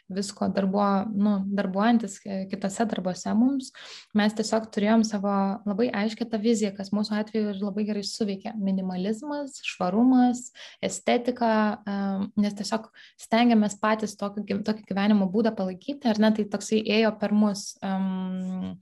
visko 0.10 0.48
darbuo, 0.56 0.88
nu, 1.14 1.36
darbuojantis 1.60 2.18
kitose 2.50 2.88
darbuose 2.90 3.36
mums, 3.38 3.70
mes 4.18 4.34
tiesiog 4.38 4.66
turėjom 4.74 5.06
savo 5.06 5.36
labai 5.70 5.92
aiškę 6.02 6.26
tą 6.34 6.42
viziją, 6.42 6.74
kas 6.74 6.90
mūsų 6.96 7.14
atveju 7.20 7.54
ir 7.54 7.62
labai 7.62 7.86
gerai 7.86 8.06
suveikia. 8.10 8.58
Minimalizmas, 8.58 9.62
švarumas, 9.70 10.48
estetika, 10.82 11.54
nes 12.42 12.58
tiesiog 12.58 12.90
stengiamės 13.22 13.78
patys 13.82 14.18
tokį, 14.18 14.64
tokį 14.66 14.90
gyvenimo 14.90 15.30
būdą 15.30 15.54
palaikyti, 15.58 16.10
ar 16.10 16.26
ne, 16.26 16.34
tai 16.34 16.50
toksai 16.50 16.82
ėjo 16.98 17.14
per 17.22 17.38
mus. 17.38 17.76
Um, 17.86 18.78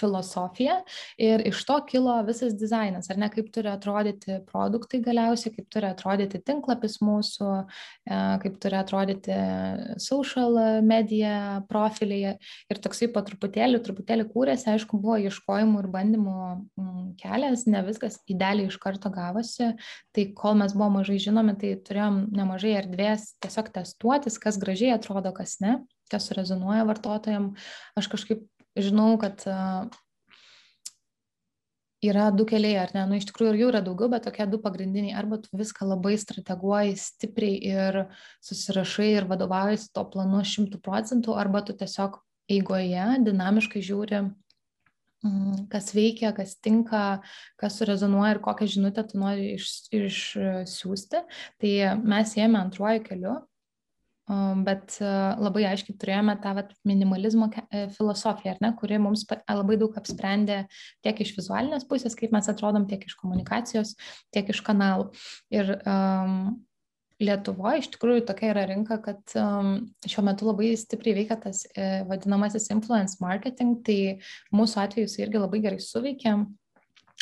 filosofija 0.00 0.80
ir 1.20 1.44
iš 1.48 1.62
to 1.68 1.76
kilo 1.88 2.14
visas 2.26 2.54
dizainas, 2.58 3.10
ar 3.12 3.20
ne, 3.20 3.28
kaip 3.32 3.50
turi 3.54 3.70
atrodyti 3.72 4.40
produktai 4.48 5.02
galiausiai, 5.04 5.52
kaip 5.54 5.68
turi 5.72 5.90
atrodyti 5.90 6.40
tinklapis 6.46 6.98
mūsų, 7.04 7.50
e, 8.08 8.20
kaip 8.44 8.58
turi 8.62 8.78
atrodyti 8.80 9.36
social 10.02 10.58
media 10.86 11.60
profiliai 11.70 12.36
ir 12.70 12.82
toksai 12.82 13.10
po 13.14 13.22
truputėlį, 13.26 13.82
truputėlį 13.84 14.28
kūrėsi, 14.32 14.70
aišku, 14.74 15.00
buvo 15.00 15.18
ieškojimų 15.20 15.84
ir 15.84 15.90
bandymų 15.94 16.36
mm, 16.50 17.06
kelias, 17.20 17.66
ne 17.70 17.84
viskas 17.86 18.20
idealiai 18.30 18.70
iš 18.70 18.80
karto 18.82 19.12
gavosi, 19.14 19.72
tai 20.16 20.28
kol 20.36 20.58
mes 20.60 20.74
buvome 20.76 21.00
mažai 21.00 21.20
žinomi, 21.22 21.56
tai 21.60 21.76
turėjom 21.86 22.26
nemažai 22.34 22.76
erdvės 22.82 23.34
tiesiog 23.42 23.72
testuotis, 23.74 24.38
kas 24.42 24.58
gražiai 24.60 24.94
atrodo, 24.96 25.32
kas 25.36 25.58
ne 25.64 25.80
kas 26.10 26.30
rezonuoja 26.34 26.82
vartotojam. 26.88 27.52
Aš 27.98 28.10
kažkaip 28.10 28.42
žinau, 28.84 29.14
kad 29.20 29.44
yra 32.00 32.30
du 32.32 32.46
keliai, 32.48 32.78
ar 32.80 32.92
ne, 32.96 33.04
nu 33.08 33.18
iš 33.20 33.28
tikrųjų 33.28 33.52
ir 33.52 33.60
jų 33.60 33.70
yra 33.74 33.82
daugiau, 33.84 34.08
bet 34.12 34.24
tokie 34.24 34.46
du 34.48 34.60
pagrindiniai, 34.62 35.14
arba 35.20 35.38
tu 35.42 35.52
viską 35.56 35.88
labai 35.90 36.16
strateguoji 36.20 36.96
stipriai 36.96 37.58
ir 37.70 37.98
susirašai 38.46 39.10
ir 39.18 39.28
vadovaujasi 39.30 39.90
to 39.96 40.04
planu 40.12 40.40
šimtų 40.48 40.80
procentų, 40.84 41.36
arba 41.36 41.62
tu 41.66 41.76
tiesiog 41.76 42.16
eigoje 42.50 43.18
dinamiškai 43.26 43.82
žiūri, 43.84 44.22
mm, 45.26 45.66
kas 45.72 45.92
veikia, 45.96 46.32
kas 46.36 46.56
tinka, 46.56 47.20
kas 47.60 47.76
surezonuoja 47.78 48.38
ir 48.38 48.42
kokią 48.48 48.70
žinutę 48.78 49.04
tu 49.10 49.20
nori 49.20 49.52
išsiųsti. 49.60 51.24
Tai 51.60 51.72
mes 52.00 52.36
ėmė 52.40 52.64
antruoju 52.64 53.04
keliu 53.06 53.36
bet 54.66 54.96
labai 55.00 55.64
aiškiai 55.72 55.96
turėjome 55.98 56.36
tą 56.42 56.54
vat, 56.58 56.72
minimalizmo 56.86 57.48
e, 57.50 57.86
filosofiją, 57.96 58.56
ne, 58.62 58.72
kuri 58.78 59.00
mums 59.02 59.24
labai 59.26 59.78
daug 59.80 59.96
apsprendė 59.98 60.62
tiek 61.04 61.22
iš 61.24 61.34
vizualinės 61.38 61.86
pusės, 61.90 62.16
kaip 62.18 62.34
mes 62.34 62.48
atrodom, 62.52 62.86
tiek 62.90 63.02
iš 63.06 63.16
komunikacijos, 63.20 63.96
tiek 64.34 64.50
iš 64.52 64.62
kanalų. 64.66 65.10
Ir 65.54 65.76
um, 65.80 66.58
Lietuvoje 67.20 67.82
iš 67.82 67.90
tikrųjų 67.92 68.22
tokia 68.30 68.54
yra 68.54 68.62
rinka, 68.70 68.96
kad 69.04 69.34
um, 69.36 69.74
šiuo 70.08 70.22
metu 70.24 70.46
labai 70.48 70.70
stipriai 70.80 71.18
veikia 71.18 71.36
tas 71.42 71.66
e, 71.74 72.00
vadinamasis 72.08 72.70
influence 72.72 73.20
marketing, 73.20 73.74
tai 73.84 73.98
mūsų 74.56 74.80
atveju 74.86 75.04
jis 75.04 75.18
irgi 75.20 75.42
labai 75.42 75.60
gerai 75.66 75.82
suveikia 75.84 76.38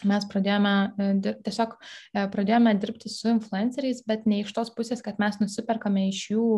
mes 0.07 0.27
pradėjome 0.31 0.73
e, 0.89 1.35
tiesiog 1.47 1.75
e, 1.79 2.25
pradėjome 2.33 2.75
dirbti 2.79 3.11
su 3.11 3.31
influenceriais, 3.33 4.05
bet 4.07 4.27
ne 4.31 4.43
iš 4.45 4.53
tos 4.55 4.71
pusės, 4.75 5.03
kad 5.05 5.19
mes 5.23 5.41
nusiperkame 5.43 6.09
iš 6.09 6.25
jų 6.33 6.49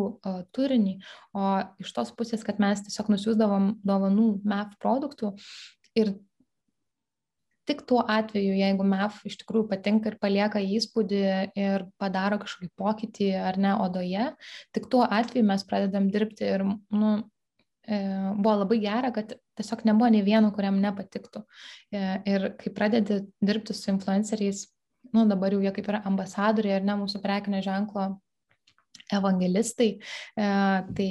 turinį, 0.55 0.97
o 1.37 1.53
iš 1.81 1.93
tos 1.97 2.11
pusės, 2.17 2.45
kad 2.45 2.61
mes 2.61 2.83
tiesiog 2.85 3.09
nusiūsdavom 3.15 3.71
dovanų 3.87 4.27
MEF 4.45 4.75
produktų. 4.81 5.33
Ir 5.97 6.13
tik 7.69 7.83
tuo 7.89 8.01
atveju, 8.09 8.53
jeigu 8.57 8.85
MEF 8.85 9.21
iš 9.29 9.39
tikrųjų 9.41 9.69
patinka 9.71 10.11
ir 10.11 10.17
palieka 10.21 10.61
įspūdį 10.61 11.25
ir 11.57 11.85
padaro 12.01 12.39
kažkokį 12.41 12.71
pokytį 12.77 13.33
ar 13.41 13.59
ne 13.61 13.75
odoje, 13.81 14.31
tik 14.75 14.89
tuo 14.91 15.05
atveju 15.07 15.45
mes 15.47 15.65
pradedam 15.67 16.09
dirbti 16.13 16.49
ir 16.51 16.65
nu, 16.67 17.13
E, 17.91 17.97
buvo 18.37 18.55
labai 18.61 18.77
gera, 18.83 19.09
kad 19.11 19.33
tiesiog 19.59 19.85
nebuvo 19.87 20.09
nei 20.13 20.23
vieno, 20.25 20.51
kuriam 20.55 20.79
nepatiktų. 20.81 21.43
E, 21.91 22.01
ir 22.29 22.49
kai 22.59 22.73
pradedi 22.75 23.21
dirbti 23.43 23.75
su 23.77 23.91
influenceriais, 23.93 24.65
nu 25.15 25.27
dabar 25.29 25.55
jau 25.55 25.61
jie 25.63 25.71
kaip 25.75 25.87
yra 25.91 26.01
ambasadoriai 26.07 26.79
ar 26.79 26.87
ne 26.87 26.97
mūsų 27.03 27.21
prekinio 27.23 27.61
ženklo 27.65 28.09
evangelistai, 29.11 29.93
e, 30.39 30.51
tai 30.97 31.09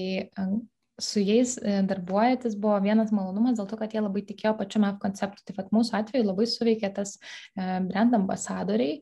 su 1.00 1.22
jais 1.24 1.54
darbuojantis 1.88 2.58
buvo 2.60 2.74
vienas 2.84 3.08
malonumas 3.16 3.56
dėl 3.56 3.68
to, 3.70 3.78
kad 3.80 3.94
jie 3.94 4.02
labai 4.04 4.20
tikėjo 4.28 4.52
pačiu 4.58 4.82
MEF 4.84 4.98
konceptu. 5.00 5.44
Tai 5.48 5.54
vad 5.56 5.70
mūsų 5.72 5.94
atveju 5.96 6.26
labai 6.26 6.44
suveikė 6.44 6.90
tas 6.98 7.14
brand 7.56 8.18
ambasadoriai 8.18 8.98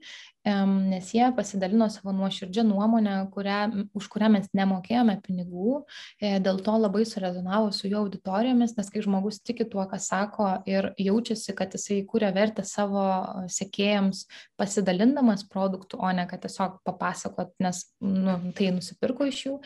nes 0.47 1.11
jie 1.15 1.27
pasidalino 1.37 1.89
savo 1.91 2.13
nuoširdžią 2.13 2.65
nuomonę, 2.65 3.29
kurią, 3.35 3.87
už 3.95 4.09
kurią 4.09 4.29
mes 4.33 4.49
nemokėjome 4.55 5.19
pinigų, 5.25 5.83
e, 6.21 6.39
dėl 6.41 6.61
to 6.65 6.77
labai 6.79 7.05
surezonavo 7.07 7.73
su 7.73 7.89
jo 7.89 8.05
auditorijomis, 8.05 8.77
nes 8.79 8.91
kai 8.91 9.03
žmogus 9.05 9.41
tiki 9.43 9.67
tuo, 9.69 9.85
ką 9.91 9.99
sako 10.01 10.51
ir 10.67 10.93
jaučiasi, 10.99 11.55
kad 11.59 11.75
jisai 11.75 12.01
kūrė 12.09 12.33
vertę 12.35 12.65
savo 12.65 13.05
sekėjams 13.51 14.27
pasidalindamas 14.57 15.45
produktų, 15.51 16.01
o 16.01 16.13
ne 16.13 16.27
kad 16.31 16.43
tiesiog 16.45 16.81
papasakot, 16.87 17.53
nes 17.61 17.85
nu, 18.01 18.39
tai 18.55 18.71
nusipirko 18.77 19.29
iš 19.29 19.43
jų, 19.47 19.59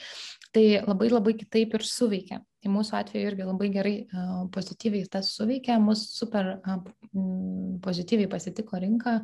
tai 0.52 0.66
labai 0.86 1.12
labai 1.12 1.36
kitaip 1.38 1.78
ir 1.78 1.86
suveikia. 1.86 2.42
Tai 2.62 2.70
mūsų 2.70 2.94
atveju 2.94 3.26
irgi 3.26 3.46
labai 3.46 3.68
gerai 3.74 3.94
uh, 4.04 4.44
pozityviai 4.54 5.08
tas 5.10 5.32
suveikia, 5.34 5.80
mus 5.82 6.04
super 6.14 6.52
uh, 6.62 6.76
pozityviai 7.82 8.30
pasitiko 8.30 8.78
rinka 8.78 9.16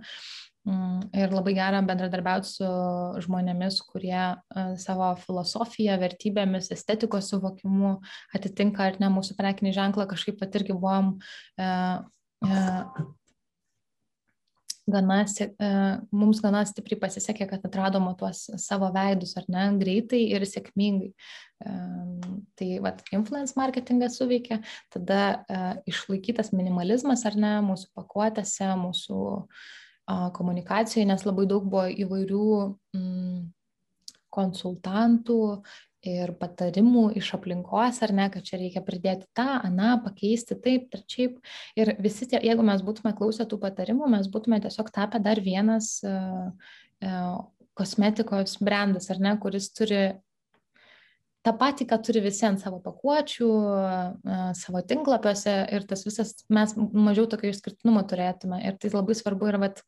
ir 1.16 1.34
labai 1.34 1.54
gera 1.56 1.82
bendradarbiauti 1.84 2.50
su 2.50 2.70
žmonėmis, 3.24 3.80
kurie 3.90 4.16
uh, 4.18 4.72
savo 4.80 5.10
filosofiją, 5.22 5.98
vertybėmis, 6.02 6.72
estetikos 6.74 7.30
suvokimu 7.32 7.98
atitinka 8.36 8.88
ar 8.88 8.98
ne 9.02 9.12
mūsų 9.14 9.38
prekinį 9.38 9.76
ženklą, 9.76 10.08
kažkaip 10.10 10.40
pat 10.40 10.58
irgi 10.60 10.76
buvom 10.76 11.14
uh, 11.18 12.02
uh, 12.46 13.06
gana, 14.88 15.22
mums 16.14 16.40
gana 16.42 16.62
stipriai 16.68 16.98
pasisekė, 17.02 17.46
kad 17.50 17.64
atradom 17.68 18.08
tuos 18.18 18.46
savo 18.60 18.88
veidus, 18.94 19.34
ar 19.38 19.48
ne, 19.52 19.66
greitai 19.80 20.22
ir 20.32 20.46
sėkmingai. 20.48 21.12
Tai 22.58 22.68
vat, 22.84 23.02
influence 23.12 23.56
marketingas 23.58 24.18
suveikia, 24.20 24.60
tada 24.94 25.42
išlaikytas 25.90 26.52
minimalizmas, 26.56 27.26
ar 27.28 27.36
ne, 27.38 27.54
mūsų 27.66 27.92
pakuotėse, 27.98 28.70
mūsų 28.80 29.20
komunikacijoje, 30.36 31.06
nes 31.08 31.24
labai 31.26 31.44
daug 31.50 31.66
buvo 31.68 31.86
įvairių 32.06 32.48
mm, 32.96 33.38
konsultantų, 34.32 35.42
ir 36.06 36.32
patarimų 36.38 37.08
iš 37.18 37.32
aplinkos, 37.36 38.00
ar 38.06 38.12
ne, 38.14 38.28
kad 38.32 38.46
čia 38.46 38.58
reikia 38.60 38.82
pridėti 38.86 39.26
tą, 39.36 39.58
aną, 39.66 39.96
pakeisti 40.04 40.56
taip, 40.62 40.88
trečiaip. 40.92 41.38
Ir 41.78 41.94
visi 42.02 42.28
tie, 42.30 42.40
jeigu 42.44 42.64
mes 42.66 42.82
būtume 42.86 43.14
klausę 43.18 43.46
tų 43.48 43.58
patarimų, 43.62 44.10
mes 44.14 44.30
būtume 44.30 44.60
tiesiog 44.62 44.92
tapę 44.94 45.20
dar 45.24 45.40
vienas 45.42 45.96
uh, 46.06 46.52
uh, 47.02 47.40
kosmetikos 47.78 48.58
brandas, 48.62 49.10
ar 49.10 49.20
ne, 49.22 49.34
kuris 49.42 49.70
turi 49.74 50.02
tą 51.46 51.54
patį, 51.58 51.86
ką 51.88 51.98
turi 52.04 52.22
visi 52.24 52.44
ant 52.48 52.60
savo 52.60 52.80
pakuočių, 52.84 53.48
savo 54.58 54.82
tinklapiuose 54.90 55.54
ir 55.76 55.86
tas 55.88 56.04
visas, 56.06 56.34
mes 56.52 56.74
mažiau 56.76 57.28
tokio 57.30 57.52
išskirtinumo 57.52 58.02
turėtume. 58.10 58.60
Ir 58.66 58.78
tai 58.80 58.90
labai 58.92 59.16
svarbu 59.18 59.50
yra 59.50 59.62
vat, 59.62 59.82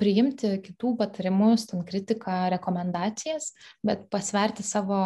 priimti 0.00 0.54
kitų 0.64 0.94
patarimus, 1.00 1.66
ten 1.70 1.84
kritiką, 1.88 2.44
rekomendacijas, 2.54 3.52
bet 3.86 4.06
pasverti 4.12 4.64
savo, 4.66 5.02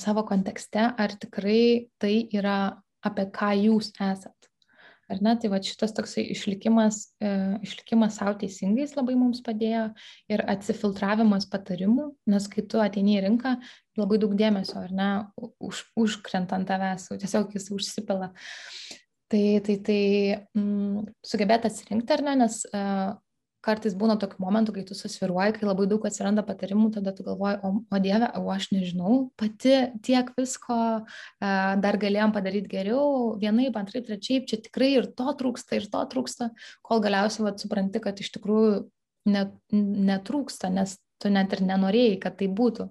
savo 0.00 0.24
kontekste, 0.28 0.88
ar 0.90 1.18
tikrai 1.22 1.90
tai 2.02 2.14
yra 2.34 2.58
apie 3.02 3.28
ką 3.34 3.52
jūs 3.66 3.92
esat. 4.00 4.51
Ar 5.12 5.20
ne, 5.24 5.34
tai 5.36 5.50
va 5.52 5.60
šitas 5.60 5.92
toksai 5.96 6.24
išlikimas, 6.32 7.02
e, 7.20 7.30
išlikimas 7.66 8.16
savo 8.16 8.32
teisingais 8.40 8.94
labai 8.96 9.16
mums 9.18 9.42
padėjo 9.44 9.84
ir 10.32 10.44
atsifiltravimas 10.48 11.48
patarimų, 11.52 12.08
nes 12.32 12.48
kai 12.52 12.64
tu 12.64 12.80
ateini 12.80 13.18
į 13.18 13.24
rinką, 13.26 13.56
labai 14.00 14.20
daug 14.22 14.32
dėmesio, 14.38 14.80
ar 14.86 14.94
ne, 14.96 15.10
už, 15.60 15.84
užkrenta 16.00 16.56
ant 16.56 16.70
tavęs, 16.70 17.10
tiesiog 17.20 17.52
jis 17.58 17.68
užsipila. 17.76 18.32
Tai, 19.32 19.44
tai, 19.64 19.76
tai 19.84 20.00
mm, 20.56 21.04
sugebėti 21.24 21.68
atsirinkti, 21.68 22.16
ar 22.16 22.24
ne, 22.24 22.38
nes 22.44 22.58
uh, 22.68 23.12
kartais 23.62 23.94
būna 23.98 24.16
tokių 24.20 24.40
momentų, 24.42 24.74
kai 24.76 24.84
tu 24.88 24.96
susviruoji, 24.98 25.54
kai 25.56 25.66
labai 25.68 25.86
daug 25.90 26.04
atsiranda 26.08 26.42
patarimų, 26.46 26.88
tada 26.96 27.12
tu 27.16 27.24
galvoji, 27.26 27.60
o, 27.62 27.70
o 27.86 28.00
Dieve, 28.02 28.28
o 28.38 28.50
aš 28.52 28.68
nežinau, 28.74 29.18
pati 29.38 29.76
tiek 30.04 30.32
visko 30.38 30.78
uh, 31.02 31.04
dar 31.84 31.98
galėjom 32.02 32.34
padaryti 32.34 32.72
geriau, 32.72 33.34
vienaip, 33.42 33.78
antraip, 33.78 34.08
trečiaip, 34.08 34.48
čia 34.50 34.58
tikrai 34.64 34.92
ir 34.96 35.10
to 35.18 35.34
trūksta, 35.38 35.78
ir 35.78 35.86
to 35.92 36.02
trūksta, 36.14 36.50
kol 36.86 37.02
galiausiai 37.04 37.46
vat, 37.46 37.62
supranti, 37.62 38.02
kad 38.02 38.18
iš 38.18 38.32
tikrųjų 38.38 38.82
net, 39.30 39.54
netrūksta, 39.72 40.72
nes 40.74 40.98
tu 41.22 41.30
net 41.30 41.54
ir 41.54 41.62
nenorėjai, 41.68 42.18
kad 42.24 42.40
tai 42.40 42.50
būtų. 42.50 42.88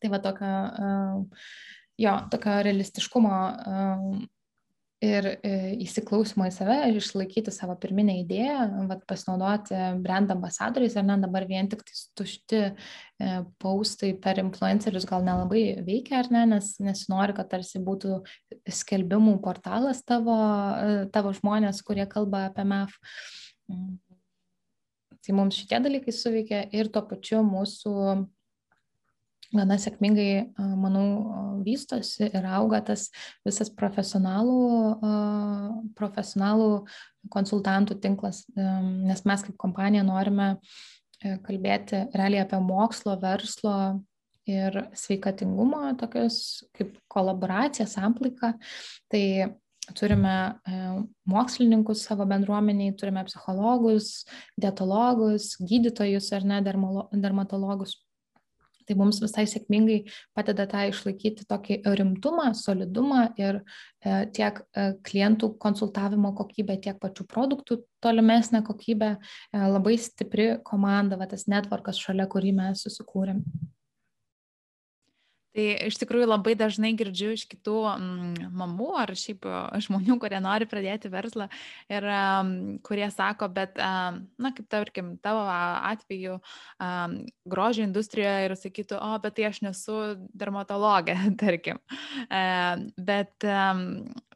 Tai 0.00 0.12
va 0.12 0.20
tokia, 0.24 0.52
uh, 0.68 1.48
jo, 2.00 2.18
tokia 2.32 2.60
realistiškumo 2.68 3.38
uh, 3.48 4.20
ir 5.04 5.26
e, 5.40 5.52
įsiklausimo 5.80 6.44
į 6.48 6.52
save, 6.52 6.76
išlaikyti 7.00 7.52
savo 7.54 7.74
pirminę 7.80 8.18
idėją, 8.20 8.86
vat, 8.90 9.02
pasinaudoti 9.08 9.78
brand 10.04 10.32
ambasadoriais, 10.34 10.96
ar 11.00 11.06
ne 11.08 11.16
dabar 11.22 11.46
vien 11.48 11.70
tik 11.72 11.82
tai 11.88 11.96
tušti 12.20 12.60
e, 12.60 13.30
paustai 13.62 14.12
per 14.20 14.42
influencerius 14.42 15.08
gal 15.08 15.24
nelabai 15.24 15.64
veikia, 15.86 16.20
ar 16.20 16.30
ne, 16.34 16.44
nes 16.52 16.74
nesinori, 16.84 17.36
kad 17.36 17.48
tarsi 17.52 17.80
būtų 17.84 18.20
skelbimų 18.80 19.38
portalas 19.44 20.04
tavo, 20.04 20.36
e, 20.36 21.00
tavo 21.14 21.32
žmonės, 21.36 21.80
kurie 21.86 22.04
kalba 22.10 22.48
apie 22.50 22.68
MEF. 22.68 22.98
Mm. 23.72 23.96
Tai 25.20 25.36
mums 25.36 25.56
šitie 25.56 25.80
dalykai 25.84 26.12
suveikia 26.16 26.62
ir 26.76 26.88
tuo 26.92 27.02
pačiu 27.08 27.42
mūsų 27.44 27.94
gana 29.54 29.76
sėkmingai, 29.80 30.52
manau, 30.78 31.04
vystosi 31.64 32.28
ir 32.28 32.46
auga 32.46 32.80
tas 32.90 33.08
visas 33.46 33.70
profesionalų, 33.74 34.58
profesionalų 35.98 36.70
konsultantų 37.34 37.98
tinklas, 38.02 38.44
nes 38.56 39.24
mes 39.28 39.46
kaip 39.46 39.56
kompanija 39.60 40.04
norime 40.06 40.52
e, 40.54 41.36
kalbėti 41.44 42.06
realiai 42.16 42.44
apie 42.44 42.60
mokslo, 42.64 43.16
verslo 43.20 43.74
ir 44.48 44.78
sveikatingumo 44.96 45.90
tokius 46.00 46.62
kaip 46.76 46.94
kolaboraciją, 47.12 47.86
samplaiką. 47.90 48.54
Tai 49.12 49.24
turime 49.98 50.34
e, 50.64 50.78
mokslininkus 51.28 52.06
savo 52.06 52.24
bendruomeniai, 52.30 52.94
turime 52.96 53.26
psichologus, 53.26 54.22
dietologus, 54.60 55.56
gydytojus 55.60 56.30
ar 56.38 56.46
ne 56.46 56.62
dermatologus 56.64 57.98
tai 58.90 58.98
mums 58.98 59.20
visai 59.22 59.46
sėkmingai 59.46 60.00
padeda 60.34 60.66
tą 60.70 60.82
išlaikyti 60.90 61.46
tokį 61.50 61.80
rimtumą, 62.00 62.50
solidumą 62.58 63.28
ir 63.40 63.60
e, 63.62 64.26
tiek 64.34 64.58
e, 64.60 64.86
klientų 65.06 65.54
konsultavimo 65.62 66.34
kokybę, 66.38 66.80
tiek 66.82 66.98
pačių 67.02 67.28
produktų 67.30 67.80
tolimesnę 68.02 68.64
kokybę, 68.66 69.14
e, 69.16 69.62
labai 69.62 69.96
stipri 70.02 70.52
komanda, 70.66 71.20
va, 71.20 71.30
tas 71.30 71.46
netvarkas 71.50 72.02
šalia, 72.02 72.26
kurį 72.30 72.56
mes 72.58 72.86
susikūrėm. 72.88 73.44
Tai 75.50 75.64
iš 75.88 75.96
tikrųjų 75.98 76.28
labai 76.28 76.52
dažnai 76.54 76.92
girdžiu 76.94 77.32
iš 77.34 77.42
kitų 77.50 77.74
mm, 77.90 78.50
mamų 78.54 78.90
ar 79.02 79.10
šiaip 79.18 79.46
žmonių, 79.82 80.14
kurie 80.22 80.38
nori 80.42 80.68
pradėti 80.70 81.10
verslą 81.10 81.48
ir 81.90 82.06
um, 82.06 82.52
kurie 82.86 83.08
sako, 83.10 83.48
bet, 83.50 83.74
um, 83.82 84.20
na, 84.38 84.52
kaip 84.54 84.68
tarkim, 84.70 85.16
tavo 85.18 85.42
atveju 85.50 86.36
um, 86.38 87.16
grožio 87.50 87.82
industrijoje 87.88 88.46
ir 88.46 88.54
sakytų, 88.60 89.00
o, 89.02 89.16
bet 89.24 89.36
tai 89.40 89.48
aš 89.48 89.58
nesu 89.66 89.96
dermatologė, 90.38 91.16
tarkim. 91.42 91.82
Uh, 92.28 92.86
bet 92.94 93.48
um, 93.48 93.82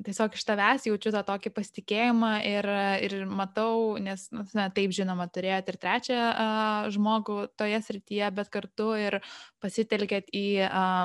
tiesiog 0.02 0.34
iš 0.34 0.48
tavęs 0.50 0.88
jaučiu 0.90 1.14
tą 1.14 1.22
tokį 1.30 1.54
pasitikėjimą 1.54 2.32
ir, 2.50 2.70
ir 3.06 3.16
matau, 3.30 3.94
nes, 4.02 4.26
na, 4.34 4.66
taip 4.74 4.90
žinoma, 4.98 5.28
turėjote 5.30 5.76
ir 5.76 5.80
trečią 5.86 6.18
uh, 6.18 6.90
žmogų 6.94 7.38
toje 7.54 7.78
srityje, 7.86 8.34
bet 8.34 8.50
kartu 8.50 8.90
ir 8.98 9.20
pasitelkėt 9.62 10.34
į 10.34 10.46
um, 10.66 11.03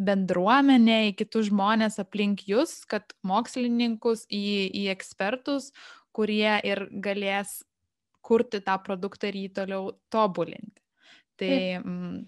bendruomenę, 0.00 0.98
į 1.10 1.14
kitus 1.18 1.50
žmonės 1.50 2.00
aplink 2.02 2.46
jūs, 2.48 2.80
kad 2.88 3.14
mokslininkus, 3.26 4.24
į, 4.32 4.70
į 4.80 4.86
ekspertus, 4.94 5.70
kurie 6.16 6.56
ir 6.66 6.86
galės 7.04 7.60
kurti 8.24 8.62
tą 8.64 8.76
produktą 8.84 9.30
ir 9.30 9.40
jį 9.42 9.48
toliau 9.60 9.90
tobulinti. 10.12 10.78
Tai, 11.40 11.56
mm, 11.80 12.20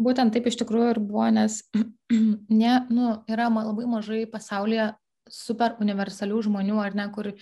Būtent 0.00 0.32
taip 0.32 0.46
iš 0.48 0.56
tikrųjų 0.62 0.94
ir 0.94 0.98
buvo, 1.04 1.26
nes 1.28 1.58
ne, 2.62 2.74
nu, 2.88 3.10
yra 3.28 3.50
labai 3.52 3.84
mažai 3.90 4.22
pasaulyje 4.30 4.94
super 5.34 5.76
universalių 5.82 6.40
žmonių, 6.46 6.78
ar 6.82 6.96
ne, 6.98 7.06
kur 7.14 7.30
e, 7.30 7.36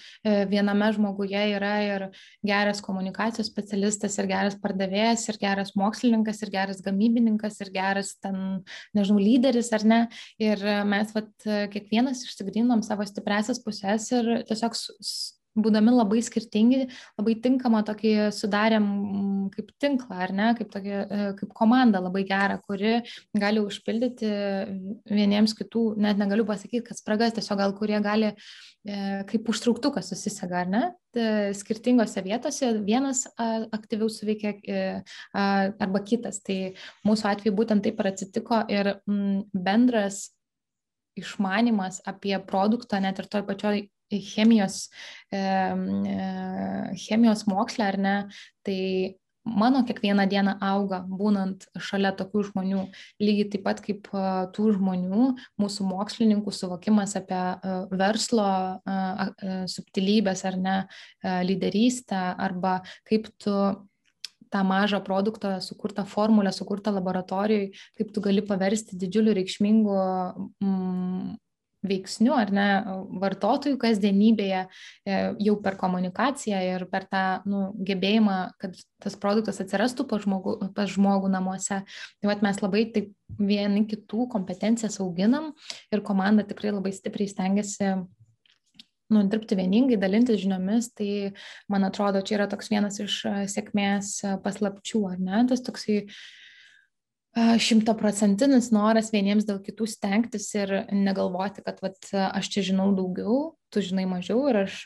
viename 0.50 0.90
žmoguje 0.96 1.44
yra 1.54 1.72
ir 1.84 2.06
geras 2.46 2.82
komunikacijos 2.84 3.50
specialistas, 3.50 4.18
ir 4.20 4.28
geras 4.30 4.58
pardavėjas, 4.62 5.28
ir 5.32 5.40
geras 5.42 5.74
mokslininkas, 5.78 6.42
ir 6.44 6.52
geras 6.54 6.82
gamybininkas, 6.84 7.58
ir 7.64 7.72
geras 7.74 8.14
ten, 8.22 8.62
nežinau, 8.96 9.22
lyderis, 9.22 9.72
ar 9.76 9.86
ne. 9.88 10.02
Ir 10.42 10.62
mes, 10.88 11.14
vat, 11.16 11.32
kiekvienas 11.74 12.24
išsigrynom 12.26 12.84
savo 12.86 13.06
stipresias 13.08 13.62
pusės 13.64 14.10
ir 14.14 14.38
tiesiog 14.48 14.76
būdami 15.58 15.94
labai 15.94 16.20
skirtingi, 16.24 16.86
labai 17.18 17.34
tinkamą 17.44 17.82
tokį 17.88 18.12
sudarėm 18.34 18.86
kaip 19.54 19.72
tinklą, 19.82 20.20
ar 20.26 20.34
ne, 20.34 20.48
kaip, 20.58 20.70
tokį, 20.72 20.94
e, 20.94 21.26
kaip 21.40 21.52
komandą 21.56 22.02
labai 22.04 22.24
gerą, 22.28 22.58
kuri 22.66 22.98
gali 23.36 23.62
užpildyti 23.64 24.30
vieniems 25.10 25.56
kitų, 25.58 25.84
net 26.00 26.20
negaliu 26.20 26.46
pasakyti, 26.48 26.84
kad 26.86 27.00
spragas, 27.00 27.34
tiesiog 27.36 27.60
gal 27.60 27.74
kurie 27.78 27.98
gali 28.04 28.30
e, 28.30 28.96
kaip 29.28 29.50
užtrauktukas 29.52 30.12
susisega, 30.12 30.64
ar 30.64 30.72
ne, 30.72 30.84
skirtingose 31.56 32.22
vietose 32.22 32.68
vienas 32.84 33.24
aktyviau 33.38 34.10
suveikia 34.12 34.54
e, 34.60 34.80
arba 35.34 36.02
kitas. 36.06 36.42
Tai 36.44 36.58
mūsų 37.08 37.30
atveju 37.32 37.56
būtent 37.58 37.86
taip 37.86 37.98
ir 37.98 38.10
atsitiko 38.12 38.62
ir 38.70 38.94
bendras 39.52 40.28
išmanimas 41.18 42.02
apie 42.06 42.36
produktą 42.46 43.00
net 43.02 43.18
ir 43.18 43.26
toj 43.30 43.46
pačioj 43.48 43.86
chemijos, 44.10 44.88
chemijos 47.06 47.46
mokslę 47.50 47.88
ar 47.92 47.98
ne, 47.98 48.16
tai 48.66 48.78
mano 49.48 49.82
kiekvieną 49.84 50.26
dieną 50.28 50.54
auga, 50.60 51.00
būnant 51.08 51.66
šalia 51.80 52.12
tokių 52.16 52.44
žmonių. 52.50 52.84
Lygiai 53.22 53.48
taip 53.52 53.64
pat 53.66 53.82
kaip 53.84 54.08
tų 54.54 54.72
žmonių, 54.76 55.28
mūsų 55.60 55.86
mokslininkų 55.88 56.54
suvokimas 56.54 57.16
apie 57.18 57.42
verslo 57.92 58.48
subtilybės 59.72 60.44
ar 60.48 60.58
ne, 60.60 60.78
lyderystę, 61.48 62.20
arba 62.36 62.80
kaip 63.08 63.30
tu 63.40 63.54
tą 64.48 64.62
mažą 64.64 65.00
produktą, 65.04 65.58
sukurtą 65.60 66.04
formulę, 66.08 66.52
sukurtą 66.52 66.92
laboratorijai, 66.96 67.72
kaip 67.98 68.14
tu 68.14 68.22
gali 68.24 68.42
paversti 68.42 68.96
didžiuliu 68.96 69.34
reikšmingu 69.36 69.98
mm, 70.64 71.36
veiksniu 71.86 72.34
ar 72.34 72.50
ne 72.54 72.66
vartotojų 73.22 73.78
kasdienybėje 73.80 74.64
e, 74.64 75.18
jau 75.44 75.54
per 75.62 75.78
komunikaciją 75.80 76.60
ir 76.72 76.84
per 76.90 77.06
tą 77.10 77.22
nu, 77.48 77.62
gebėjimą, 77.86 78.38
kad 78.58 78.76
tas 79.02 79.16
produktas 79.20 79.60
atsirastų 79.62 80.08
pas 80.10 80.24
žmogų, 80.24 80.56
pas 80.76 80.90
žmogų 80.90 81.30
namuose. 81.32 81.82
Tai 82.18 82.30
vat, 82.30 82.42
mes 82.44 82.58
labai 82.64 82.88
taip 82.94 83.12
vieni 83.38 83.84
kitų 83.88 84.28
kompetencijas 84.32 84.98
auginam 85.04 85.52
ir 85.94 86.02
komanda 86.06 86.46
tikrai 86.48 86.74
labai 86.74 86.94
stipriai 86.96 87.30
stengiasi 87.30 87.92
nu, 89.08 89.22
dirbti 89.30 89.56
vieningai, 89.56 89.96
dalintis 90.00 90.42
žiniomis, 90.42 90.90
tai 90.98 91.30
man 91.72 91.86
atrodo, 91.86 92.20
čia 92.20 92.40
yra 92.40 92.48
toks 92.50 92.68
vienas 92.72 92.98
iš 93.00 93.22
e, 93.28 93.38
sėkmės 93.48 94.18
e, 94.24 94.34
paslapčių, 94.44 95.06
ar 95.14 95.22
ne? 95.22 95.46
Tas 95.48 95.64
toksai 95.64 96.02
uh, 96.02 96.18
šimtaprocentinis 97.36 98.70
noras 98.74 99.12
vieniems 99.12 99.46
dėl 99.48 99.60
kitų 99.62 99.86
stengtis 99.90 100.48
ir 100.56 100.72
negalvoti, 100.94 101.62
kad 101.66 101.82
vat, 101.84 101.98
aš 102.12 102.52
čia 102.54 102.64
žinau 102.72 102.90
daugiau, 102.96 103.58
tu 103.72 103.82
žinai 103.84 104.06
mažiau 104.10 104.46
ir 104.50 104.64
aš 104.64 104.80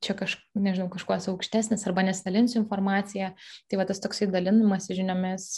čia 0.00 0.14
kaž, 0.16 0.38
nežinau, 0.54 0.88
kažkuo 0.92 1.16
esu 1.18 1.32
aukštesnis 1.34 1.82
arba 1.88 2.04
nesidalinsiu 2.06 2.60
informaciją. 2.62 3.32
Tai 3.68 3.80
va 3.80 3.86
tas 3.88 4.00
toksai 4.02 4.30
dalinimas 4.30 4.88
žiniomis, 4.88 5.48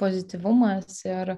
pozityvumas 0.00 1.02
ir 1.08 1.36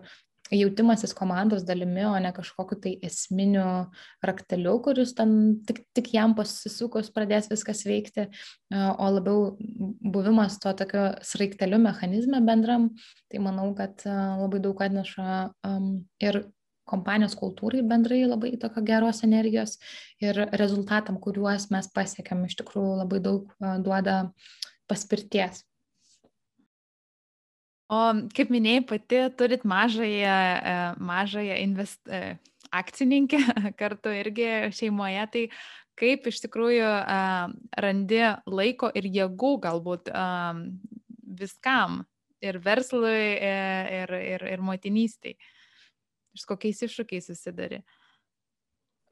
jautimasis 0.53 1.15
komandos 1.17 1.65
dalimi, 1.65 2.05
o 2.05 2.15
ne 2.21 2.33
kažkokiu 2.37 2.77
tai 2.81 2.93
esminiu 3.07 3.87
rakteliu, 4.25 4.77
kuris 4.85 5.15
ten 5.17 5.61
tik, 5.67 5.81
tik 5.97 6.11
jam 6.15 6.35
pasisukus 6.37 7.09
pradės 7.15 7.49
viskas 7.53 7.85
veikti, 7.89 8.27
o 8.75 9.09
labiau 9.17 9.55
buvimas 10.05 10.59
to 10.61 10.75
tokio 10.77 11.07
sraigteliu 11.25 11.81
mechanizme 11.81 12.43
bendram, 12.45 12.91
tai 13.33 13.41
manau, 13.41 13.71
kad 13.79 14.05
labai 14.05 14.61
daug 14.61 14.85
atneša 14.85 15.31
ir 16.29 16.45
kompanijos 16.85 17.33
kultūrai 17.41 17.81
bendrai 17.89 18.25
labai 18.29 18.53
tokio 18.61 18.85
geros 18.85 19.23
energijos 19.25 19.79
ir 20.21 20.45
rezultatam, 20.61 21.17
kuriuos 21.17 21.71
mes 21.73 21.89
pasiekėm, 21.97 22.45
iš 22.45 22.59
tikrųjų 22.61 22.99
labai 23.01 23.23
daug 23.25 23.55
duoda 23.85 24.19
paspirties. 24.91 25.65
O 27.93 28.01
kaip 28.32 28.49
minėjai, 28.53 28.82
pati 28.89 29.20
turit 29.37 29.64
mažąją, 29.68 30.35
e, 30.72 30.76
mažąją 30.99 31.61
invest... 31.62 32.01
E, 32.09 32.39
akcininkę 32.74 33.39
kartu 33.80 34.11
irgi 34.11 34.47
šeimoje, 34.74 35.26
tai 35.30 35.43
kaip 36.01 36.24
iš 36.26 36.41
tikrųjų 36.43 36.89
e, 36.89 37.18
randi 37.85 38.22
laiko 38.51 38.89
ir 38.99 39.07
jėgų 39.14 39.53
galbūt 39.62 40.11
viskam 41.39 42.01
ir 42.43 42.59
verslui, 42.64 43.37
ir, 43.39 44.11
ir, 44.16 44.47
ir 44.57 44.64
motinystiai. 44.64 45.37
Iš 46.35 46.49
kokiais 46.51 46.82
iššūkiais 46.89 47.30
susidari? 47.30 47.85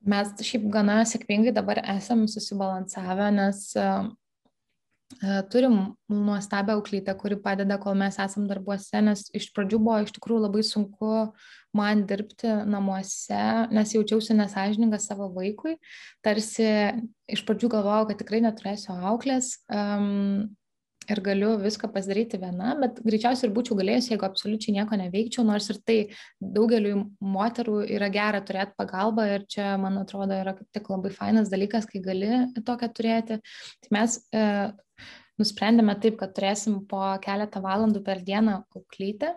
Mes 0.03 0.35
šiaip 0.43 0.67
gana 0.75 1.05
sėkmingai 1.07 1.55
dabar 1.55 1.85
esam 1.95 2.27
susibalansavę, 2.27 3.31
nes 3.37 3.63
turim 5.53 5.79
nuostabią 6.13 6.77
auklytę, 6.79 7.15
kuri 7.19 7.39
padeda, 7.43 7.79
kol 7.83 7.97
mes 7.99 8.19
esam 8.23 8.47
darbuose, 8.51 9.03
nes 9.05 9.27
iš 9.37 9.51
pradžių 9.57 9.81
buvo 9.83 9.99
iš 10.05 10.15
tikrųjų 10.17 10.45
labai 10.47 10.65
sunku 10.67 11.13
man 11.77 12.07
dirbti 12.09 12.53
namuose, 12.69 13.43
nes 13.73 13.95
jaučiausi 13.97 14.37
nesažininkas 14.39 15.09
savo 15.09 15.31
vaikui. 15.37 15.79
Tarsi 16.25 16.67
iš 17.33 17.45
pradžių 17.49 17.73
galvojau, 17.77 18.11
kad 18.11 18.21
tikrai 18.21 18.43
neturėsiu 18.45 18.97
auklės 19.13 19.55
um, 19.73 20.51
ir 21.11 21.21
galiu 21.25 21.55
viską 21.61 21.91
pasidaryti 21.93 22.39
viena, 22.41 22.75
bet 22.81 23.01
greičiausiai 23.05 23.49
ir 23.49 23.55
būčiau 23.57 23.77
galėjusi, 23.79 24.13
jeigu 24.13 24.27
absoliučiai 24.29 24.77
nieko 24.77 24.99
neveikčiau, 24.99 25.45
nors 25.47 25.69
ir 25.73 25.81
tai 25.87 25.99
daugeliu 26.41 27.05
moterų 27.35 27.83
yra 27.97 28.11
gera 28.13 28.43
turėti 28.47 28.77
pagalbą 28.79 29.27
ir 29.35 29.47
čia, 29.51 29.75
man 29.83 29.99
atrodo, 30.03 30.37
yra 30.39 30.55
tik 30.75 30.89
labai 30.93 31.13
fainas 31.15 31.51
dalykas, 31.53 31.89
kai 31.91 32.03
gali 32.05 32.31
tokią 32.67 32.91
turėti. 32.95 33.41
Tai 33.83 33.95
mes 33.99 34.19
e, 34.31 34.47
nusprendėme 35.41 35.95
taip, 36.03 36.19
kad 36.21 36.35
turėsim 36.37 36.83
po 36.89 37.01
keletą 37.25 37.63
valandų 37.65 38.03
per 38.05 38.23
dieną 38.27 38.63
auklytę, 38.77 39.35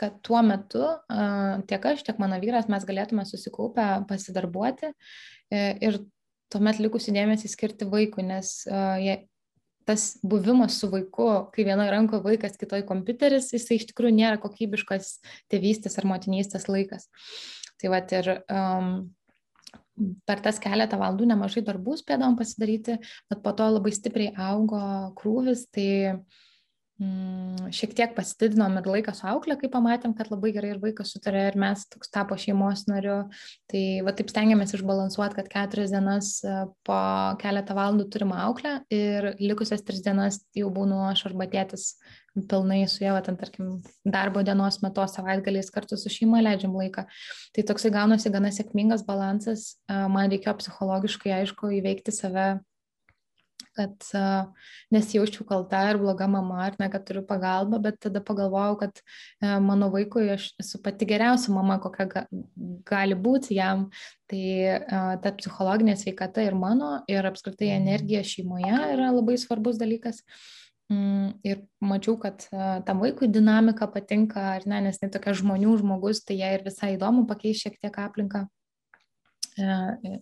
kad 0.00 0.18
tuo 0.26 0.42
metu 0.44 0.82
tiek 1.70 1.86
aš, 1.92 2.02
tiek 2.04 2.18
mano 2.20 2.40
vyras 2.42 2.68
mes 2.72 2.84
galėtume 2.84 3.24
susikaupę 3.28 3.86
pasidarbuoti 4.10 4.90
e, 4.90 5.60
ir 5.86 6.02
tuomet 6.52 6.82
likusį 6.82 7.14
dėmesį 7.16 7.50
skirti 7.50 7.88
vaikui, 7.90 8.26
nes 8.26 8.58
jie, 9.02 9.16
tas 9.86 10.06
buvimas 10.26 10.80
su 10.80 10.90
vaiku, 10.90 11.28
kai 11.54 11.64
vienoje 11.66 11.92
rankoje 11.94 12.24
vaikas, 12.24 12.58
kitoje 12.58 12.84
kompiuteris, 12.86 13.52
jisai 13.54 13.78
iš 13.78 13.86
tikrųjų 13.92 14.16
nėra 14.18 14.40
kokybiškas 14.42 15.12
tėvystės 15.52 15.98
ar 16.00 16.08
motinystės 16.10 16.66
laikas. 16.70 17.06
Tai 17.80 17.92
va 17.92 18.00
ir 18.18 18.32
um, 18.34 18.90
per 20.28 20.42
tas 20.44 20.58
keletą 20.62 20.98
valandų 21.00 21.28
nemažai 21.30 21.62
darbų 21.66 21.98
spėdavom 22.00 22.36
pasidaryti, 22.38 22.98
bet 23.30 23.44
po 23.44 23.54
to 23.56 23.68
labai 23.72 23.92
stipriai 23.94 24.34
augo 24.48 24.80
krūvis, 25.18 25.66
tai 25.72 25.88
mm, 27.00 27.70
šiek 27.76 27.94
tiek 27.96 28.12
pasididinom 28.16 28.76
ir 28.80 28.90
laiką 28.90 29.14
su 29.16 29.26
auklė, 29.30 29.56
kai 29.60 29.70
pamatėm, 29.72 30.16
kad 30.18 30.30
labai 30.32 30.52
gerai 30.56 30.74
ir 30.74 30.82
vaikas 30.82 31.14
sutarė 31.14 31.46
ir 31.50 31.58
mes 31.60 31.86
toks 31.92 32.12
tapo 32.12 32.38
šeimos 32.40 32.86
nariu. 32.90 33.22
Tai 33.72 33.84
va 34.06 34.14
taip 34.16 34.32
stengiamės 34.32 34.76
išbalansuoti, 34.76 35.38
kad 35.40 35.50
keturias 35.52 35.94
dienas 35.94 36.36
e, 36.44 36.58
po 36.86 37.00
keletą 37.42 37.78
valandų 37.78 38.10
turim 38.12 38.36
auklę 38.36 38.78
ir 38.92 39.34
likusias 39.42 39.84
tris 39.86 40.04
dienas 40.06 40.42
jau 40.56 40.70
būnu 40.74 41.06
aš 41.10 41.26
arba 41.30 41.48
tėtis 41.52 41.94
pilnai 42.50 42.82
su 42.90 43.04
ja, 43.04 43.16
ten 43.24 43.38
tarkim, 43.40 43.80
darbo 44.04 44.42
dienos 44.46 44.80
metu, 44.84 45.04
savaitgaliais 45.10 45.72
kartu 45.74 45.98
su 46.00 46.12
šeima 46.12 46.42
leidžiam 46.44 46.76
laiką. 46.76 47.06
Tai 47.56 47.66
toksai 47.72 47.92
gaunasi 47.94 48.32
gana 48.34 48.52
sėkmingas 48.54 49.06
balansas. 49.08 49.74
E, 49.88 50.00
man 50.12 50.32
reikėjo 50.32 50.58
psichologiškai, 50.60 51.34
aišku, 51.40 51.72
įveikti 51.80 52.14
save 52.14 52.48
kad 53.76 54.08
nesijaučiau 54.94 55.44
kalta 55.48 55.82
ir 55.90 56.00
bloga 56.00 56.26
mama, 56.30 56.62
ar 56.66 56.76
ne, 56.80 56.88
kad 56.92 57.04
turiu 57.08 57.22
pagalbą, 57.28 57.80
bet 57.84 57.98
tada 58.06 58.22
pagalvojau, 58.24 58.78
kad 58.80 59.00
uh, 59.02 59.56
mano 59.64 59.90
vaikui 59.92 60.30
aš 60.36 60.48
esu 60.62 60.80
pati 60.84 61.08
geriausia 61.08 61.52
mama, 61.54 61.78
kokia 61.82 62.08
ga, 62.12 62.24
gali 62.88 63.18
būti 63.26 63.58
jam. 63.58 63.88
Tai 64.30 64.44
ta 65.22 65.30
psichologinė 65.38 65.94
sveikata 66.00 66.42
ir 66.42 66.56
mano, 66.58 66.96
ir 67.10 67.28
apskritai 67.28 67.68
energija 67.76 68.24
šeimoje 68.26 68.72
yra 68.96 69.12
labai 69.14 69.36
svarbus 69.38 69.78
dalykas. 69.78 70.24
Mm, 70.92 71.32
ir 71.42 71.64
mačiau, 71.82 72.14
kad 72.22 72.44
uh, 72.52 72.78
tam 72.86 73.00
vaikui 73.02 73.26
dinamika 73.32 73.88
patinka, 73.90 74.42
ar 74.54 74.66
ne, 74.70 74.84
nes 74.86 75.00
tai 75.02 75.10
tokia 75.10 75.34
žmonių 75.34 75.72
žmogus, 75.80 76.22
tai 76.22 76.38
jai 76.38 76.52
ir 76.58 76.66
visai 76.66 76.92
įdomu 76.94 77.24
pakeisti 77.26 77.66
šiek 77.66 77.80
tiek 77.82 77.98
aplinką. 78.04 78.44
Uh, 79.56 80.20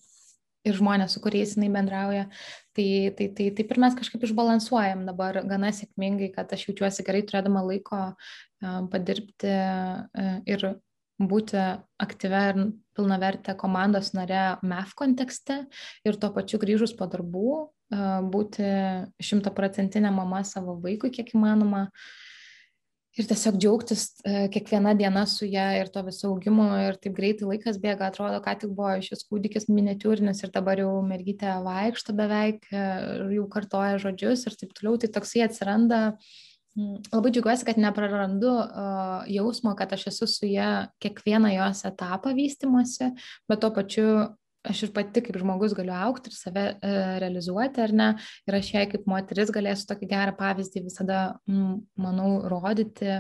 ir 0.65 0.79
žmonės, 0.79 1.15
su 1.15 1.23
kuriais 1.25 1.55
jinai 1.57 1.69
bendrauja. 1.75 2.25
Tai, 2.77 2.87
tai, 3.19 3.29
tai 3.37 3.51
taip 3.59 3.75
ir 3.75 3.81
mes 3.85 3.97
kažkaip 3.99 4.25
išbalansuojam 4.27 5.05
dabar 5.09 5.43
gana 5.49 5.71
sėkmingai, 5.77 6.31
kad 6.35 6.53
aš 6.57 6.69
jaučiuosi 6.69 7.05
gerai 7.07 7.23
turėdama 7.29 7.63
laiko 7.67 8.01
padirbti 8.91 9.53
ir 10.51 10.67
būti 11.21 11.61
aktyvę 12.03 12.43
ir 12.51 12.61
pilnavertę 12.97 13.55
komandos 13.61 14.13
nare 14.17 14.57
MEF 14.65 14.95
kontekste 14.99 15.65
ir 16.07 16.19
tuo 16.19 16.33
pačiu 16.35 16.59
grįžus 16.63 16.97
po 16.97 17.07
darbų 17.11 17.69
būti 17.91 18.69
šimtaprocentinė 19.23 20.13
mama 20.15 20.45
savo 20.45 20.79
vaikui, 20.83 21.11
kiek 21.11 21.35
įmanoma. 21.35 21.91
ir 23.15 23.29
tiesiog 23.31 23.61
džiaugtis 23.63 24.09
kiekviena 24.51 24.91
diena 24.99 25.23
su 25.31 25.47
ją 25.47 25.67
ir 25.79 25.91
to 25.95 26.03
viso 26.03 26.33
augimo 26.33 26.65
ir 26.83 26.97
taip 26.99 27.15
greitai 27.15 27.47
laikas 27.47 27.79
bėga, 27.79 28.09
atrodo, 28.09 28.41
ką 28.43 28.57
tik 28.59 28.73
buvo 28.75 28.97
šis 29.07 29.23
kūdikis 29.29 29.69
miniatūrinis 29.71 30.43
ir 30.43 30.51
dabar 30.51 30.83
jau 30.83 30.97
mergytė 31.07 31.53
vaikšto 31.63 32.17
beveik 32.19 32.67
jau 32.73 33.47
kartoja 33.53 34.01
žodžius 34.03 34.49
ir 34.49 34.59
taip 34.59 34.75
toliau, 34.75 34.99
tai 34.99 35.13
toksai 35.15 35.45
atsiranda 35.47 36.01
Labai 36.75 37.31
džiugiuosi, 37.31 37.63
kad 37.69 37.77
neprarandu 37.79 38.51
uh, 38.51 39.23
jausmo, 39.31 39.77
kad 39.79 39.93
aš 39.95 40.09
esu 40.11 40.27
su 40.27 40.49
ją 40.51 40.89
kiekvieną 40.99 41.53
jos 41.55 41.85
etapą 41.87 42.33
vystimuose, 42.35 43.13
bet 43.47 43.63
tuo 43.63 43.71
pačiu 43.77 44.07
aš 44.65 44.85
ir 44.87 44.93
pati 44.97 45.23
kaip 45.25 45.37
žmogus 45.41 45.75
galiu 45.77 45.95
aukti 45.97 46.31
ir 46.33 46.37
save 46.37 46.65
e, 46.73 46.93
realizuoti, 47.23 47.83
ar 47.85 47.93
ne, 47.97 48.09
ir 48.49 48.59
aš 48.59 48.71
jai 48.75 48.85
kaip 48.91 49.09
moteris 49.11 49.53
galėsiu 49.55 49.89
tokį 49.91 50.09
gerą 50.11 50.35
pavyzdį 50.39 50.85
visada, 50.87 51.19
m, 51.51 51.83
manau, 52.01 52.31
rodyti, 52.51 53.19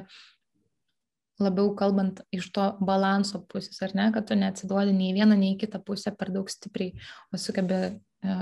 labiau 1.42 1.72
kalbant 1.76 2.22
iš 2.34 2.48
to 2.54 2.66
balanso 2.84 3.42
pusės, 3.50 3.80
ar 3.84 3.94
ne, 3.98 4.08
kad 4.14 4.28
tu 4.28 4.38
neatsiduodi 4.38 4.94
nei 4.96 5.12
vieną, 5.16 5.36
nei 5.38 5.58
kitą 5.60 5.82
pusę 5.84 6.14
per 6.16 6.32
daug 6.34 6.50
stipriai, 6.50 6.94
o 7.32 7.40
sugebi 7.40 7.80
e, 7.90 8.38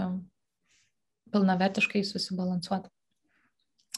pilnavertiškai 1.33 2.05
susibalansuoti. 2.07 2.93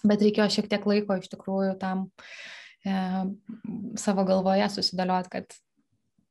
Bet 0.05 0.23
reikėjo 0.23 0.49
šiek 0.53 0.69
tiek 0.71 0.85
laiko 0.89 1.17
iš 1.19 1.31
tikrųjų 1.33 1.77
tam 1.81 2.07
e, 2.87 2.97
savo 4.01 4.25
galvoje 4.29 4.69
susidėlioti, 4.73 5.33
kad 5.33 5.59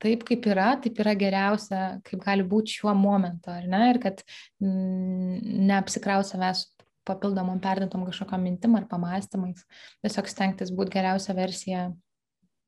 taip 0.02 0.24
kaip 0.28 0.48
yra, 0.50 0.74
taip 0.82 1.00
yra 1.04 1.14
geriausia, 1.20 1.82
kaip 2.08 2.24
gali 2.24 2.46
būti 2.48 2.78
šiuo 2.80 2.94
momentu, 2.98 3.52
ar 3.54 3.68
ne, 3.70 3.84
ir 3.94 4.00
kad 4.04 4.24
neapsikraus 4.64 6.34
savęs 6.34 6.66
papildomom 7.08 7.60
perdėtom 7.64 8.06
kažkokiam 8.08 8.44
mintim 8.46 8.78
ar 8.80 8.88
pamastymais, 8.88 9.66
tiesiog 10.04 10.30
stengtis 10.32 10.72
būti 10.76 10.96
geriausia 10.96 11.36
versija 11.36 11.90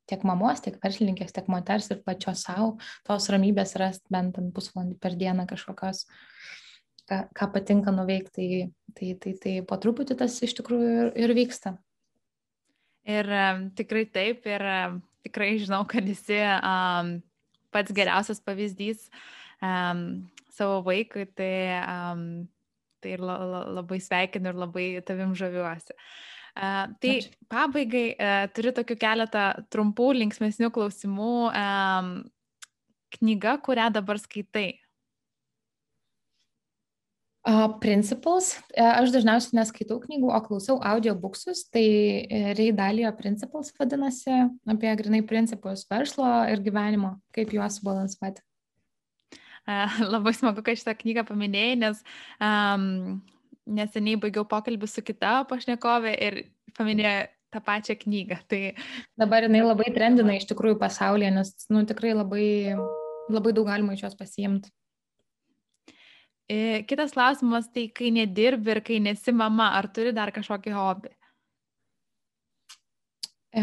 tiek 0.09 0.25
mamos, 0.27 0.61
tiek 0.61 0.77
verslininkės, 0.83 1.33
tiek 1.33 1.47
moters 1.51 1.89
ir 1.91 2.01
pačios 2.05 2.43
savo, 2.45 2.75
tos 3.07 3.29
ramybės 3.33 3.75
rasti 3.81 4.05
bent 4.13 4.37
pusvalandį 4.53 4.99
per 5.01 5.15
dieną 5.17 5.47
kažkokios, 5.49 6.03
ką, 7.09 7.23
ką 7.37 7.49
patinka 7.55 7.93
nuveikti, 7.95 8.35
tai, 8.35 8.99
tai, 8.99 9.15
tai, 9.23 9.35
tai 9.41 9.55
po 9.67 9.79
truputį 9.81 10.19
tas 10.19 10.37
iš 10.45 10.57
tikrųjų 10.59 10.93
ir, 10.93 11.11
ir 11.25 11.35
vyksta. 11.37 11.77
Ir 13.05 13.29
tikrai 13.77 14.05
taip, 14.09 14.45
ir 14.49 14.63
tikrai 15.25 15.55
žinau, 15.61 15.83
kad 15.89 16.05
esi 16.09 16.37
um, 16.55 17.15
pats 17.73 17.95
geriausias 17.95 18.41
pavyzdys 18.45 19.09
um, 19.63 20.23
savo 20.53 20.79
vaikui, 20.85 21.25
tai, 21.35 21.81
um, 21.81 22.45
tai 23.03 23.17
la, 23.19 23.39
la, 23.41 23.65
labai 23.81 23.99
sveikinu 24.03 24.53
ir 24.53 24.61
labai 24.65 24.87
tavim 25.07 25.35
žaviuosi. 25.37 25.97
Uh, 26.55 26.85
tai 27.03 27.17
Ačiū. 27.19 27.33
pabaigai 27.51 28.05
uh, 28.15 28.45
turiu 28.55 28.71
tokių 28.77 28.95
keletą 29.01 29.49
trumpų, 29.73 30.13
linksmesnių 30.21 30.71
klausimų. 30.75 31.33
Um, 31.51 32.15
knyga, 33.15 33.57
kurią 33.63 33.89
dabar 33.95 34.19
skaitai, 34.19 34.69
Principles. 37.79 38.55
E, 38.73 38.81
aš 38.81 39.11
dažniausiai 39.13 39.59
neskaitau 39.59 39.99
knygų, 40.01 40.31
o 40.33 40.39
klausau 40.41 40.79
audiobuksus. 40.81 41.67
Tai 41.69 41.85
e, 41.85 42.39
Reidalio 42.57 43.11
Principles 43.19 43.69
vadinasi 43.77 44.33
apie 44.65 44.93
grinai 44.97 45.21
principus 45.21 45.85
verslo 45.91 46.25
ir 46.49 46.63
gyvenimo, 46.65 47.19
kaip 47.35 47.53
juos 47.53 47.77
subalansuoti. 47.77 48.41
Labai 50.13 50.33
smagu, 50.33 50.63
kad 50.65 50.77
šitą 50.77 50.95
knygą 50.97 51.25
paminėjai, 51.29 51.77
nes 51.81 52.01
um, 52.41 53.21
neseniai 53.65 54.17
baigiau 54.21 54.45
pokalbį 54.49 54.89
su 54.89 55.03
kita 55.05 55.43
pašnekovė 55.49 56.13
ir 56.25 56.39
paminėjo 56.77 57.27
tą 57.53 57.61
pačią 57.65 57.97
knygą. 58.01 58.39
Tai... 58.49 58.61
Dabar 59.21 59.45
jinai 59.45 59.61
labai 59.65 59.91
trendina 59.93 60.33
iš 60.37 60.47
tikrųjų 60.49 60.79
pasaulyje, 60.81 61.29
nes 61.37 61.53
nu, 61.69 61.85
tikrai 61.85 62.15
labai, 62.17 62.47
labai 63.29 63.53
daug 63.53 63.69
galima 63.69 63.93
iš 63.93 64.07
jos 64.07 64.17
pasiimti. 64.17 64.73
Kitas 66.45 67.15
klausimas, 67.15 67.71
tai 67.73 67.87
kai 67.89 68.11
nedirbi 68.13 68.75
ir 68.75 68.81
kai 68.85 68.99
nesi 69.01 69.33
mama, 69.33 69.71
ar 69.79 69.87
turi 69.89 70.11
dar 70.13 70.29
kažkokį 70.35 70.73
hobį? 70.75 71.13
E, 73.55 73.61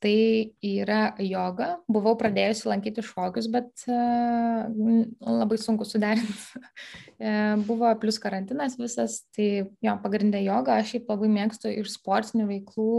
tai 0.00 0.18
yra 0.64 1.12
joga. 1.20 1.74
Buvau 1.86 2.16
pradėjusi 2.16 2.70
lankyti 2.70 3.04
šokius, 3.04 3.50
bet 3.52 3.84
e, 3.86 3.98
labai 5.20 5.58
sunku 5.60 5.84
suderinti. 5.84 6.62
E, 7.18 7.56
buvo 7.66 7.94
plus 8.00 8.18
karantinas 8.18 8.74
visas, 8.78 9.20
tai 9.36 9.68
jo, 9.84 9.94
pagrindė 10.02 10.40
joga. 10.42 10.80
Aš 10.80 10.94
šiaip 10.94 11.12
labai 11.12 11.30
mėgstu 11.30 11.70
iš 11.70 11.92
sportinių 11.94 12.48
veiklų 12.48 12.96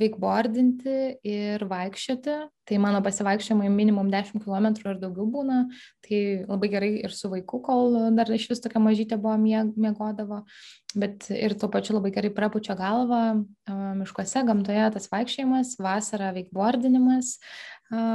veikbordinti 0.00 0.96
ir 1.28 1.64
vaikščioti. 1.68 2.38
Tai 2.62 2.78
mano 2.80 3.02
pasivaikščiojimai 3.04 3.68
minimum 3.74 4.08
10 4.08 4.40
km 4.40 4.68
ir 4.86 5.00
daugiau 5.02 5.26
būna. 5.28 5.58
Tai 6.06 6.20
labai 6.48 6.70
gerai 6.72 6.92
ir 7.02 7.12
su 7.12 7.28
vaiku, 7.32 7.60
kol 7.64 7.98
dar 8.16 8.30
iš 8.32 8.48
vis 8.52 8.62
tokia 8.64 8.80
mažytė 8.80 9.18
buvo 9.20 9.36
mėgodavo. 9.76 10.44
Bet 10.96 11.28
ir 11.34 11.56
tuo 11.58 11.68
pačiu 11.72 11.98
labai 11.98 12.14
gerai 12.14 12.32
prapučia 12.32 12.78
galvą 12.78 13.42
miškuose, 13.98 14.44
gamtoje 14.48 14.88
tas 14.94 15.10
vaikščiojimas, 15.12 15.76
vasara 15.82 16.32
veikbordinimas, 16.36 17.34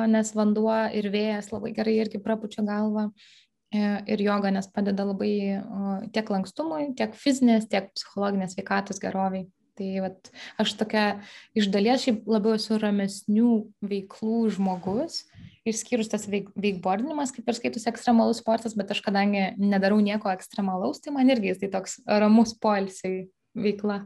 nes 0.09 0.31
vanduo 0.33 0.77
ir 0.95 1.11
vėjas 1.13 1.51
labai 1.53 1.75
gerai 1.75 1.99
irgi 2.01 2.23
prapučia 2.23 2.65
galvą 2.65 3.11
ir 3.73 4.23
joga, 4.23 4.51
nes 4.53 4.69
padeda 4.71 5.05
labai 5.07 5.33
tiek 6.15 6.29
lankstumui, 6.31 6.93
tiek 6.97 7.15
fizinės, 7.17 7.67
tiek 7.71 7.91
psichologinės 7.95 8.57
veikatos 8.59 9.01
geroviai. 9.03 9.47
Tai 9.77 9.87
vat, 10.01 10.31
aš 10.57 10.71
tokia 10.79 11.03
iš 11.53 11.67
dalies 11.69 12.01
šiaip 12.01 12.23
labiau 12.25 12.55
esu 12.57 12.79
ramesnių 12.81 13.51
veiklų 13.85 14.39
žmogus, 14.55 15.19
išskyrus 15.69 16.09
tas 16.09 16.25
veik, 16.31 16.47
veikbordinimas, 16.57 17.29
kaip 17.35 17.45
ir 17.45 17.57
skaitus 17.59 17.85
ekstremalus 17.91 18.41
sportas, 18.41 18.73
bet 18.73 18.95
aš 18.95 19.03
kadangi 19.05 19.51
nedarau 19.61 19.99
nieko 20.01 20.33
ekstremalaus, 20.33 21.03
tai 21.03 21.13
man 21.13 21.29
irgi 21.29 21.53
tai 21.61 21.69
toks 21.75 21.99
ramus 22.09 22.55
poilsiai 22.57 23.27
veikla. 23.53 24.01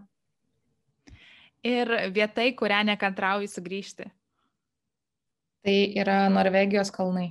Ir 1.63 1.93
vietai, 2.11 2.49
kurią 2.57 2.81
nekantrauju 2.91 3.47
sugrįžti. 3.47 4.09
Tai 5.61 5.77
yra 6.01 6.25
Norvegijos 6.33 6.91
kalnai. 6.91 7.29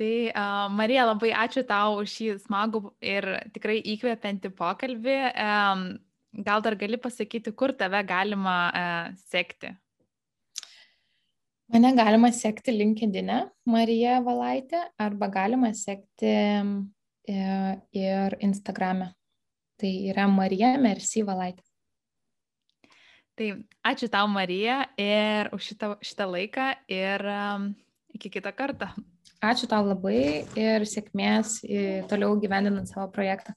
Tai 0.00 0.32
uh, 0.32 0.70
Marija, 0.72 1.02
labai 1.04 1.28
ačiū 1.36 1.60
tau 1.68 1.98
už 2.00 2.08
šį 2.08 2.26
smagų 2.46 2.80
ir 3.04 3.26
tikrai 3.52 3.82
įkvepiantį 3.92 4.50
pokalbį. 4.56 5.16
Um, 5.36 5.82
gal 6.46 6.62
dar 6.64 6.76
gali 6.80 6.96
pasakyti, 6.96 7.52
kur 7.52 7.74
tave 7.76 8.00
galima 8.08 8.54
uh, 8.70 9.10
sekti? 9.28 9.74
Mane 11.70 11.90
galima 11.98 12.30
sekti 12.32 12.72
LinkedIn, 12.78 13.28
Marija 13.68 14.16
Valaitė, 14.24 14.80
arba 14.96 15.28
galima 15.36 15.74
sekti 15.76 16.32
uh, 16.32 17.76
ir 17.92 18.38
Instagrame. 18.40 19.12
Tai 19.76 19.92
yra 20.14 20.24
Marija 20.32 20.72
Mercy 20.80 21.26
Valaitė. 21.28 21.60
Tai 23.36 23.52
ačiū 23.92 24.08
tau, 24.08 24.24
Marija, 24.32 24.80
ir 24.96 25.52
už 25.52 25.74
šitą, 25.74 25.94
šitą 26.00 26.32
laiką 26.32 26.72
ir 26.88 27.28
um, 27.36 27.72
iki 28.16 28.32
kitą 28.32 28.56
kartą. 28.56 28.94
Ačiū 29.40 29.70
tau 29.72 29.86
labai 29.88 30.44
ir 30.52 30.82
sėkmės 30.84 31.62
toliau 32.10 32.34
gyvendinant 32.42 32.90
savo 32.90 33.06
projektą. 33.08 33.54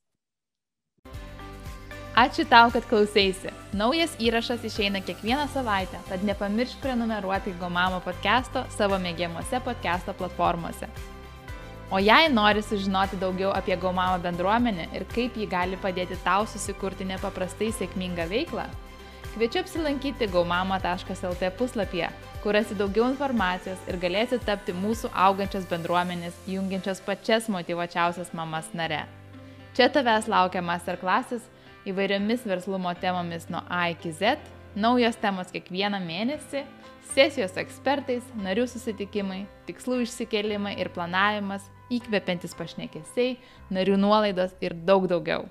Ačiū 2.16 2.46
tau, 2.48 2.70
kad 2.72 2.86
klausėsi. 2.88 3.52
Naujas 3.76 4.14
įrašas 4.22 4.64
išeina 4.70 5.02
kiekvieną 5.04 5.50
savaitę, 5.52 6.00
tad 6.08 6.24
nepamiršk 6.24 6.80
prenumeruoti 6.86 7.56
Gomamo 7.60 8.00
podcast'o 8.06 8.64
savo 8.72 9.00
mėgiamuose 9.02 9.60
podcast'o 9.66 10.16
platformose. 10.16 10.88
O 11.92 12.00
jei 12.00 12.30
nori 12.32 12.64
sužinoti 12.64 13.20
daugiau 13.20 13.52
apie 13.52 13.76
Gomamo 13.76 14.22
bendruomenę 14.24 14.88
ir 14.96 15.04
kaip 15.12 15.36
ji 15.36 15.50
gali 15.52 15.76
padėti 15.82 16.16
tau 16.24 16.46
susikurti 16.48 17.10
nepaprastai 17.12 17.74
sėkmingą 17.76 18.30
veiklą, 18.32 18.70
kviečiu 19.34 19.66
apsilankyti 19.66 20.32
gaumama.lt 20.32 21.52
puslapyje 21.60 22.14
kur 22.44 22.54
rasi 22.58 22.76
daugiau 22.76 23.06
informacijos 23.08 23.80
ir 23.88 23.96
galėsi 24.04 24.36
tapti 24.44 24.76
mūsų 24.76 25.14
augančios 25.26 25.64
bendruomenės, 25.70 26.36
jungiančios 26.52 27.00
pačias 27.06 27.48
motivuočiausias 27.48 28.34
mamas 28.36 28.68
nare. 28.76 29.06
Čia 29.74 29.88
tavęs 29.96 30.28
laukia 30.28 30.62
masterklasis 30.62 31.46
įvairiomis 31.88 32.44
verslumo 32.48 32.92
temomis 33.00 33.48
nuo 33.50 33.64
A 33.72 33.86
iki 33.96 34.12
Z, 34.12 34.36
naujos 34.76 35.16
temos 35.24 35.56
kiekvieną 35.56 36.04
mėnesį, 36.04 36.66
sesijos 37.14 37.56
ekspertais, 37.64 38.28
narių 38.44 38.68
susitikimai, 38.68 39.46
tikslų 39.68 40.04
išsikelimai 40.04 40.76
ir 40.84 40.92
planavimas, 40.92 41.66
įkvepiantis 41.94 42.56
pašnekesiai, 42.60 43.38
narių 43.72 44.00
nuolaidos 44.04 44.56
ir 44.60 44.76
daug 44.88 45.08
daugiau. 45.08 45.48